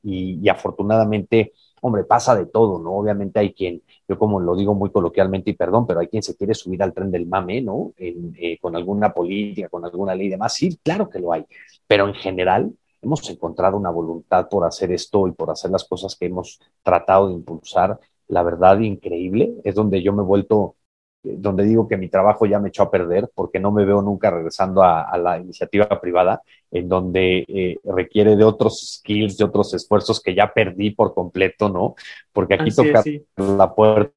Y, 0.05 0.49
afortunadamente, 0.49 1.53
hombre, 1.83 2.05
pasa 2.05 2.37
de 2.37 2.47
todo, 2.47 2.79
¿no? 2.79 2.93
Obviamente 2.93 3.41
hay 3.41 3.53
quien, 3.53 3.83
yo 4.07 4.17
como 4.17 4.39
lo 4.39 4.55
digo 4.55 4.73
muy 4.75 4.91
coloquialmente 4.91 5.51
y 5.51 5.55
perdón, 5.55 5.87
pero 5.87 5.99
hay 5.99 6.07
quien 6.07 6.23
se 6.23 6.37
quiere 6.37 6.55
subir 6.55 6.83
al 6.83 6.95
tren 6.95 7.11
del 7.11 7.27
mame, 7.27 7.61
¿no? 7.61 7.93
Eh, 7.97 8.57
con 8.61 8.77
alguna 8.77 9.13
política, 9.13 9.69
con 9.69 9.85
alguna 9.85 10.15
ley 10.15 10.29
y 10.29 10.31
demás, 10.31 10.55
sí, 10.55 10.79
claro 10.83 11.11
que 11.11 11.19
lo 11.19 11.33
hay, 11.33 11.45
pero 11.89 12.07
en 12.07 12.15
general 12.15 12.73
hemos 13.03 13.29
encontrado 13.31 13.77
una 13.77 13.91
voluntad 13.91 14.49
por 14.49 14.65
hacer 14.65 14.93
esto 14.93 15.27
y 15.27 15.33
por 15.33 15.51
hacer 15.51 15.71
las 15.71 15.85
cosas 15.85 16.17
que 16.17 16.27
hemos 16.27 16.61
tratado 16.83 17.29
de 17.29 17.35
impulsar 17.35 17.99
la 18.29 18.43
verdad, 18.43 18.79
increíble. 18.81 19.55
Es 19.65 19.75
donde 19.75 20.03
yo 20.03 20.13
me 20.13 20.23
he 20.23 20.27
vuelto, 20.27 20.77
eh, 21.25 21.35
donde 21.39 21.65
digo 21.65 21.89
que 21.89 21.97
mi 21.97 22.09
trabajo 22.09 22.47
ya 22.47 22.61
me 22.61 22.69
echó 22.69 22.85
a 22.85 22.91
perder 22.91 23.31
porque 23.35 23.59
no 23.59 23.73
me 23.73 23.85
veo 23.85 24.03
nunca 24.03 24.31
regresando 24.31 24.83
a, 24.83 25.17
la 25.19 25.39
iniciativa 25.39 25.87
privada, 26.01 26.43
en 26.71 26.89
donde 26.89 27.45
eh, 27.49 27.79
requiere 27.85 28.37
de 28.37 28.45
otros 28.45 28.99
skills, 28.99 29.39
de 29.39 29.45
otros 29.45 29.75
esfuerzos 29.75 30.21
que 30.21 30.35
ya 30.35 30.53
perdí 30.53 30.91
por 30.91 31.15
completo, 31.15 31.69
¿no? 31.69 31.95
Porque 32.33 32.55
aquí 32.55 32.71
toca 32.71 33.03
la 33.37 33.75
puerta 33.75 34.13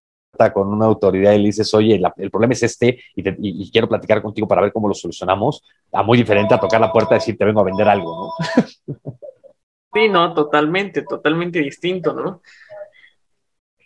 con 0.53 0.70
una 0.70 0.86
autoridad 0.86 1.34
y 1.34 1.39
le 1.39 1.45
dices, 1.47 1.74
oye, 1.74 2.01
el 2.18 2.32
problema 2.32 2.53
es 2.53 2.64
este 2.64 2.99
y, 3.16 3.72
quiero 3.72 3.89
platicar 3.89 4.22
contigo 4.22 4.47
para 4.47 4.62
ver 4.62 4.72
cómo 4.72 4.88
lo 4.88 4.93
solucionamos, 4.93 5.64
a 5.91 6.03
muy 6.03 6.18
diferente 6.18 6.53
a 6.53 6.59
tocar 6.59 6.80
la 6.80 6.91
puerta 6.91 7.16
y 7.16 7.20
decir, 7.20 7.38
te 7.38 7.45
vengo 7.45 7.62
a 7.62 7.66
vender 7.66 7.88
algo, 7.88 8.34
¿no? 8.88 8.93
Sí, 9.93 10.07
no, 10.07 10.34
totalmente, 10.34 11.01
totalmente 11.01 11.59
distinto, 11.59 12.14
¿no? 12.14 12.41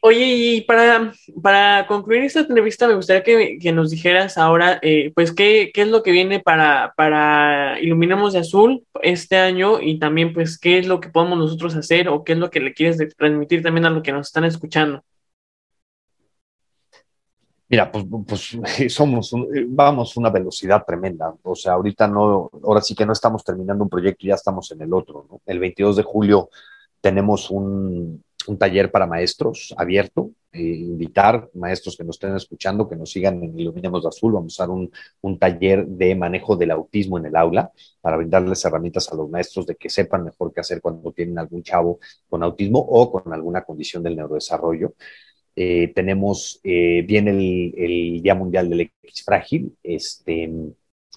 Oye, 0.08 0.26
y 0.28 0.62
para, 0.62 1.14
para 1.42 1.88
concluir 1.88 2.22
esta 2.22 2.42
entrevista, 2.42 2.88
me 2.88 2.94
gustaría 2.94 3.24
que, 3.24 3.72
nos 3.72 3.90
dijeras 3.90 4.38
ahora, 4.38 4.78
eh, 4.84 5.12
pues, 5.16 5.32
¿qué, 5.32 5.72
¿qué, 5.74 5.82
es 5.82 5.88
lo 5.88 6.04
que 6.04 6.12
viene 6.12 6.40
para, 6.40 6.94
para 6.96 7.80
Iluminemos 7.82 8.34
de 8.34 8.40
Azul 8.40 8.86
este 9.02 9.38
año 9.38 9.82
y 9.82 9.98
también, 9.98 10.32
pues, 10.32 10.60
qué 10.60 10.78
es 10.78 10.86
lo 10.86 11.00
que 11.00 11.10
podemos 11.10 11.40
nosotros 11.40 11.76
hacer 11.76 12.08
o 12.08 12.24
qué 12.24 12.34
es 12.34 12.38
lo 12.38 12.52
que 12.52 12.60
le 12.60 12.76
quieres 12.76 13.00
transmitir 13.18 13.64
también 13.64 13.88
a 13.88 13.90
los 13.90 14.04
que 14.04 14.12
nos 14.12 14.28
están 14.28 14.44
escuchando. 14.44 15.04
Mira, 17.68 17.92
pues, 17.92 18.06
pues 18.28 18.94
somos, 18.94 19.32
vamos 19.70 20.16
una 20.18 20.30
velocidad 20.30 20.84
tremenda. 20.86 21.34
O 21.42 21.56
sea, 21.56 21.74
ahorita 21.74 22.08
no, 22.08 22.52
ahora 22.64 22.82
sí 22.82 22.94
que 22.94 23.08
no 23.08 23.14
estamos 23.14 23.44
terminando 23.44 23.84
un 23.84 23.90
proyecto, 23.90 24.28
ya 24.28 24.36
estamos 24.36 24.72
en 24.72 24.84
el 24.84 24.94
otro. 24.94 25.26
¿no? 25.32 25.42
El 25.48 25.58
22 25.58 25.96
de 25.96 26.04
julio 26.04 26.50
tenemos 27.02 27.50
un, 27.50 28.24
un 28.48 28.58
taller 28.58 28.92
para 28.92 29.08
maestros 29.08 29.74
abierto, 29.78 30.32
eh, 30.52 30.62
invitar 30.62 31.50
maestros 31.54 31.98
que 31.98 32.04
nos 32.04 32.16
estén 32.16 32.36
escuchando, 32.36 32.88
que 32.88 32.96
nos 32.96 33.12
sigan 33.12 33.44
en 33.44 33.60
Iluminemos 33.60 34.04
de 34.04 34.10
Azul, 34.10 34.34
vamos 34.34 34.60
a 34.60 34.64
dar 34.64 34.70
un, 34.70 34.92
un, 35.22 35.38
taller 35.38 35.86
de 35.86 36.16
manejo 36.16 36.56
del 36.56 36.72
autismo 36.72 37.18
en 37.18 37.26
el 37.26 37.36
aula 37.36 37.72
para 38.02 38.18
brindarles 38.18 38.64
herramientas 38.64 39.12
a 39.12 39.16
los 39.16 39.30
maestros 39.30 39.66
de 39.66 39.76
que 39.76 39.90
sepan 39.90 40.24
mejor 40.24 40.54
qué 40.54 40.62
hacer 40.62 40.82
cuando 40.82 41.12
tienen 41.12 41.40
algún 41.40 41.64
chavo 41.64 42.00
con 42.30 42.44
autismo 42.44 42.80
o 42.80 43.12
con 43.12 43.34
alguna 43.34 43.64
condición 43.64 44.02
del 44.04 44.16
neurodesarrollo. 44.16 44.94
Eh, 45.56 45.92
tenemos 45.94 46.60
eh, 46.64 47.04
bien 47.08 47.28
el, 47.28 47.74
el, 47.78 48.22
Día 48.22 48.36
Mundial 48.36 48.70
del 48.70 48.82
X 48.82 49.24
Frágil, 49.24 49.76
este, 49.84 50.52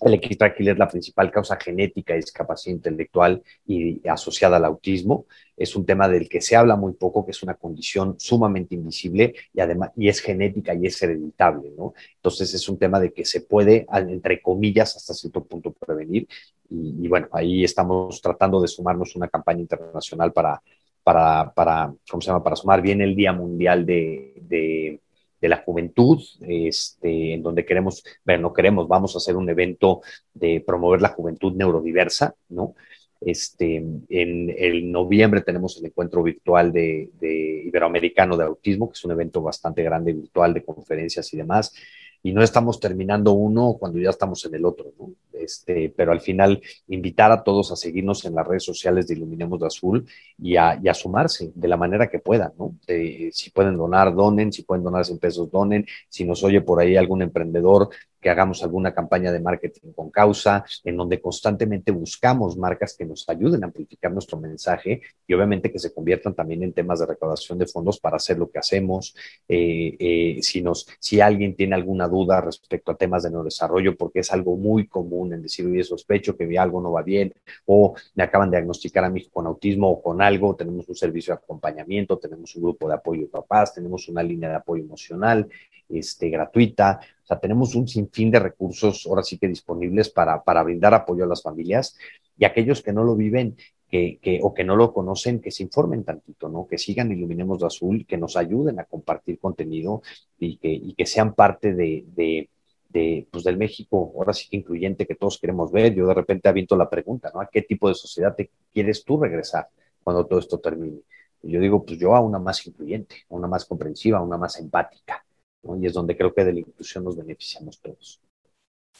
el 0.01 0.15
X 0.15 0.37
frágil 0.39 0.69
es 0.69 0.79
la 0.79 0.89
principal 0.89 1.31
causa 1.31 1.57
genética 1.57 2.13
de 2.13 2.21
discapacidad 2.21 2.77
intelectual 2.77 3.43
y 3.67 4.07
asociada 4.09 4.57
al 4.59 4.65
autismo. 4.65 5.27
Es 5.57 5.75
un 5.75 5.85
tema 5.85 6.09
del 6.09 6.29
que 6.29 6.41
se 6.41 6.57
habla 6.57 6.77
muy 6.77 6.93
poco, 6.93 7.25
que 7.25 7.33
es 7.33 7.43
una 7.43 7.55
condición 7.55 8.15
sumamente 8.19 8.75
invisible 8.75 9.35
y 9.53 9.61
además 9.61 9.91
y 9.97 10.09
es 10.09 10.21
genética 10.21 10.75
y 10.75 10.87
es 10.87 11.03
hereditable, 11.03 11.73
¿no? 11.77 11.95
Entonces 12.17 12.55
es 12.55 12.69
un 12.69 12.79
tema 12.79 13.01
de 13.01 13.13
que 13.13 13.25
se 13.25 13.41
puede, 13.41 13.87
entre 13.93 14.41
comillas, 14.41 14.97
hasta 14.97 15.15
cierto 15.15 15.45
punto 15.45 15.73
prevenir. 15.73 16.29
Y, 16.71 17.09
bueno, 17.09 17.29
ahí 17.33 17.65
estamos 17.65 18.21
tratando 18.21 18.61
de 18.61 18.69
sumarnos 18.69 19.17
una 19.17 19.29
campaña 19.29 19.61
internacional 19.61 20.33
para, 20.33 20.63
para, 21.03 21.53
para 21.55 21.95
¿cómo 22.11 22.21
se 22.21 22.27
llama? 22.27 22.45
Para 22.45 22.57
sumar 22.57 22.83
bien 22.83 23.01
el 23.01 23.17
Día 23.17 23.33
Mundial 23.33 23.87
de, 23.87 24.35
de 24.43 25.01
de 25.41 25.49
la 25.49 25.59
juventud, 25.59 26.21
este, 26.41 27.35
en 27.35 27.43
donde 27.43 27.65
queremos, 27.65 28.03
bueno, 28.25 28.49
no 28.49 28.53
queremos, 28.53 28.89
vamos 28.89 29.15
a 29.15 29.19
hacer 29.19 29.37
un 29.37 29.49
evento 29.49 30.03
de 30.35 30.63
promover 30.67 31.01
la 31.01 31.11
juventud 31.11 31.53
neurodiversa, 31.55 32.35
¿no? 32.49 32.75
Este, 33.21 33.77
en 33.77 34.55
el 34.57 34.93
noviembre 34.93 35.41
tenemos 35.41 35.77
el 35.79 35.87
encuentro 35.87 36.23
virtual 36.23 36.73
de, 36.73 37.11
de 37.21 37.63
Iberoamericano 37.67 38.37
de 38.37 38.45
Autismo, 38.45 38.89
que 38.89 38.95
es 38.95 39.05
un 39.05 39.11
evento 39.11 39.43
bastante 39.43 39.83
grande 39.83 40.13
virtual 40.13 40.55
de 40.55 40.65
conferencias 40.65 41.33
y 41.35 41.37
demás 41.37 41.75
y 42.23 42.33
no 42.33 42.43
estamos 42.43 42.81
terminando 42.81 43.33
uno 43.33 43.77
cuando 43.79 43.99
ya 43.99 44.11
estamos 44.11 44.45
en 44.45 44.55
el 44.55 44.65
otro, 44.65 44.93
¿no? 44.99 45.11
Este, 45.33 45.93
pero 45.97 46.13
al 46.13 46.21
final 46.21 46.61
invitar 46.89 47.31
a 47.33 47.43
todos 47.43 47.71
a 47.73 47.77
seguirnos 47.77 48.25
en 48.25 48.35
las 48.35 48.47
redes 48.47 48.65
sociales 48.65 49.07
de 49.07 49.15
Iluminemos 49.15 49.61
de 49.61 49.67
Azul 49.67 50.07
y 50.37 50.57
a, 50.57 50.79
y 50.83 50.89
a 50.89 50.95
sumarse 50.95 51.53
de 51.55 51.69
la 51.69 51.77
manera 51.77 52.09
que 52.09 52.19
puedan, 52.19 52.53
¿no? 52.59 52.75
si 52.87 53.51
pueden 53.51 53.77
donar, 53.77 54.15
donen, 54.15 54.53
si 54.53 54.63
pueden 54.63 54.85
donar 54.85 55.05
100 55.05 55.19
pesos, 55.19 55.51
donen, 55.51 55.87
si 56.09 56.25
nos 56.25 56.43
oye 56.43 56.61
por 56.61 56.81
ahí 56.81 56.97
algún 56.97 57.23
emprendedor 57.23 57.89
que 58.21 58.31
hagamos 58.31 58.63
alguna 58.63 58.93
campaña 58.93 59.33
de 59.33 59.41
marketing 59.41 59.93
con 59.93 60.11
causa, 60.11 60.65
en 60.85 60.97
donde 60.97 61.21
constantemente 61.21 61.93
buscamos 61.93 62.57
marcas 62.57 62.95
que 62.97 63.05
nos 63.05 63.29
ayuden 63.29 63.63
a 63.63 63.67
amplificar 63.67 64.13
nuestro 64.13 64.39
mensaje 64.39 65.01
y 65.27 65.35
obviamente 65.35 65.71
que 65.71 65.79
se 65.79 65.95
conviertan 65.95 66.35
también 66.35 66.63
en 66.63 66.73
temas 66.73 66.99
de 67.01 67.07
recaudación 67.07 67.59
de 67.59 67.67
fondos 67.67 67.99
para 67.99 68.17
hacer 68.17 68.39
lo 68.39 68.51
que 68.51 68.59
hacemos. 68.59 69.15
Eh, 69.49 69.97
eh, 69.99 70.39
si, 70.43 70.61
nos, 70.61 70.87
si 70.99 71.21
alguien 71.21 71.55
tiene 71.55 71.75
alguna 71.75 72.09
duda 72.09 72.41
respecto 72.41 72.93
a 72.93 72.97
temas 72.97 73.23
de 73.23 73.31
neurodesarrollo, 73.31 73.97
porque 73.97 74.21
es 74.21 74.33
algo 74.33 74.57
muy 74.57 74.87
común 74.87 75.33
en 75.33 75.43
decir, 75.43 75.67
oye, 75.67 75.85
sospecho 75.85 76.37
que 76.37 76.59
algo 76.59 76.81
no 76.81 76.93
va 76.93 77.03
bien, 77.03 77.33
o 77.67 77.95
me 78.15 78.25
acaban 78.25 78.51
de 78.51 78.59
diagnosticar 78.59 79.05
a 79.05 79.17
hijo 79.17 79.31
con 79.31 79.47
autismo 79.47 79.91
o 79.91 80.03
con 80.03 80.21
algo, 80.23 80.57
tenemos 80.57 80.89
un 80.89 80.95
servicio 80.95 81.35
de 81.35 81.39
acompañamiento, 81.39 82.19
tenemos 82.19 82.55
un 82.57 82.63
grupo 82.63 82.89
de 82.89 82.95
apoyo 82.95 83.23
de 83.23 83.29
papás, 83.29 83.75
tenemos 83.75 84.09
una 84.09 84.23
línea 84.23 84.49
de 84.49 84.57
apoyo 84.57 84.83
emocional 84.83 85.49
este, 85.89 86.29
gratuita. 86.29 87.01
O 87.29 87.35
sea, 87.35 87.39
tenemos 87.39 87.75
un 87.75 87.87
sinfín 87.87 88.31
de 88.31 88.39
recursos 88.39 89.07
ahora 89.07 89.23
sí 89.23 89.37
que 89.37 89.49
disponibles 89.49 90.09
para, 90.09 90.43
para 90.43 90.63
brindar 90.63 90.95
apoyo 90.95 91.25
a 91.25 91.27
las 91.27 91.43
familias 91.43 91.95
y 92.39 92.47
aquellos 92.47 92.81
que 92.81 92.91
no 92.91 93.05
lo 93.05 93.15
viven 93.17 93.55
que, 93.87 94.19
que, 94.23 94.41
o 94.43 94.55
que 94.55 94.65
no 94.65 94.77
lo 94.77 94.95
conocen, 94.95 95.39
que 95.39 95.51
se 95.51 95.63
informen 95.63 96.05
tantito, 96.05 96.49
¿no? 96.49 96.67
Que 96.67 96.79
sigan 96.79 97.13
Iluminemos 97.13 97.61
de 97.61 97.67
Azul, 97.67 98.07
que 98.07 98.17
nos 98.17 98.35
ayuden 98.39 98.81
a 98.81 98.85
compartir 98.85 99.39
contenido 99.39 100.01
y 100.39 100.57
que, 100.57 100.71
y 100.73 100.95
que 100.95 101.05
sean 101.05 101.35
parte 101.35 101.75
de, 101.75 102.07
de, 102.17 102.49
de, 102.89 103.29
pues 103.31 103.45
del 103.45 103.59
México, 103.59 104.11
ahora 104.17 104.33
sí 104.33 104.49
que 104.49 104.57
incluyente 104.57 105.07
que 105.07 105.15
todos 105.15 105.39
queremos 105.39 105.71
ver. 105.71 105.95
Yo 105.95 106.07
de 106.07 106.15
repente 106.15 106.49
aviento 106.49 106.77
la 106.77 106.89
pregunta, 106.89 107.31
¿no? 107.35 107.43
¿A 107.43 107.51
qué 107.51 107.61
tipo 107.61 107.91
de 107.91 107.95
sociedad 107.95 108.35
te 108.35 108.51
quieres 108.73 109.05
tú 109.05 109.21
regresar 109.21 109.69
cuando 110.03 110.25
todo 110.25 110.39
esto 110.39 110.61
termine? 110.61 111.01
Yo 111.43 111.61
digo, 111.61 111.85
pues 111.85 111.99
yo 111.99 112.17
a 112.17 112.21
una 112.21 112.39
más 112.39 112.67
incluyente, 112.67 113.17
a 113.29 113.35
una 113.35 113.49
más 113.49 113.67
comprensiva, 113.67 114.17
a 114.17 114.23
una 114.23 114.39
más 114.39 114.59
empática, 114.59 115.25
y 115.63 115.87
es 115.87 115.93
donde 115.93 116.17
creo 116.17 116.35
que 116.35 116.45
de 116.45 116.53
la 116.53 116.61
inclusión 116.61 117.05
nos 117.05 117.17
beneficiamos 117.17 117.81
todos. 117.81 118.21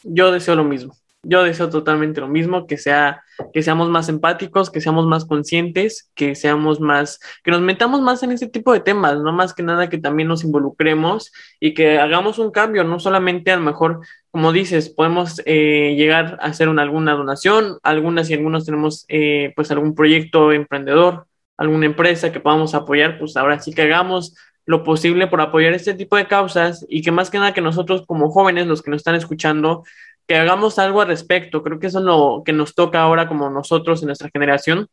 Yo 0.03 0.31
deseo 0.31 0.55
lo 0.55 0.63
mismo. 0.63 0.95
Yo 1.21 1.43
deseo 1.43 1.69
totalmente 1.69 2.21
lo 2.21 2.29
mismo, 2.29 2.65
que 2.65 2.77
sea, 2.77 3.23
que 3.51 3.61
seamos 3.61 3.89
más 3.89 4.07
empáticos, 4.07 4.69
que 4.69 4.79
seamos 4.79 5.05
más 5.05 5.25
conscientes, 5.25 6.09
que 6.15 6.33
seamos 6.33 6.79
más, 6.79 7.19
que 7.43 7.51
nos 7.51 7.59
metamos 7.59 7.99
más 7.99 8.23
en 8.23 8.31
este 8.31 8.47
tipo 8.47 8.71
de 8.71 8.79
temas, 8.79 9.19
no 9.19 9.33
más 9.33 9.53
que 9.53 9.61
nada 9.61 9.89
que 9.89 9.97
también 9.97 10.29
nos 10.29 10.45
involucremos 10.45 11.33
y 11.59 11.73
que 11.73 11.99
hagamos 11.99 12.39
un 12.39 12.51
cambio, 12.51 12.85
no 12.85 12.99
solamente 12.99 13.51
a 13.51 13.57
lo 13.57 13.63
mejor, 13.63 13.99
como 14.31 14.53
dices, 14.53 14.89
podemos 14.89 15.41
eh, 15.45 15.93
llegar 15.97 16.37
a 16.41 16.45
hacer 16.45 16.69
una, 16.69 16.83
alguna 16.83 17.13
donación, 17.15 17.79
algunas 17.83 18.29
y 18.29 18.35
algunos 18.35 18.65
tenemos 18.65 19.03
eh, 19.09 19.51
pues 19.57 19.71
algún 19.71 19.95
proyecto 19.95 20.53
emprendedor, 20.53 21.27
alguna 21.57 21.87
empresa 21.87 22.31
que 22.31 22.39
podamos 22.39 22.73
apoyar, 22.75 23.19
pues 23.19 23.35
ahora 23.35 23.59
sí 23.59 23.73
que 23.73 23.81
hagamos 23.81 24.35
lo 24.69 24.83
posible 24.83 25.25
por 25.25 25.41
apoyar 25.41 25.73
este 25.73 25.95
tipo 25.95 26.15
de 26.15 26.27
causas 26.27 26.85
y 26.87 27.01
que 27.01 27.11
más 27.11 27.31
que 27.31 27.39
nada 27.39 27.55
que 27.55 27.61
nosotros 27.61 28.03
como 28.05 28.29
jóvenes, 28.29 28.67
los 28.67 28.83
que 28.83 28.91
nos 28.91 28.99
están 28.99 29.15
escuchando, 29.15 29.83
que 30.27 30.35
hagamos 30.35 30.77
algo 30.77 31.01
al 31.01 31.07
respecto. 31.07 31.63
Creo 31.63 31.79
que 31.79 31.87
eso 31.87 31.97
es 31.97 32.05
lo 32.05 32.43
que 32.45 32.53
nos 32.53 32.75
toca 32.75 33.01
ahora 33.01 33.27
como 33.27 33.49
nosotros 33.49 34.03
en 34.03 34.09
nuestra 34.09 34.29
generación. 34.31 34.87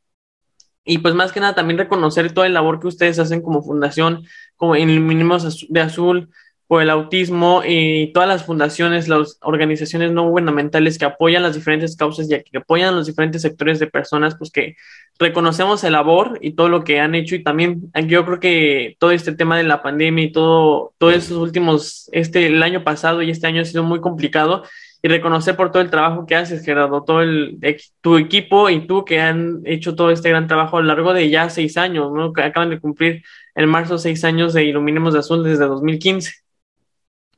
Y 0.82 0.96
pues 0.96 1.14
más 1.14 1.30
que 1.30 1.40
nada 1.40 1.54
también 1.54 1.76
reconocer 1.76 2.32
toda 2.32 2.48
la 2.48 2.54
labor 2.54 2.80
que 2.80 2.86
ustedes 2.86 3.18
hacen 3.18 3.42
como 3.42 3.62
fundación, 3.62 4.24
como 4.56 4.76
en 4.76 4.88
el 4.88 5.00
mínimo 5.00 5.36
de 5.36 5.80
Azul, 5.82 6.30
por 6.66 6.82
el 6.82 6.90
autismo 6.90 7.62
y 7.66 8.12
todas 8.12 8.28
las 8.28 8.44
fundaciones, 8.44 9.08
las 9.08 9.38
organizaciones 9.42 10.12
no 10.12 10.28
gubernamentales 10.28 10.98
que 10.98 11.04
apoyan 11.04 11.42
las 11.42 11.54
diferentes 11.54 11.96
causas 11.96 12.28
y 12.30 12.42
que 12.42 12.58
apoyan 12.58 12.96
los 12.96 13.06
diferentes 13.06 13.42
sectores 13.42 13.78
de 13.78 13.86
personas, 13.86 14.36
pues 14.36 14.50
que 14.50 14.76
reconocemos 15.18 15.84
el 15.84 15.92
labor 15.92 16.38
y 16.42 16.52
todo 16.54 16.68
lo 16.68 16.82
que 16.84 17.00
han 17.00 17.14
hecho 17.14 17.36
y 17.36 17.42
también 17.42 17.90
yo 18.06 18.24
creo 18.24 18.40
que 18.40 18.96
todo 18.98 19.12
este 19.12 19.32
tema 19.32 19.56
de 19.56 19.64
la 19.64 19.82
pandemia 19.82 20.24
y 20.24 20.32
todo, 20.32 20.92
todos 20.98 21.14
esos 21.14 21.38
últimos, 21.38 22.08
este, 22.12 22.46
el 22.46 22.62
año 22.62 22.82
pasado 22.84 23.22
y 23.22 23.30
este 23.30 23.46
año 23.46 23.62
ha 23.62 23.64
sido 23.64 23.84
muy 23.84 24.00
complicado 24.00 24.64
y 25.02 25.08
reconocer 25.08 25.54
por 25.54 25.70
todo 25.70 25.82
el 25.82 25.90
trabajo 25.90 26.26
que 26.26 26.34
haces, 26.34 26.64
Gerardo, 26.64 27.04
todo 27.04 27.22
el, 27.22 27.58
tu 28.00 28.16
equipo 28.16 28.70
y 28.70 28.86
tú 28.86 29.04
que 29.04 29.20
han 29.20 29.60
hecho 29.64 29.94
todo 29.94 30.10
este 30.10 30.30
gran 30.30 30.48
trabajo 30.48 30.78
a 30.78 30.80
lo 30.80 30.86
largo 30.88 31.14
de 31.14 31.30
ya 31.30 31.48
seis 31.48 31.76
años, 31.76 32.12
¿no? 32.12 32.32
Que 32.32 32.42
acaban 32.42 32.70
de 32.70 32.80
cumplir 32.80 33.22
en 33.54 33.68
marzo 33.68 33.98
seis 33.98 34.24
años 34.24 34.52
de 34.52 34.64
Iluminemos 34.64 35.12
de 35.12 35.20
Azul 35.20 35.44
desde 35.44 35.66
2015. 35.66 36.45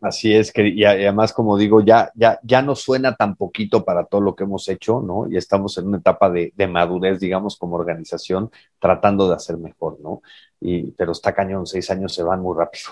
Así 0.01 0.33
es, 0.33 0.53
que 0.53 0.69
y 0.69 0.85
además, 0.85 1.33
como 1.33 1.57
digo, 1.59 1.81
ya, 1.81 2.13
ya, 2.15 2.39
ya 2.45 2.63
no 2.63 2.77
suena 2.77 3.17
tan 3.17 3.35
poquito 3.35 3.85
para 3.85 4.05
todo 4.05 4.21
lo 4.21 4.37
que 4.37 4.45
hemos 4.45 4.69
hecho, 4.69 5.01
¿no? 5.01 5.27
Y 5.29 5.37
estamos 5.37 5.77
en 5.77 5.89
una 5.89 5.99
etapa 5.99 6.31
de, 6.31 6.53
madurez, 6.69 7.19
digamos, 7.19 7.57
como 7.57 7.75
organización, 7.75 8.49
tratando 8.79 9.29
de 9.29 9.35
hacer 9.35 9.57
mejor, 9.59 9.99
¿no? 10.01 10.23
Y, 10.61 10.93
pero 10.93 11.11
está 11.13 11.35
cañón, 11.35 11.67
seis 11.67 11.91
años 11.91 12.15
se 12.15 12.23
van 12.23 12.41
muy 12.41 12.57
rápido. 12.57 12.85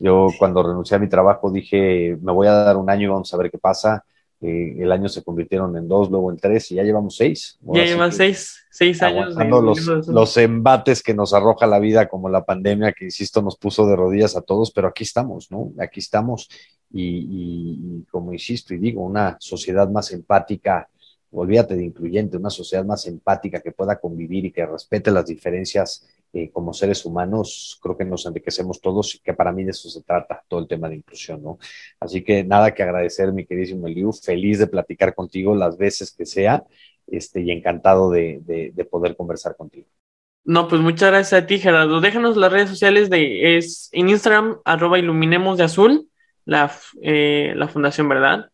Yo 0.00 0.28
cuando 0.36 0.64
renuncié 0.64 0.96
a 0.96 1.00
mi 1.00 1.08
trabajo 1.08 1.50
dije, 1.50 2.16
me 2.20 2.32
voy 2.32 2.48
a 2.48 2.52
dar 2.52 2.76
un 2.76 2.90
año 2.90 3.04
y 3.04 3.06
vamos 3.06 3.32
a 3.32 3.36
ver 3.36 3.50
qué 3.52 3.58
pasa 3.58 4.04
el 4.40 4.92
año 4.92 5.08
se 5.08 5.24
convirtieron 5.24 5.76
en 5.76 5.88
dos, 5.88 6.10
luego 6.10 6.30
en 6.30 6.36
tres 6.36 6.70
y 6.70 6.76
ya 6.76 6.84
llevamos 6.84 7.16
seis. 7.16 7.58
ya 7.74 7.84
llevan 7.84 8.12
seis, 8.12 8.64
seis 8.70 9.02
años. 9.02 9.34
los, 9.34 10.06
los, 10.06 10.36
embates 10.36 11.02
que 11.02 11.14
nos 11.14 11.34
arroja 11.34 11.66
la 11.66 11.80
vida, 11.80 12.08
como 12.08 12.28
la 12.28 12.44
pandemia, 12.44 12.92
que 12.92 13.06
insisto, 13.06 13.42
nos 13.42 13.56
puso 13.56 13.86
de 13.86 13.96
rodillas 13.96 14.36
a 14.36 14.42
todos, 14.42 14.70
pero 14.70 14.88
aquí 14.88 15.02
estamos, 15.02 15.50
¿no? 15.50 15.72
Aquí 15.78 15.98
estamos 15.98 16.48
y, 16.92 18.04
como 18.10 18.32
insisto 18.32 18.74
y 18.74 18.78
digo, 18.78 19.02
una 19.02 19.36
sociedad 19.40 19.88
más 19.88 20.12
empática, 20.12 20.88
olvídate 21.32 21.76
de 21.76 21.84
incluyente, 21.84 22.36
una 22.36 22.50
sociedad 22.50 22.84
más 22.84 23.06
empática 23.06 23.60
que 23.60 23.72
pueda 23.72 23.98
convivir 23.98 24.46
y 24.46 24.52
que 24.52 24.64
respete 24.64 25.10
las 25.10 25.26
diferencias 25.26 26.06
eh, 26.32 26.50
como 26.50 26.72
seres 26.72 27.04
humanos, 27.04 27.78
creo 27.82 27.96
que 27.96 28.04
nos 28.04 28.26
enriquecemos 28.26 28.80
todos 28.80 29.14
y 29.14 29.20
que 29.20 29.32
para 29.32 29.52
mí 29.52 29.64
de 29.64 29.70
eso 29.70 29.88
se 29.88 30.02
trata 30.02 30.44
todo 30.46 30.60
el 30.60 30.68
tema 30.68 30.88
de 30.88 30.96
inclusión, 30.96 31.42
¿no? 31.42 31.58
Así 31.98 32.22
que 32.22 32.44
nada 32.44 32.74
que 32.74 32.82
agradecer, 32.82 33.32
mi 33.32 33.46
queridísimo 33.46 33.86
Eliu, 33.86 34.12
feliz 34.12 34.58
de 34.58 34.66
platicar 34.66 35.14
contigo 35.14 35.54
las 35.54 35.78
veces 35.78 36.12
que 36.12 36.26
sea 36.26 36.64
este, 37.06 37.40
y 37.40 37.50
encantado 37.50 38.10
de, 38.10 38.40
de, 38.44 38.84
poder 38.84 39.16
conversar 39.16 39.56
contigo. 39.56 39.86
No, 40.44 40.68
pues 40.68 40.80
muchas 40.80 41.10
gracias 41.10 41.42
a 41.42 41.46
ti, 41.46 41.58
Gerardo. 41.58 42.00
Déjanos 42.00 42.36
las 42.36 42.52
redes 42.52 42.68
sociales 42.68 43.10
de 43.10 43.56
es 43.56 43.88
en 43.92 44.08
Instagram, 44.08 44.58
arroba 44.64 44.98
iluminemos 44.98 45.58
de 45.58 45.64
azul, 45.64 46.08
la, 46.44 46.70
eh, 47.02 47.52
la 47.56 47.68
fundación, 47.68 48.08
¿verdad? 48.08 48.50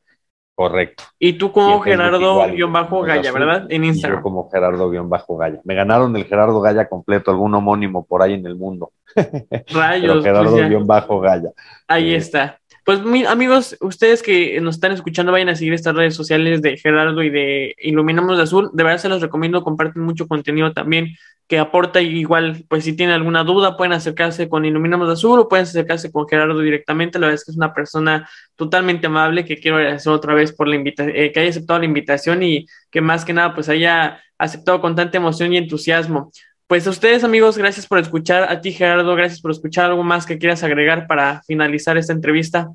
Correcto. 0.55 1.05
Y 1.19 1.33
tú 1.33 1.51
como 1.51 1.81
Gerardo-Gaya, 1.81 3.33
¿verdad? 3.33 3.67
En 3.71 3.83
Instagram. 3.85 4.21
yo 4.21 4.23
como 4.23 4.49
Gerardo-Gaya. 4.51 5.61
Me 5.65 5.75
ganaron 5.75 6.15
el 6.15 6.25
Gerardo 6.25 6.61
Gaya 6.61 6.89
completo, 6.89 7.33
algún 7.33 7.55
homónimo 7.55 8.07
por 8.07 8.23
ahí 8.23 8.35
en 8.35 8.47
el 8.47 8.55
mundo. 8.55 8.93
Rayos. 9.73 10.23
Pues 10.23 10.25
Gerardo-Gaya. 10.25 11.51
Ahí 11.89 12.15
está. 12.15 12.61
Pues 12.85 13.01
amigos, 13.27 13.77
ustedes 13.81 14.23
que 14.23 14.61
nos 14.61 14.75
están 14.75 14.93
escuchando, 14.93 15.33
vayan 15.33 15.49
a 15.49 15.57
seguir 15.57 15.73
estas 15.73 15.95
redes 15.95 16.15
sociales 16.15 16.61
de 16.61 16.77
Gerardo 16.77 17.23
y 17.23 17.31
de 17.31 17.75
Iluminamos 17.79 18.37
de 18.37 18.43
Azul. 18.43 18.71
De 18.75 18.85
verdad 18.85 18.99
se 18.99 19.09
los 19.09 19.23
recomiendo, 19.23 19.65
comparten 19.65 20.03
mucho 20.03 20.29
contenido 20.29 20.73
también 20.73 21.17
que 21.47 21.59
aporta 21.59 22.01
igual, 22.01 22.65
pues 22.69 22.85
si 22.85 22.95
tienen 22.95 23.15
alguna 23.15 23.45
duda 23.45 23.77
pueden 23.77 23.93
acercarse 23.93 24.49
con 24.49 24.65
Iluminamos 24.65 25.09
de 25.09 25.15
Azul 25.15 25.39
o 25.41 25.49
pueden 25.49 25.65
acercarse 25.65 26.11
con 26.11 26.27
Gerardo 26.29 26.59
directamente. 26.61 27.19
La 27.19 27.27
verdad 27.27 27.41
es 27.41 27.45
que 27.45 27.51
es 27.53 27.57
una 27.57 27.75
persona 27.75 28.29
totalmente 28.57 29.07
amable 29.07 29.45
que 29.45 29.59
quiero 29.59 29.77
agradecer 29.77 30.13
otra 30.13 30.35
vez 30.35 30.53
por 30.53 30.69
la 30.69 30.77
invitación, 30.77 31.17
eh, 31.17 31.33
que 31.33 31.41
haya 31.41 31.51
aceptado 31.51 31.81
la 31.81 31.87
invitación 31.87 32.43
y 32.43 32.67
que 32.91 33.01
más 33.01 33.25
que 33.25 33.33
nada 33.35 33.55
pues 33.55 33.69
haya 33.69 34.21
aceptado 34.39 34.81
con 34.81 34.95
tanta 34.95 35.19
emoción 35.19 35.53
y 35.53 35.59
entusiasmo. 35.59 36.31
Pues 36.67 36.87
a 36.87 36.91
ustedes 36.91 37.25
amigos, 37.25 37.59
gracias 37.59 37.87
por 37.87 37.99
escuchar. 37.99 38.51
A 38.51 38.61
ti 38.61 38.73
Gerardo, 38.73 39.15
gracias 39.15 39.41
por 39.41 39.51
escuchar. 39.51 39.87
¿Algo 39.87 40.03
más 40.03 40.25
que 40.25 40.39
quieras 40.39 40.63
agregar 40.63 41.07
para 41.07 41.43
finalizar 41.43 41.99
esta 41.99 42.15
entrevista? 42.15 42.73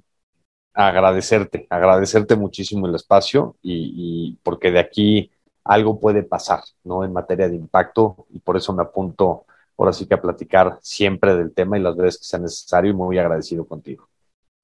Agradecerte, 0.73 1.65
agradecerte 1.69 2.35
muchísimo 2.35 2.87
el 2.87 2.95
espacio 2.95 3.55
y, 3.63 4.37
porque 4.43 4.71
de 4.71 4.79
aquí 4.79 5.31
algo 5.63 5.99
puede 5.99 6.23
pasar, 6.23 6.61
¿no? 6.83 7.03
En 7.03 7.13
materia 7.13 7.49
de 7.49 7.55
impacto 7.55 8.27
y 8.29 8.39
por 8.39 8.57
eso 8.57 8.73
me 8.73 8.83
apunto 8.83 9.45
ahora 9.77 9.93
sí 9.93 10.05
que 10.05 10.13
a 10.13 10.21
platicar 10.21 10.77
siempre 10.81 11.35
del 11.35 11.53
tema 11.53 11.77
y 11.77 11.81
las 11.81 11.95
veces 11.95 12.19
que 12.19 12.25
sea 12.25 12.39
necesario 12.39 12.91
y 12.91 12.93
muy 12.93 13.17
agradecido 13.17 13.65
contigo. 13.65 14.08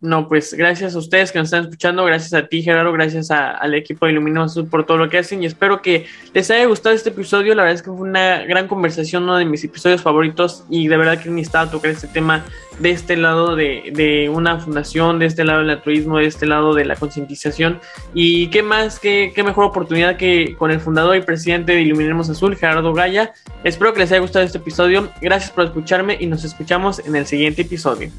No, 0.02 0.28
pues 0.28 0.54
gracias 0.54 0.93
a 0.93 1.00
ustedes 1.00 1.32
que 1.32 1.39
nos 1.39 1.48
están 1.48 1.64
escuchando, 1.64 2.04
gracias 2.04 2.34
a 2.34 2.48
ti 2.48 2.62
Gerardo, 2.62 2.91
gracias 2.91 3.32
al 3.32 3.74
equipo 3.74 4.06
de 4.06 4.12
Iluminados 4.12 4.52
Azul 4.52 4.68
por 4.68 4.86
todo 4.86 4.98
lo 4.98 5.10
que 5.10 5.18
hacen 5.18 5.41
y 5.41 5.46
espero 5.46 5.82
que 5.82 6.06
les 6.34 6.52
haya 6.52 6.66
gustado 6.66 6.93
este 6.93 7.10
episodio, 7.10 7.56
la 7.56 7.64
verdad 7.64 7.76
es 7.76 7.82
que 7.82 7.91
fue 7.91 8.02
una 8.02 8.43
gran 8.43 8.68
conversación, 8.68 9.24
uno 9.24 9.38
de 9.38 9.46
mis 9.46 9.64
episodios 9.64 10.02
favoritos 10.02 10.66
y 10.70 10.89
de 10.89 10.98
verdad 10.98 11.18
que 11.18 11.30
necesitaba 11.30 11.72
tocar 11.72 11.91
este 11.91 12.08
tema 12.10 12.43
de 12.80 12.91
este 12.91 13.16
lado 13.16 13.56
de, 13.56 13.91
de 13.93 14.28
una 14.28 14.60
fundación, 14.60 15.18
de 15.18 15.28
este 15.28 15.46
lado 15.46 15.60
del 15.60 15.70
altruismo, 15.70 16.18
de 16.18 16.26
este 16.26 16.46
lado 16.46 16.74
de 16.74 16.84
la 16.84 16.98
concientización 16.98 17.80
y 18.14 18.50
qué 18.50 18.64
más, 18.64 19.00
qué, 19.00 19.32
qué 19.34 19.43
mejor 19.43 19.64
oportunidad 19.64 20.18
que 20.18 20.56
con 20.58 20.72
el 20.72 20.82
fundador 20.82 21.16
y 21.16 21.22
presidente 21.22 21.72
de 21.72 21.82
Iluminemos 21.82 22.30
Azul, 22.30 22.58
Gerardo 22.58 22.93
Gaya. 22.93 23.34
Espero 23.64 23.93
que 23.93 24.02
les 24.02 24.12
haya 24.12 24.20
gustado 24.20 24.43
este 24.43 24.58
episodio, 24.58 25.10
gracias 25.22 25.52
por 25.52 25.64
escucharme 25.64 26.18
y 26.20 26.26
nos 26.26 26.43
escuchamos 26.43 27.00
en 27.00 27.16
el 27.16 27.26
siguiente 27.26 27.62
episodio. 27.62 28.12